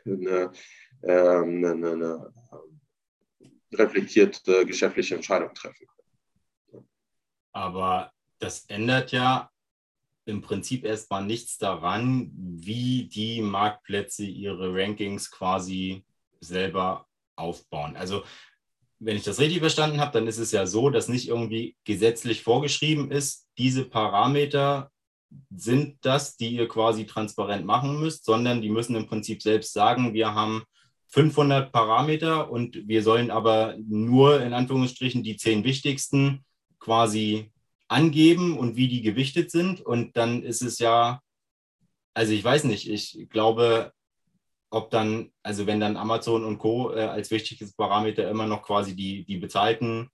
eine, 0.06 0.52
eine, 1.02 1.72
eine 1.72 2.34
reflektierte 3.78 4.66
geschäftliche 4.66 5.16
Entscheidung 5.16 5.54
treffen 5.54 5.88
können. 5.88 6.88
Aber 7.52 8.12
das 8.40 8.66
ändert 8.66 9.12
ja 9.12 9.50
im 10.26 10.42
Prinzip 10.42 10.86
erstmal 10.86 11.26
nichts 11.26 11.58
daran, 11.58 12.32
wie 12.34 13.06
die 13.06 13.42
Marktplätze 13.42 14.24
ihre 14.24 14.74
Rankings 14.74 15.30
quasi 15.32 16.06
selber 16.40 17.08
aufbauen. 17.36 17.96
Also 17.96 18.24
wenn 19.00 19.18
ich 19.18 19.24
das 19.24 19.40
richtig 19.40 19.60
verstanden 19.60 20.00
habe, 20.00 20.14
dann 20.14 20.28
ist 20.28 20.38
es 20.38 20.52
ja 20.52 20.66
so, 20.66 20.90
dass 20.90 21.10
nicht 21.10 21.28
irgendwie 21.28 21.76
gesetzlich 21.84 22.42
vorgeschrieben 22.42 23.12
ist, 23.12 23.48
diese 23.58 23.86
Parameter 23.86 24.92
sind 25.54 25.98
das, 26.06 26.38
die 26.38 26.56
ihr 26.56 26.68
quasi 26.68 27.06
transparent 27.06 27.66
machen 27.66 28.00
müsst, 28.00 28.24
sondern 28.24 28.62
die 28.62 28.70
müssen 28.70 28.96
im 28.96 29.08
Prinzip 29.08 29.42
selbst 29.42 29.74
sagen, 29.74 30.14
wir 30.14 30.34
haben 30.34 30.64
500 31.13 31.71
Parameter 31.71 32.49
und 32.49 32.88
wir 32.88 33.04
sollen 33.04 33.30
aber 33.30 33.76
nur 33.78 34.41
in 34.41 34.52
Anführungsstrichen 34.52 35.21
die 35.21 35.38
zehn 35.38 35.63
wichtigsten 35.63 36.43
quasi 36.80 37.52
angeben 37.88 38.58
und 38.58 38.76
wie 38.76 38.88
die 38.88 39.04
gewichtet 39.04 39.52
sind. 39.52 39.80
Und 39.80 40.17
dann 40.17 40.41
ist 40.41 40.63
es 40.63 40.80
ja, 40.80 41.21
also 42.15 42.34
ich 42.34 42.43
weiß 42.43 42.63
nicht, 42.63 42.89
ich 42.89 43.30
glaube, 43.30 43.91
ob 44.71 44.89
dann, 44.89 45.32
also 45.43 45.67
wenn 45.67 45.80
dann 45.80 45.97
Amazon 45.97 46.43
und 46.43 46.58
Co. 46.58 46.91
Äh, 46.95 47.02
als 47.02 47.30
wichtiges 47.30 47.73
Parameter 47.73 48.28
immer 48.28 48.47
noch 48.47 48.63
quasi 48.63 48.95
die, 48.95 49.23
die 49.23 49.38
bezahlten, 49.38 50.10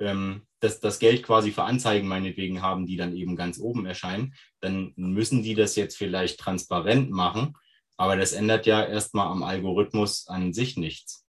ähm, 0.00 0.46
das, 0.60 0.80
das 0.80 0.98
Geld 0.98 1.22
quasi 1.22 1.52
für 1.52 1.64
Anzeigen 1.64 2.08
meinetwegen 2.08 2.62
haben, 2.62 2.86
die 2.86 2.96
dann 2.96 3.14
eben 3.14 3.36
ganz 3.36 3.60
oben 3.60 3.84
erscheinen, 3.84 4.32
dann 4.60 4.94
müssen 4.96 5.42
die 5.42 5.54
das 5.54 5.76
jetzt 5.76 5.98
vielleicht 5.98 6.40
transparent 6.40 7.10
machen. 7.10 7.52
Aber 7.98 8.16
das 8.16 8.32
ändert 8.32 8.64
ja 8.64 8.82
erstmal 8.84 9.26
am 9.26 9.42
Algorithmus 9.42 10.28
an 10.28 10.52
sich 10.52 10.76
nichts. 10.76 11.24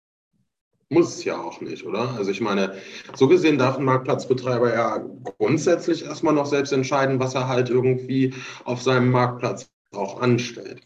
Muss 0.90 1.16
es 1.16 1.24
ja 1.24 1.38
auch 1.38 1.60
nicht, 1.60 1.84
oder? 1.84 2.14
Also 2.16 2.30
ich 2.30 2.40
meine, 2.40 2.74
so 3.14 3.26
gesehen 3.26 3.58
darf 3.58 3.76
ein 3.76 3.84
Marktplatzbetreiber 3.84 4.72
ja 4.72 5.04
grundsätzlich 5.38 6.04
erstmal 6.04 6.34
noch 6.34 6.46
selbst 6.46 6.72
entscheiden, 6.72 7.20
was 7.20 7.34
er 7.34 7.48
halt 7.48 7.68
irgendwie 7.68 8.34
auf 8.64 8.80
seinem 8.80 9.10
Marktplatz 9.10 9.70
auch 9.92 10.20
anstellt. 10.20 10.82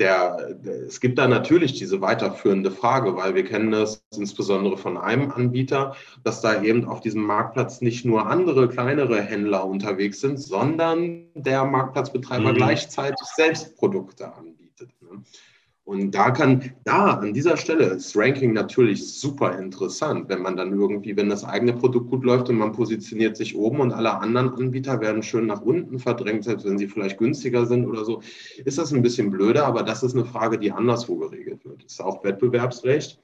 Der, 0.00 0.54
der, 0.54 0.82
es 0.82 1.00
gibt 1.00 1.18
da 1.18 1.26
natürlich 1.26 1.74
diese 1.74 2.00
weiterführende 2.00 2.70
Frage, 2.70 3.16
weil 3.16 3.34
wir 3.34 3.44
kennen 3.44 3.72
das 3.72 4.04
insbesondere 4.16 4.76
von 4.76 4.96
einem 4.96 5.32
Anbieter, 5.32 5.96
dass 6.22 6.40
da 6.40 6.62
eben 6.62 6.84
auf 6.84 7.00
diesem 7.00 7.22
Marktplatz 7.22 7.80
nicht 7.80 8.04
nur 8.04 8.28
andere 8.28 8.68
kleinere 8.68 9.20
Händler 9.20 9.64
unterwegs 9.64 10.20
sind, 10.20 10.38
sondern 10.38 11.26
der 11.34 11.64
Marktplatzbetreiber 11.64 12.52
mhm. 12.52 12.56
gleichzeitig 12.56 13.26
selbst 13.34 13.76
Produkte 13.76 14.32
anbietet. 14.32 14.57
Ne? 15.10 15.22
Und 15.88 16.14
da 16.14 16.30
kann, 16.32 16.74
da 16.84 17.14
an 17.14 17.32
dieser 17.32 17.56
Stelle 17.56 17.86
ist 17.86 18.14
Ranking 18.14 18.52
natürlich 18.52 19.10
super 19.18 19.58
interessant, 19.58 20.28
wenn 20.28 20.42
man 20.42 20.54
dann 20.54 20.78
irgendwie, 20.78 21.16
wenn 21.16 21.30
das 21.30 21.44
eigene 21.44 21.72
Produkt 21.72 22.10
gut 22.10 22.24
läuft 22.24 22.50
und 22.50 22.58
man 22.58 22.72
positioniert 22.72 23.38
sich 23.38 23.56
oben 23.56 23.80
und 23.80 23.92
alle 23.92 24.18
anderen 24.18 24.52
Anbieter 24.52 25.00
werden 25.00 25.22
schön 25.22 25.46
nach 25.46 25.62
unten 25.62 25.98
verdrängt, 25.98 26.44
selbst 26.44 26.66
wenn 26.66 26.76
sie 26.76 26.88
vielleicht 26.88 27.16
günstiger 27.16 27.64
sind 27.64 27.86
oder 27.86 28.04
so, 28.04 28.20
ist 28.66 28.76
das 28.76 28.92
ein 28.92 29.00
bisschen 29.00 29.30
blöder, 29.30 29.64
aber 29.64 29.82
das 29.82 30.02
ist 30.02 30.14
eine 30.14 30.26
Frage, 30.26 30.58
die 30.58 30.72
anderswo 30.72 31.16
geregelt 31.16 31.64
wird. 31.64 31.82
Das 31.82 31.92
ist 31.92 32.02
auch 32.02 32.22
Wettbewerbsrecht. 32.22 33.18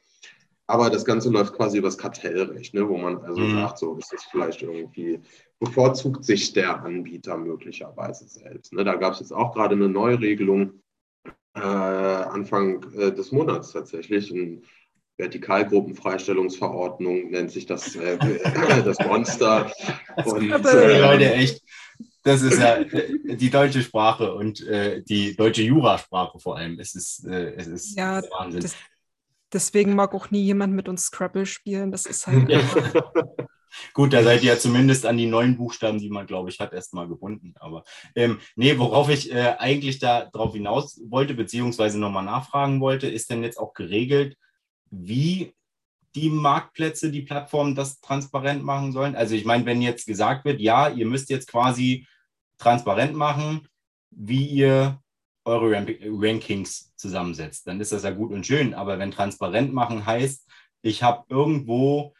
Aber 0.66 0.88
das 0.88 1.04
Ganze 1.04 1.28
läuft 1.28 1.52
quasi 1.52 1.76
über 1.76 1.88
das 1.88 1.98
Kartellrecht, 1.98 2.72
ne, 2.72 2.88
wo 2.88 2.96
man 2.96 3.18
also 3.18 3.42
mhm. 3.42 3.56
sagt, 3.56 3.78
so 3.78 3.94
ist 3.96 4.10
das 4.10 4.24
vielleicht 4.24 4.62
irgendwie, 4.62 5.20
bevorzugt 5.58 6.24
sich 6.24 6.54
der 6.54 6.82
Anbieter 6.82 7.36
möglicherweise 7.36 8.26
selbst. 8.26 8.72
Ne, 8.72 8.84
da 8.84 8.94
gab 8.94 9.12
es 9.12 9.20
jetzt 9.20 9.34
auch 9.34 9.52
gerade 9.52 9.74
eine 9.74 9.90
Neuregelung, 9.90 10.80
äh, 11.54 11.60
Anfang 11.60 12.84
äh, 12.94 13.12
des 13.12 13.32
Monats 13.32 13.72
tatsächlich. 13.72 14.32
Eine 14.32 14.60
Vertikalgruppenfreistellungsverordnung 15.16 17.30
nennt 17.30 17.50
sich 17.50 17.66
das, 17.66 17.96
äh, 17.96 18.18
das 18.84 18.98
Monster. 19.00 19.72
Und, 20.24 20.50
äh, 20.50 21.00
Leute, 21.00 21.34
echt. 21.34 21.62
Das 22.24 22.42
ist 22.42 22.58
ja 22.58 22.76
äh, 22.76 23.36
die 23.36 23.50
deutsche 23.50 23.82
Sprache 23.82 24.34
und 24.34 24.66
äh, 24.66 25.02
die 25.02 25.36
deutsche 25.36 25.62
Jurasprache 25.62 26.40
vor 26.40 26.56
allem. 26.56 26.80
Es 26.80 26.94
ist, 26.94 27.26
äh, 27.26 27.52
es 27.54 27.66
ist 27.66 27.96
ja, 27.96 28.22
Wahnsinn. 28.38 28.62
Das, 28.62 28.74
deswegen 29.52 29.94
mag 29.94 30.14
auch 30.14 30.30
nie 30.30 30.42
jemand 30.42 30.74
mit 30.74 30.88
uns 30.88 31.04
Scrabble 31.04 31.46
spielen. 31.46 31.92
Das 31.92 32.06
ist 32.06 32.26
halt. 32.26 32.48
Gut, 33.92 34.12
da 34.12 34.22
seid 34.22 34.42
ihr 34.42 34.52
ja 34.52 34.58
zumindest 34.58 35.06
an 35.06 35.16
die 35.16 35.26
neuen 35.26 35.56
Buchstaben, 35.56 35.98
die 35.98 36.10
man, 36.10 36.26
glaube 36.26 36.50
ich, 36.50 36.60
hat, 36.60 36.72
erstmal 36.72 37.08
gebunden. 37.08 37.54
Aber 37.58 37.84
ähm, 38.14 38.40
nee, 38.56 38.78
worauf 38.78 39.08
ich 39.08 39.32
äh, 39.32 39.54
eigentlich 39.58 39.98
da 39.98 40.26
drauf 40.26 40.54
hinaus 40.54 41.00
wollte, 41.08 41.34
beziehungsweise 41.34 41.98
nochmal 41.98 42.24
nachfragen 42.24 42.80
wollte, 42.80 43.06
ist 43.08 43.30
denn 43.30 43.42
jetzt 43.42 43.58
auch 43.58 43.74
geregelt, 43.74 44.36
wie 44.90 45.54
die 46.14 46.30
Marktplätze, 46.30 47.10
die 47.10 47.22
Plattformen 47.22 47.74
das 47.74 48.00
transparent 48.00 48.62
machen 48.62 48.92
sollen? 48.92 49.16
Also 49.16 49.34
ich 49.34 49.44
meine, 49.44 49.66
wenn 49.66 49.82
jetzt 49.82 50.06
gesagt 50.06 50.44
wird, 50.44 50.60
ja, 50.60 50.88
ihr 50.88 51.06
müsst 51.06 51.30
jetzt 51.30 51.48
quasi 51.48 52.06
transparent 52.58 53.14
machen, 53.14 53.68
wie 54.10 54.46
ihr 54.46 55.00
eure 55.44 55.72
Rankings 55.72 56.94
zusammensetzt, 56.96 57.66
dann 57.66 57.80
ist 57.80 57.92
das 57.92 58.04
ja 58.04 58.10
gut 58.10 58.32
und 58.32 58.46
schön. 58.46 58.74
Aber 58.74 58.98
wenn 58.98 59.10
transparent 59.10 59.74
machen 59.74 60.06
heißt, 60.06 60.48
ich 60.82 61.02
habe 61.02 61.24
irgendwo 61.28 62.14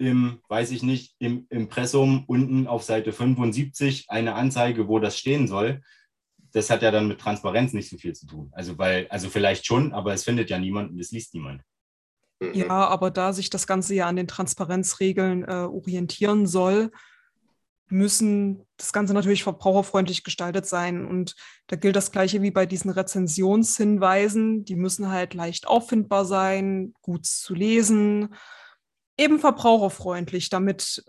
im, 0.00 0.40
weiß 0.48 0.70
ich 0.70 0.82
nicht, 0.82 1.14
im 1.18 1.46
Impressum 1.50 2.24
unten 2.26 2.66
auf 2.66 2.82
Seite 2.82 3.12
75 3.12 4.06
eine 4.08 4.34
Anzeige, 4.34 4.88
wo 4.88 4.98
das 4.98 5.18
stehen 5.18 5.46
soll. 5.46 5.82
Das 6.52 6.70
hat 6.70 6.82
ja 6.82 6.90
dann 6.90 7.06
mit 7.06 7.20
Transparenz 7.20 7.74
nicht 7.74 7.90
so 7.90 7.98
viel 7.98 8.14
zu 8.14 8.26
tun. 8.26 8.48
Also, 8.52 8.78
weil, 8.78 9.06
also 9.08 9.28
vielleicht 9.28 9.66
schon, 9.66 9.92
aber 9.92 10.14
es 10.14 10.24
findet 10.24 10.48
ja 10.48 10.58
niemand 10.58 10.90
und 10.90 10.98
es 10.98 11.10
liest 11.10 11.34
niemand. 11.34 11.62
Mhm. 12.40 12.54
Ja, 12.54 12.68
aber 12.68 13.10
da 13.10 13.34
sich 13.34 13.50
das 13.50 13.66
Ganze 13.66 13.94
ja 13.94 14.06
an 14.06 14.16
den 14.16 14.26
Transparenzregeln 14.26 15.44
äh, 15.44 15.68
orientieren 15.70 16.46
soll, 16.46 16.90
müssen 17.90 18.66
das 18.78 18.94
Ganze 18.94 19.12
natürlich 19.12 19.42
verbraucherfreundlich 19.42 20.24
gestaltet 20.24 20.64
sein. 20.64 21.04
Und 21.04 21.36
da 21.66 21.76
gilt 21.76 21.96
das 21.96 22.10
Gleiche 22.10 22.40
wie 22.40 22.50
bei 22.50 22.64
diesen 22.64 22.90
Rezensionshinweisen. 22.90 24.64
Die 24.64 24.76
müssen 24.76 25.10
halt 25.10 25.34
leicht 25.34 25.66
auffindbar 25.66 26.24
sein, 26.24 26.94
gut 27.02 27.26
zu 27.26 27.54
lesen 27.54 28.34
eben 29.20 29.38
verbraucherfreundlich, 29.38 30.48
damit 30.48 31.04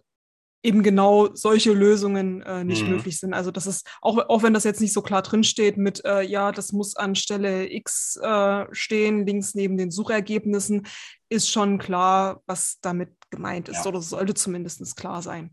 eben 0.64 0.84
genau 0.84 1.34
solche 1.34 1.74
Lösungen 1.74 2.42
äh, 2.44 2.64
nicht 2.64 2.84
mhm. 2.84 2.92
möglich 2.92 3.20
sind. 3.20 3.34
Also 3.34 3.50
das 3.50 3.66
ist, 3.66 3.88
auch, 4.02 4.18
auch 4.30 4.44
wenn 4.44 4.54
das 4.54 4.64
jetzt 4.64 4.82
nicht 4.82 4.94
so 4.94 5.02
klar 5.02 5.24
drinsteht 5.24 5.78
mit, 5.78 6.06
äh, 6.06 6.22
ja, 6.22 6.52
das 6.52 6.72
muss 6.72 6.96
an 6.96 7.16
Stelle 7.16 7.72
X 7.72 8.18
äh, 8.22 8.66
stehen, 8.72 9.26
links 9.26 9.56
neben 9.56 9.78
den 9.78 9.90
Suchergebnissen, 9.90 10.86
ist 11.30 11.50
schon 11.50 11.80
klar, 11.80 12.44
was 12.46 12.80
damit 12.82 13.10
gemeint 13.32 13.70
ist 13.70 13.86
ja. 13.86 13.88
oder 13.88 14.02
sollte 14.02 14.36
zumindest 14.36 14.96
klar 14.96 15.22
sein. 15.24 15.52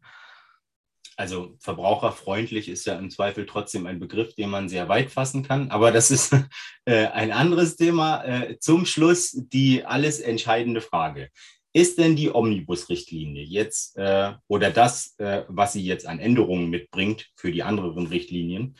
Also 1.16 1.56
verbraucherfreundlich 1.58 2.68
ist 2.68 2.86
ja 2.86 2.96
im 2.96 3.10
Zweifel 3.10 3.44
trotzdem 3.44 3.86
ein 3.86 3.98
Begriff, 3.98 4.34
den 4.34 4.50
man 4.50 4.68
sehr 4.68 4.88
weit 4.88 5.10
fassen 5.10 5.42
kann. 5.42 5.70
Aber 5.70 5.90
das 5.90 6.10
ist 6.10 6.32
äh, 6.84 7.06
ein 7.06 7.32
anderes 7.32 7.76
Thema. 7.76 8.22
Äh, 8.24 8.58
zum 8.60 8.84
Schluss 8.84 9.32
die 9.34 9.84
alles 9.84 10.20
entscheidende 10.20 10.80
Frage. 10.80 11.30
Ist 11.72 11.98
denn 11.98 12.16
die 12.16 12.34
Omnibus-Richtlinie 12.34 13.42
jetzt 13.42 13.96
äh, 13.96 14.32
oder 14.46 14.70
das, 14.70 15.18
äh, 15.18 15.44
was 15.48 15.74
sie 15.74 15.82
jetzt 15.82 16.06
an 16.06 16.18
Änderungen 16.18 16.70
mitbringt 16.70 17.30
für 17.36 17.52
die 17.52 17.62
anderen 17.62 18.06
Richtlinien, 18.06 18.76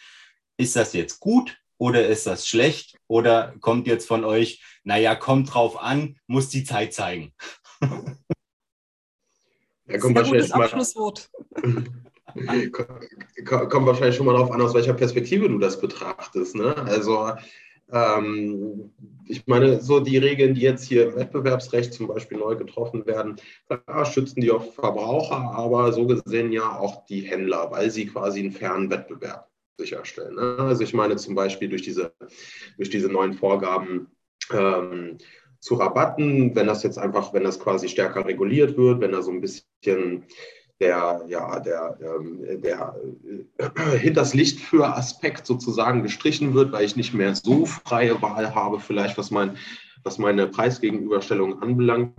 ist 0.56 0.74
das 0.74 0.94
jetzt 0.94 1.20
gut 1.20 1.58
oder 1.76 2.06
ist 2.06 2.26
das 2.26 2.48
schlecht 2.48 2.96
oder 3.06 3.54
kommt 3.60 3.86
jetzt 3.86 4.08
von 4.08 4.24
euch, 4.24 4.62
naja, 4.84 5.14
kommt 5.14 5.54
drauf 5.54 5.80
an, 5.80 6.18
muss 6.26 6.48
die 6.48 6.64
Zeit 6.64 6.94
zeigen? 6.94 7.34
Ja, 9.86 9.98
kommt 9.98 10.16
wahrscheinlich, 10.16 10.48
mal, 10.50 10.68
kommt 13.68 13.86
wahrscheinlich 13.86 14.16
schon 14.16 14.26
mal 14.26 14.32
darauf 14.32 14.50
an, 14.50 14.60
aus 14.60 14.74
welcher 14.74 14.92
Perspektive 14.92 15.48
du 15.48 15.58
das 15.58 15.80
betrachtest. 15.80 16.56
Ne? 16.56 16.76
Also 16.76 17.32
ähm, 17.92 18.90
ich 19.26 19.46
meine, 19.46 19.80
so 19.80 20.00
die 20.00 20.18
Regeln, 20.18 20.54
die 20.54 20.62
jetzt 20.62 20.84
hier 20.84 21.08
im 21.08 21.16
Wettbewerbsrecht 21.16 21.92
zum 21.92 22.08
Beispiel 22.08 22.38
neu 22.38 22.56
getroffen 22.56 23.06
werden, 23.06 23.36
klar 23.68 24.04
schützen 24.04 24.40
die 24.40 24.50
auch 24.50 24.72
Verbraucher, 24.72 25.52
aber 25.54 25.92
so 25.92 26.06
gesehen 26.06 26.52
ja 26.52 26.78
auch 26.78 27.04
die 27.06 27.20
Händler, 27.20 27.70
weil 27.70 27.90
sie 27.90 28.06
quasi 28.06 28.40
einen 28.40 28.52
fairen 28.52 28.90
Wettbewerb 28.90 29.48
sicherstellen. 29.78 30.34
Ne? 30.34 30.56
Also 30.58 30.82
ich 30.82 30.94
meine 30.94 31.16
zum 31.16 31.34
Beispiel 31.34 31.68
durch 31.68 31.82
diese, 31.82 32.12
durch 32.76 32.90
diese 32.90 33.08
neuen 33.08 33.34
Vorgaben 33.34 34.08
ähm, 34.52 35.18
zu 35.60 35.74
Rabatten, 35.74 36.54
wenn 36.54 36.66
das 36.66 36.82
jetzt 36.82 36.98
einfach, 36.98 37.32
wenn 37.32 37.44
das 37.44 37.58
quasi 37.58 37.88
stärker 37.88 38.24
reguliert 38.24 38.76
wird, 38.76 39.00
wenn 39.00 39.12
da 39.12 39.22
so 39.22 39.30
ein 39.30 39.40
bisschen 39.40 40.24
der, 40.80 41.24
ja, 41.28 41.60
der, 41.60 41.98
ähm, 42.00 42.62
der 42.62 42.94
äh, 43.58 43.98
hinters 43.98 44.34
Licht 44.34 44.60
für 44.60 44.86
Aspekt 44.96 45.46
sozusagen 45.46 46.02
gestrichen 46.02 46.54
wird, 46.54 46.72
weil 46.72 46.84
ich 46.84 46.96
nicht 46.96 47.14
mehr 47.14 47.34
so 47.34 47.66
freie 47.66 48.20
Wahl 48.22 48.54
habe, 48.54 48.78
vielleicht 48.78 49.18
was 49.18 49.30
mein, 49.30 49.56
was 50.04 50.18
meine 50.18 50.46
Preisgegenüberstellung 50.46 51.60
anbelangt, 51.60 52.12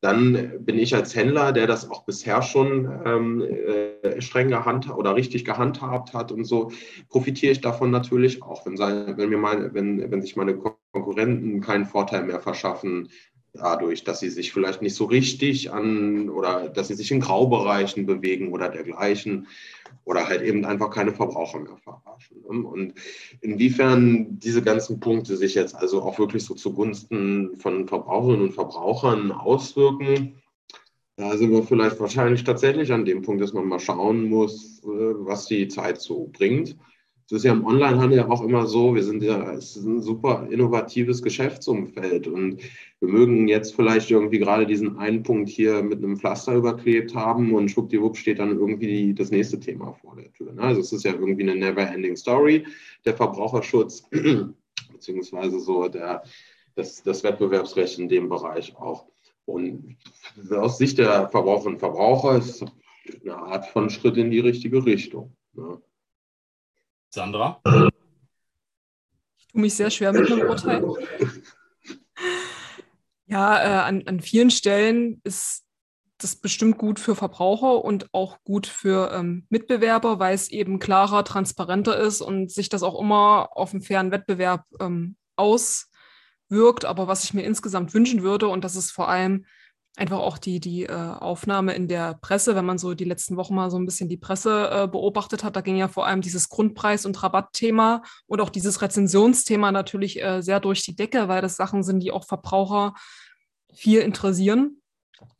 dann 0.00 0.64
bin 0.64 0.78
ich 0.78 0.94
als 0.94 1.14
Händler, 1.14 1.52
der 1.52 1.66
das 1.66 1.88
auch 1.88 2.04
bisher 2.04 2.42
schon 2.42 2.90
ähm, 3.04 3.42
äh, 3.42 4.20
streng 4.20 4.48
gehandhabt 4.48 4.98
oder 4.98 5.14
richtig 5.14 5.44
gehandhabt 5.44 6.12
hat 6.12 6.32
und 6.32 6.44
so, 6.44 6.72
profitiere 7.08 7.52
ich 7.52 7.60
davon 7.60 7.90
natürlich 7.90 8.42
auch, 8.42 8.66
wenn, 8.66 8.78
wenn, 8.78 9.28
mir 9.28 9.38
meine, 9.38 9.72
wenn, 9.74 10.10
wenn 10.10 10.22
sich 10.22 10.36
meine 10.36 10.56
Konkurrenten 10.92 11.60
keinen 11.60 11.84
Vorteil 11.84 12.24
mehr 12.24 12.40
verschaffen, 12.40 13.08
dadurch, 13.52 14.04
dass 14.04 14.20
sie 14.20 14.30
sich 14.30 14.52
vielleicht 14.52 14.82
nicht 14.82 14.94
so 14.94 15.04
richtig 15.04 15.72
an 15.72 16.28
oder 16.28 16.68
dass 16.68 16.88
sie 16.88 16.94
sich 16.94 17.10
in 17.10 17.20
Graubereichen 17.20 18.06
bewegen 18.06 18.52
oder 18.52 18.68
dergleichen 18.68 19.48
oder 20.04 20.28
halt 20.28 20.42
eben 20.42 20.64
einfach 20.64 20.90
keine 20.90 21.12
Verbraucher 21.12 21.60
mehr 21.60 21.76
verarschen. 21.76 22.42
Ne? 22.42 22.66
Und 22.66 22.94
inwiefern 23.40 24.38
diese 24.38 24.62
ganzen 24.62 25.00
Punkte 25.00 25.36
sich 25.36 25.54
jetzt 25.54 25.74
also 25.74 26.02
auch 26.02 26.18
wirklich 26.18 26.44
so 26.44 26.54
zugunsten 26.54 27.58
von 27.58 27.88
Verbraucherinnen 27.88 28.48
und 28.48 28.54
Verbrauchern 28.54 29.32
auswirken, 29.32 30.40
da 31.16 31.36
sind 31.36 31.50
wir 31.50 31.62
vielleicht 31.62 32.00
wahrscheinlich 32.00 32.44
tatsächlich 32.44 32.92
an 32.92 33.04
dem 33.04 33.20
Punkt, 33.20 33.42
dass 33.42 33.52
man 33.52 33.68
mal 33.68 33.78
schauen 33.78 34.24
muss, 34.24 34.82
äh, 34.84 34.86
was 34.86 35.46
die 35.46 35.68
Zeit 35.68 36.00
so 36.00 36.30
bringt. 36.32 36.76
Es 37.30 37.36
ist 37.36 37.44
ja 37.44 37.52
im 37.52 37.64
Onlinehandel 37.64 38.24
auch 38.24 38.42
immer 38.42 38.66
so, 38.66 38.92
wir 38.92 39.04
sind 39.04 39.22
ja, 39.22 39.52
es 39.52 39.76
ist 39.76 39.84
ein 39.84 40.02
super 40.02 40.48
innovatives 40.50 41.22
Geschäftsumfeld 41.22 42.26
und 42.26 42.60
wir 42.98 43.08
mögen 43.08 43.46
jetzt 43.46 43.76
vielleicht 43.76 44.10
irgendwie 44.10 44.40
gerade 44.40 44.66
diesen 44.66 44.98
einen 44.98 45.22
Punkt 45.22 45.48
hier 45.48 45.80
mit 45.80 45.98
einem 46.02 46.16
Pflaster 46.16 46.56
überklebt 46.56 47.14
haben 47.14 47.54
und 47.54 47.68
schwuppdiwupp 47.68 48.16
steht 48.16 48.40
dann 48.40 48.58
irgendwie 48.58 49.14
das 49.14 49.30
nächste 49.30 49.60
Thema 49.60 49.92
vor 49.92 50.16
der 50.16 50.32
Tür. 50.32 50.54
Ne? 50.54 50.60
Also 50.60 50.80
es 50.80 50.92
ist 50.92 51.04
ja 51.04 51.12
irgendwie 51.12 51.48
eine 51.48 51.54
never-ending 51.54 52.16
Story, 52.16 52.66
der 53.04 53.14
Verbraucherschutz, 53.14 54.02
beziehungsweise 54.92 55.60
so 55.60 55.86
der, 55.86 56.24
das, 56.74 57.00
das 57.04 57.22
Wettbewerbsrecht 57.22 58.00
in 58.00 58.08
dem 58.08 58.28
Bereich 58.28 58.74
auch. 58.76 59.06
Und 59.44 59.96
aus 60.50 60.78
Sicht 60.78 60.98
der 60.98 61.28
Verbraucherinnen 61.28 61.74
und 61.74 61.78
Verbraucher 61.78 62.38
ist 62.38 62.64
eine 63.22 63.36
Art 63.36 63.66
von 63.66 63.88
Schritt 63.88 64.16
in 64.16 64.32
die 64.32 64.40
richtige 64.40 64.84
Richtung. 64.84 65.36
Ne? 65.54 65.80
Sandra? 67.10 67.60
Ich 69.38 69.48
tue 69.48 69.60
mich 69.60 69.74
sehr 69.74 69.90
schwer 69.90 70.12
mit 70.12 70.30
einem 70.30 70.48
Urteil. 70.48 70.84
Ja, 73.26 73.62
äh, 73.62 73.86
an, 73.86 74.02
an 74.06 74.20
vielen 74.20 74.50
Stellen 74.50 75.20
ist 75.24 75.64
das 76.18 76.36
bestimmt 76.36 76.78
gut 76.78 77.00
für 77.00 77.14
Verbraucher 77.16 77.84
und 77.84 78.12
auch 78.12 78.38
gut 78.44 78.66
für 78.66 79.12
ähm, 79.12 79.46
Mitbewerber, 79.48 80.18
weil 80.18 80.34
es 80.34 80.50
eben 80.50 80.78
klarer, 80.78 81.24
transparenter 81.24 81.96
ist 81.98 82.20
und 82.20 82.50
sich 82.50 82.68
das 82.68 82.82
auch 82.82 83.00
immer 83.00 83.50
auf 83.52 83.72
einen 83.72 83.82
fairen 83.82 84.10
Wettbewerb 84.10 84.64
ähm, 84.80 85.16
auswirkt. 85.36 86.84
Aber 86.84 87.08
was 87.08 87.24
ich 87.24 87.34
mir 87.34 87.42
insgesamt 87.42 87.94
wünschen 87.94 88.22
würde, 88.22 88.48
und 88.48 88.64
das 88.64 88.76
ist 88.76 88.90
vor 88.90 89.08
allem 89.08 89.46
einfach 89.96 90.18
auch 90.18 90.38
die, 90.38 90.60
die 90.60 90.84
äh, 90.84 90.92
Aufnahme 90.92 91.74
in 91.74 91.88
der 91.88 92.14
Presse, 92.14 92.54
wenn 92.54 92.64
man 92.64 92.78
so 92.78 92.94
die 92.94 93.04
letzten 93.04 93.36
Wochen 93.36 93.54
mal 93.54 93.70
so 93.70 93.78
ein 93.78 93.84
bisschen 93.84 94.08
die 94.08 94.16
Presse 94.16 94.70
äh, 94.70 94.88
beobachtet 94.88 95.44
hat, 95.44 95.56
da 95.56 95.60
ging 95.60 95.76
ja 95.76 95.88
vor 95.88 96.06
allem 96.06 96.20
dieses 96.20 96.48
Grundpreis- 96.48 97.06
und 97.06 97.22
Rabattthema 97.22 98.02
und 98.26 98.40
auch 98.40 98.50
dieses 98.50 98.82
Rezensionsthema 98.82 99.72
natürlich 99.72 100.22
äh, 100.22 100.42
sehr 100.42 100.60
durch 100.60 100.82
die 100.82 100.96
Decke, 100.96 101.28
weil 101.28 101.42
das 101.42 101.56
Sachen 101.56 101.82
sind, 101.82 102.00
die 102.00 102.12
auch 102.12 102.24
Verbraucher 102.24 102.94
viel 103.74 104.00
interessieren. 104.00 104.80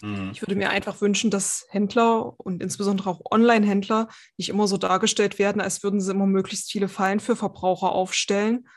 Mhm. 0.02 0.30
Ich 0.32 0.42
würde 0.42 0.56
mir 0.56 0.70
einfach 0.70 1.00
wünschen, 1.00 1.30
dass 1.30 1.66
Händler 1.70 2.38
und 2.38 2.62
insbesondere 2.62 3.10
auch 3.10 3.20
Online-Händler 3.30 4.08
nicht 4.36 4.48
immer 4.48 4.66
so 4.66 4.76
dargestellt 4.76 5.38
werden, 5.38 5.60
als 5.60 5.82
würden 5.82 6.00
sie 6.00 6.10
immer 6.10 6.26
möglichst 6.26 6.70
viele 6.70 6.88
Fallen 6.88 7.20
für 7.20 7.36
Verbraucher 7.36 7.92
aufstellen, 7.92 8.68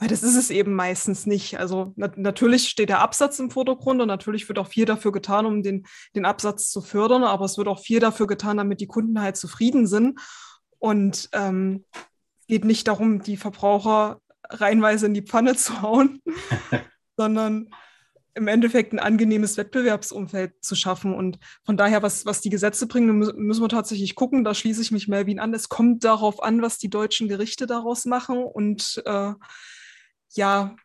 weil 0.00 0.08
das 0.08 0.22
ist 0.22 0.36
es 0.36 0.50
eben 0.50 0.74
meistens 0.74 1.26
nicht. 1.26 1.60
Also 1.60 1.92
na 1.94 2.10
natürlich 2.16 2.68
steht 2.68 2.88
der 2.88 3.00
Absatz 3.00 3.38
im 3.38 3.50
Vordergrund 3.50 4.00
und 4.00 4.08
natürlich 4.08 4.48
wird 4.48 4.58
auch 4.58 4.66
viel 4.66 4.86
dafür 4.86 5.12
getan, 5.12 5.44
um 5.44 5.62
den, 5.62 5.86
den 6.16 6.24
Absatz 6.24 6.70
zu 6.70 6.80
fördern, 6.80 7.22
aber 7.22 7.44
es 7.44 7.58
wird 7.58 7.68
auch 7.68 7.80
viel 7.80 8.00
dafür 8.00 8.26
getan, 8.26 8.56
damit 8.56 8.80
die 8.80 8.86
Kunden 8.86 9.20
halt 9.20 9.36
zufrieden 9.36 9.86
sind. 9.86 10.18
Und 10.78 11.28
ähm, 11.34 11.84
es 12.40 12.46
geht 12.46 12.64
nicht 12.64 12.88
darum, 12.88 13.22
die 13.22 13.36
Verbraucher 13.36 14.22
reinweise 14.48 15.04
in 15.04 15.12
die 15.12 15.22
Pfanne 15.22 15.54
zu 15.56 15.82
hauen, 15.82 16.22
sondern 17.18 17.68
im 18.32 18.48
Endeffekt 18.48 18.94
ein 18.94 19.00
angenehmes 19.00 19.58
Wettbewerbsumfeld 19.58 20.64
zu 20.64 20.76
schaffen. 20.76 21.14
Und 21.14 21.38
von 21.66 21.76
daher, 21.76 22.02
was, 22.02 22.24
was 22.24 22.40
die 22.40 22.48
Gesetze 22.48 22.86
bringen, 22.86 23.18
müssen 23.18 23.62
wir 23.62 23.68
tatsächlich 23.68 24.14
gucken. 24.14 24.44
Da 24.44 24.54
schließe 24.54 24.80
ich 24.80 24.92
mich 24.92 25.08
Melvin 25.08 25.40
an. 25.40 25.52
Es 25.52 25.68
kommt 25.68 26.04
darauf 26.04 26.42
an, 26.42 26.62
was 26.62 26.78
die 26.78 26.88
deutschen 26.88 27.28
Gerichte 27.28 27.66
daraus 27.66 28.06
machen. 28.06 28.38
Und 28.42 29.02
äh, 29.04 29.32
ja, 30.34 30.76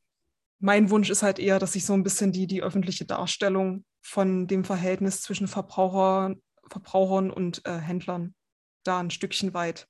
mein 0.59 0.89
Wunsch 0.89 1.09
ist 1.09 1.23
halt 1.23 1.39
eher, 1.39 1.59
dass 1.59 1.73
sich 1.73 1.85
so 1.85 1.93
ein 1.93 2.03
bisschen 2.03 2.31
die, 2.31 2.47
die 2.47 2.63
öffentliche 2.63 3.05
Darstellung 3.05 3.85
von 4.01 4.47
dem 4.47 4.63
Verhältnis 4.63 5.21
zwischen 5.21 5.47
Verbraucher, 5.47 6.35
Verbrauchern 6.69 7.29
und 7.31 7.65
äh, 7.65 7.77
Händlern 7.77 8.33
da 8.83 8.99
ein 8.99 9.11
Stückchen 9.11 9.53
weit 9.53 9.87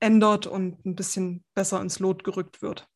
ändert 0.00 0.46
und 0.46 0.84
ein 0.84 0.96
bisschen 0.96 1.44
besser 1.54 1.80
ins 1.80 1.98
Lot 1.98 2.24
gerückt 2.24 2.62
wird. 2.62 2.88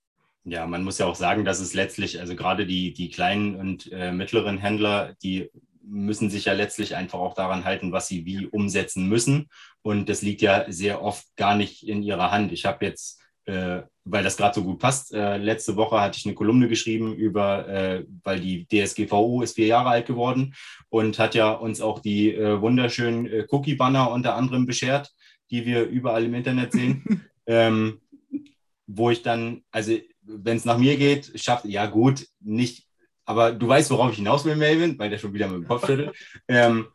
Ja, 0.45 0.67
man 0.67 0.83
muss 0.83 0.99
ja 0.99 1.07
auch 1.07 1.15
sagen, 1.15 1.45
dass 1.45 1.61
es 1.61 1.75
letztlich, 1.75 2.19
also 2.21 2.35
gerade 2.35 2.67
die, 2.67 2.93
die 2.93 3.11
kleinen 3.11 3.57
und 3.57 3.91
äh, 3.93 4.13
mittleren 4.13 4.59
Händler, 4.59 5.15
die 5.23 5.51
müssen 5.85 6.31
sich 6.31 6.47
ja 6.47 6.53
letztlich 6.53 6.97
einfach 6.97 7.19
auch 7.19 7.35
daran 7.35 7.65
halten, 7.65 7.93
was 7.93 8.09
sie 8.09 8.25
wie 8.25 8.47
umsetzen 8.47 9.09
müssen. 9.09 9.49
Und 9.83 10.09
das 10.09 10.23
liegt 10.23 10.43
ja 10.43 10.65
sehr 10.71 11.03
oft 11.03 11.25
gar 11.37 11.57
nicht 11.57 11.87
in 11.87 12.03
ihrer 12.03 12.31
Hand. 12.31 12.53
Ich 12.53 12.65
habe 12.65 12.85
jetzt 12.85 13.22
äh, 13.47 13.83
weil 14.05 14.25
das 14.25 14.37
gerade 14.37 14.55
so 14.55 14.65
gut 14.65 14.79
passt. 14.79 15.13
Äh, 15.15 15.37
letzte 15.37 15.77
Woche 15.77 16.01
hatte 16.01 16.19
ich 16.19 16.27
eine 16.27 16.35
Kolumne 16.35 16.69
geschrieben 16.69 17.15
über, 17.15 17.69
äh, 17.69 18.05
weil 18.25 18.41
die 18.41 18.67
DSGVO 18.67 19.43
ist 19.43 19.55
vier 19.55 19.67
Jahre 19.67 19.91
alt 19.91 20.07
geworden 20.07 20.55
und 20.89 21.19
hat 21.19 21.35
ja 21.35 21.53
uns 21.53 21.81
auch 21.81 22.01
die 22.01 22.35
äh, 22.35 22.61
wunderschönen 22.61 23.27
äh, 23.27 23.47
Cookie-Banner 23.49 24.11
unter 24.11 24.35
anderem 24.35 24.67
beschert, 24.67 25.13
die 25.51 25.65
wir 25.67 25.87
überall 25.87 26.25
im 26.25 26.35
Internet 26.35 26.73
sehen. 26.73 27.25
ähm, 27.47 28.01
wo 28.87 29.11
ich 29.11 29.23
dann, 29.23 29.63
also 29.71 29.97
wenn 30.23 30.57
es 30.57 30.65
nach 30.65 30.79
mir 30.79 30.97
geht, 30.97 31.33
schafft, 31.41 31.65
ja 31.65 31.87
gut, 31.87 32.27
nicht, 32.41 32.87
aber 33.25 33.53
du 33.53 33.69
weißt, 33.69 33.91
worauf 33.91 34.11
ich 34.11 34.19
hinaus 34.19 34.45
will, 34.45 34.57
Melvin, 34.57 34.99
weil 34.99 35.11
der 35.11 35.19
schon 35.19 35.33
wieder 35.33 35.49
mit 35.49 35.63
dem 35.63 35.69
Kopf 35.69 35.87
schüttelt. 35.87 36.15
Ähm, 36.49 36.87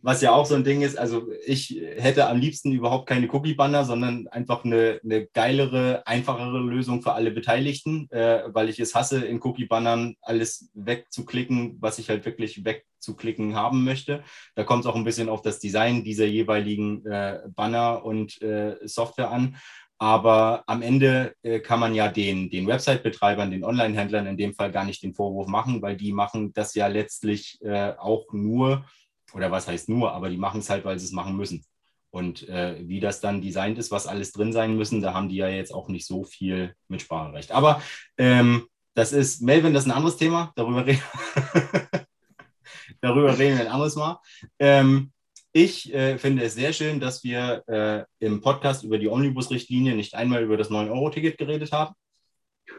was 0.00 0.22
ja 0.22 0.32
auch 0.32 0.46
so 0.46 0.54
ein 0.54 0.64
Ding 0.64 0.82
ist, 0.82 0.96
also 0.96 1.28
ich 1.44 1.80
hätte 1.96 2.28
am 2.28 2.38
liebsten 2.38 2.72
überhaupt 2.72 3.08
keine 3.08 3.28
Cookie-Banner, 3.28 3.84
sondern 3.84 4.28
einfach 4.28 4.64
eine, 4.64 5.00
eine 5.02 5.26
geilere, 5.26 6.06
einfachere 6.06 6.60
Lösung 6.60 7.02
für 7.02 7.12
alle 7.12 7.30
Beteiligten, 7.30 8.08
äh, 8.10 8.42
weil 8.46 8.68
ich 8.68 8.78
es 8.78 8.94
hasse, 8.94 9.24
in 9.24 9.40
Cookie-Bannern 9.42 10.16
alles 10.22 10.70
wegzuklicken, 10.74 11.78
was 11.80 11.98
ich 11.98 12.10
halt 12.10 12.24
wirklich 12.24 12.64
wegzuklicken 12.64 13.56
haben 13.56 13.84
möchte. 13.84 14.22
Da 14.54 14.64
kommt 14.64 14.84
es 14.84 14.90
auch 14.90 14.96
ein 14.96 15.04
bisschen 15.04 15.28
auf 15.28 15.42
das 15.42 15.58
Design 15.58 16.04
dieser 16.04 16.26
jeweiligen 16.26 17.04
äh, 17.04 17.40
Banner 17.54 18.04
und 18.04 18.40
äh, 18.40 18.76
Software 18.84 19.30
an. 19.30 19.56
Aber 20.00 20.62
am 20.68 20.82
Ende 20.82 21.34
äh, 21.42 21.58
kann 21.58 21.80
man 21.80 21.92
ja 21.92 22.06
den, 22.06 22.50
den 22.50 22.68
Website-Betreibern, 22.68 23.50
den 23.50 23.64
Online-Händlern 23.64 24.28
in 24.28 24.36
dem 24.36 24.54
Fall 24.54 24.70
gar 24.70 24.84
nicht 24.84 25.02
den 25.02 25.14
Vorwurf 25.14 25.48
machen, 25.48 25.82
weil 25.82 25.96
die 25.96 26.12
machen 26.12 26.52
das 26.52 26.76
ja 26.76 26.86
letztlich 26.86 27.58
äh, 27.62 27.94
auch 27.98 28.32
nur, 28.32 28.84
oder 29.32 29.50
was 29.50 29.68
heißt 29.68 29.88
nur, 29.88 30.12
aber 30.12 30.30
die 30.30 30.36
machen 30.36 30.60
es 30.60 30.70
halt, 30.70 30.84
weil 30.84 30.98
sie 30.98 31.06
es 31.06 31.12
machen 31.12 31.36
müssen. 31.36 31.64
Und 32.10 32.48
äh, 32.48 32.76
wie 32.88 33.00
das 33.00 33.20
dann 33.20 33.42
designt 33.42 33.78
ist, 33.78 33.90
was 33.90 34.06
alles 34.06 34.32
drin 34.32 34.52
sein 34.52 34.76
müssen, 34.76 35.02
da 35.02 35.12
haben 35.12 35.28
die 35.28 35.36
ja 35.36 35.48
jetzt 35.48 35.74
auch 35.74 35.88
nicht 35.88 36.06
so 36.06 36.24
viel 36.24 36.74
Mitspracherecht. 36.88 37.52
Aber 37.52 37.82
ähm, 38.16 38.66
das 38.94 39.12
ist, 39.12 39.42
Melvin, 39.42 39.74
das 39.74 39.84
ist 39.84 39.90
ein 39.90 39.96
anderes 39.96 40.16
Thema, 40.16 40.52
darüber, 40.56 40.86
re 40.86 40.98
darüber 43.00 43.38
reden 43.38 43.58
wir 43.58 43.66
ein 43.66 43.72
anderes 43.72 43.94
Mal. 43.96 44.18
Ähm, 44.58 45.12
ich 45.52 45.92
äh, 45.92 46.18
finde 46.18 46.44
es 46.44 46.54
sehr 46.54 46.72
schön, 46.72 46.98
dass 46.98 47.24
wir 47.24 47.62
äh, 47.68 48.04
im 48.24 48.40
Podcast 48.40 48.84
über 48.84 48.98
die 48.98 49.08
Omnibus-Richtlinie 49.08 49.94
nicht 49.94 50.14
einmal 50.14 50.42
über 50.42 50.56
das 50.56 50.70
9-Euro-Ticket 50.70 51.36
geredet 51.36 51.72
haben. 51.72 51.94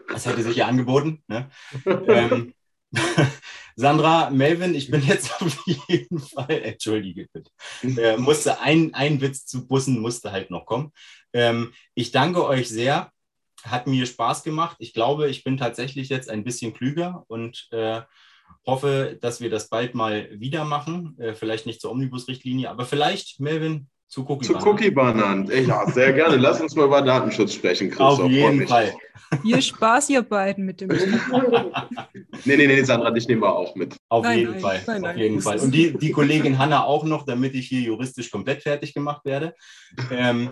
Das 0.07 0.25
hätte 0.25 0.43
sich 0.43 0.55
ja 0.55 0.67
angeboten. 0.67 1.23
Ne? 1.27 1.49
ähm, 1.85 2.53
Sandra, 3.79 4.29
Melvin, 4.29 4.75
ich 4.75 4.91
bin 4.91 5.01
jetzt 5.03 5.31
auf 5.41 5.65
jeden 5.65 6.19
Fall, 6.19 6.51
entschuldige 6.63 7.29
bitte, 7.31 7.49
äh, 7.81 8.17
musste 8.17 8.59
ein, 8.59 8.93
ein 8.93 9.21
Witz 9.21 9.45
zu 9.45 9.69
Bussen 9.69 9.99
musste 9.99 10.33
halt 10.33 10.51
noch 10.51 10.65
kommen. 10.65 10.91
Ähm, 11.31 11.71
ich 11.95 12.11
danke 12.11 12.45
euch 12.45 12.67
sehr, 12.67 13.09
hat 13.63 13.87
mir 13.87 14.05
Spaß 14.05 14.43
gemacht. 14.43 14.75
Ich 14.79 14.93
glaube, 14.93 15.29
ich 15.29 15.45
bin 15.45 15.55
tatsächlich 15.55 16.09
jetzt 16.09 16.29
ein 16.29 16.43
bisschen 16.43 16.73
klüger 16.73 17.23
und 17.29 17.69
äh, 17.71 18.01
hoffe, 18.67 19.17
dass 19.21 19.39
wir 19.39 19.49
das 19.49 19.69
bald 19.69 19.95
mal 19.95 20.27
wieder 20.37 20.65
machen. 20.65 21.17
Äh, 21.17 21.33
vielleicht 21.33 21.65
nicht 21.65 21.79
zur 21.79 21.91
Omnibus-Richtlinie, 21.91 22.69
aber 22.69 22.85
vielleicht, 22.85 23.39
Melvin, 23.39 23.87
zu 24.09 24.25
Cookie 24.27 24.45
Zu 24.45 24.55
Cookie 24.55 24.89
Bananen. 24.89 25.49
Ja, 25.67 25.87
sehr 25.91 26.13
gerne. 26.13 26.35
Lass 26.37 26.59
uns 26.59 26.75
mal 26.75 26.85
über 26.85 27.01
Datenschutz 27.01 27.53
sprechen, 27.53 27.89
Christoph. 27.89 28.21
Auf 28.21 28.31
jeden 28.31 28.67
Fall. 28.67 28.93
Viel 29.43 29.61
Spaß, 29.61 30.09
ihr 30.09 30.23
beiden, 30.23 30.65
mit 30.65 30.81
dem. 30.81 30.89
nee, 32.45 32.57
nee, 32.57 32.65
nee, 32.65 32.83
Sandra, 32.83 33.11
dich 33.11 33.27
nehmen 33.27 33.43
wir 33.43 33.55
auch 33.55 33.75
mit. 33.75 33.95
Auf 34.09 34.23
nein, 34.23 34.39
jeden 34.39 34.51
nein, 34.53 34.61
Fall. 34.61 34.81
Nein, 34.87 35.05
auf 35.05 35.15
jeden 35.17 35.41
Fall. 35.41 35.59
Und 35.59 35.71
die, 35.71 35.95
die 35.95 36.11
Kollegin 36.11 36.57
Hanna 36.57 36.83
auch 36.83 37.03
noch, 37.03 37.23
damit 37.23 37.53
ich 37.53 37.67
hier 37.67 37.81
juristisch 37.81 38.31
komplett 38.31 38.63
fertig 38.63 38.95
gemacht 38.95 39.23
werde. 39.25 39.53
Ähm, 40.09 40.49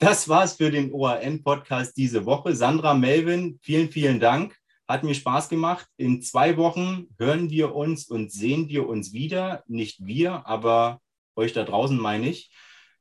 das 0.00 0.28
war's 0.28 0.54
für 0.54 0.72
den 0.72 0.92
ORN-Podcast 0.92 1.96
diese 1.96 2.26
Woche. 2.26 2.56
Sandra, 2.56 2.94
Melvin, 2.94 3.60
vielen, 3.62 3.92
vielen 3.92 4.18
Dank. 4.18 4.56
Hat 4.88 5.04
mir 5.04 5.14
Spaß 5.14 5.48
gemacht. 5.48 5.86
In 5.96 6.20
zwei 6.20 6.56
Wochen 6.56 7.06
hören 7.16 7.48
wir 7.50 7.76
uns 7.76 8.08
und 8.08 8.32
sehen 8.32 8.68
wir 8.68 8.88
uns 8.88 9.12
wieder. 9.12 9.62
Nicht 9.68 10.04
wir, 10.04 10.44
aber 10.48 10.98
euch 11.36 11.52
da 11.52 11.62
draußen 11.62 11.96
meine 11.96 12.28
ich. 12.28 12.50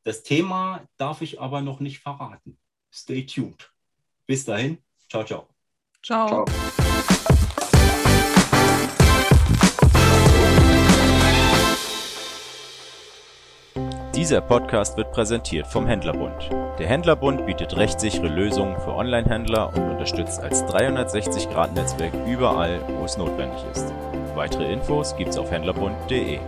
Das 0.04 0.24
Thema 0.24 0.82
darf 0.97 1.22
ich 1.22 1.39
aber 1.39 1.62
noch 1.62 1.80
nicht 1.80 1.99
verraten. 1.99 2.58
Stay 2.91 3.24
tuned. 3.26 3.72
Bis 4.26 4.45
dahin. 4.45 4.80
Ciao, 5.10 5.24
ciao. 5.24 5.47
Ciao. 6.02 6.28
ciao. 6.28 6.45
Dieser 14.16 14.41
Podcast 14.41 14.97
wird 14.97 15.12
präsentiert 15.12 15.68
vom 15.68 15.86
Händlerbund. 15.86 16.49
Der 16.80 16.88
Händlerbund 16.88 17.45
bietet 17.45 17.76
rechtssichere 17.76 18.28
Lösungen 18.28 18.80
für 18.82 18.93
Online-Händler 18.93 19.74
und 19.76 19.91
unterstützt 19.91 20.41
als 20.41 20.64
360-Grad-Netzwerk 20.64 22.14
überall, 22.28 22.82
wo 22.88 23.06
es 23.06 23.18
notwendig 23.18 23.64
ist. 23.72 23.93
Weitere 24.36 24.72
Infos 24.72 25.16
gibt's 25.16 25.38
auf 25.38 25.52
händlerbund.de. 25.52 26.39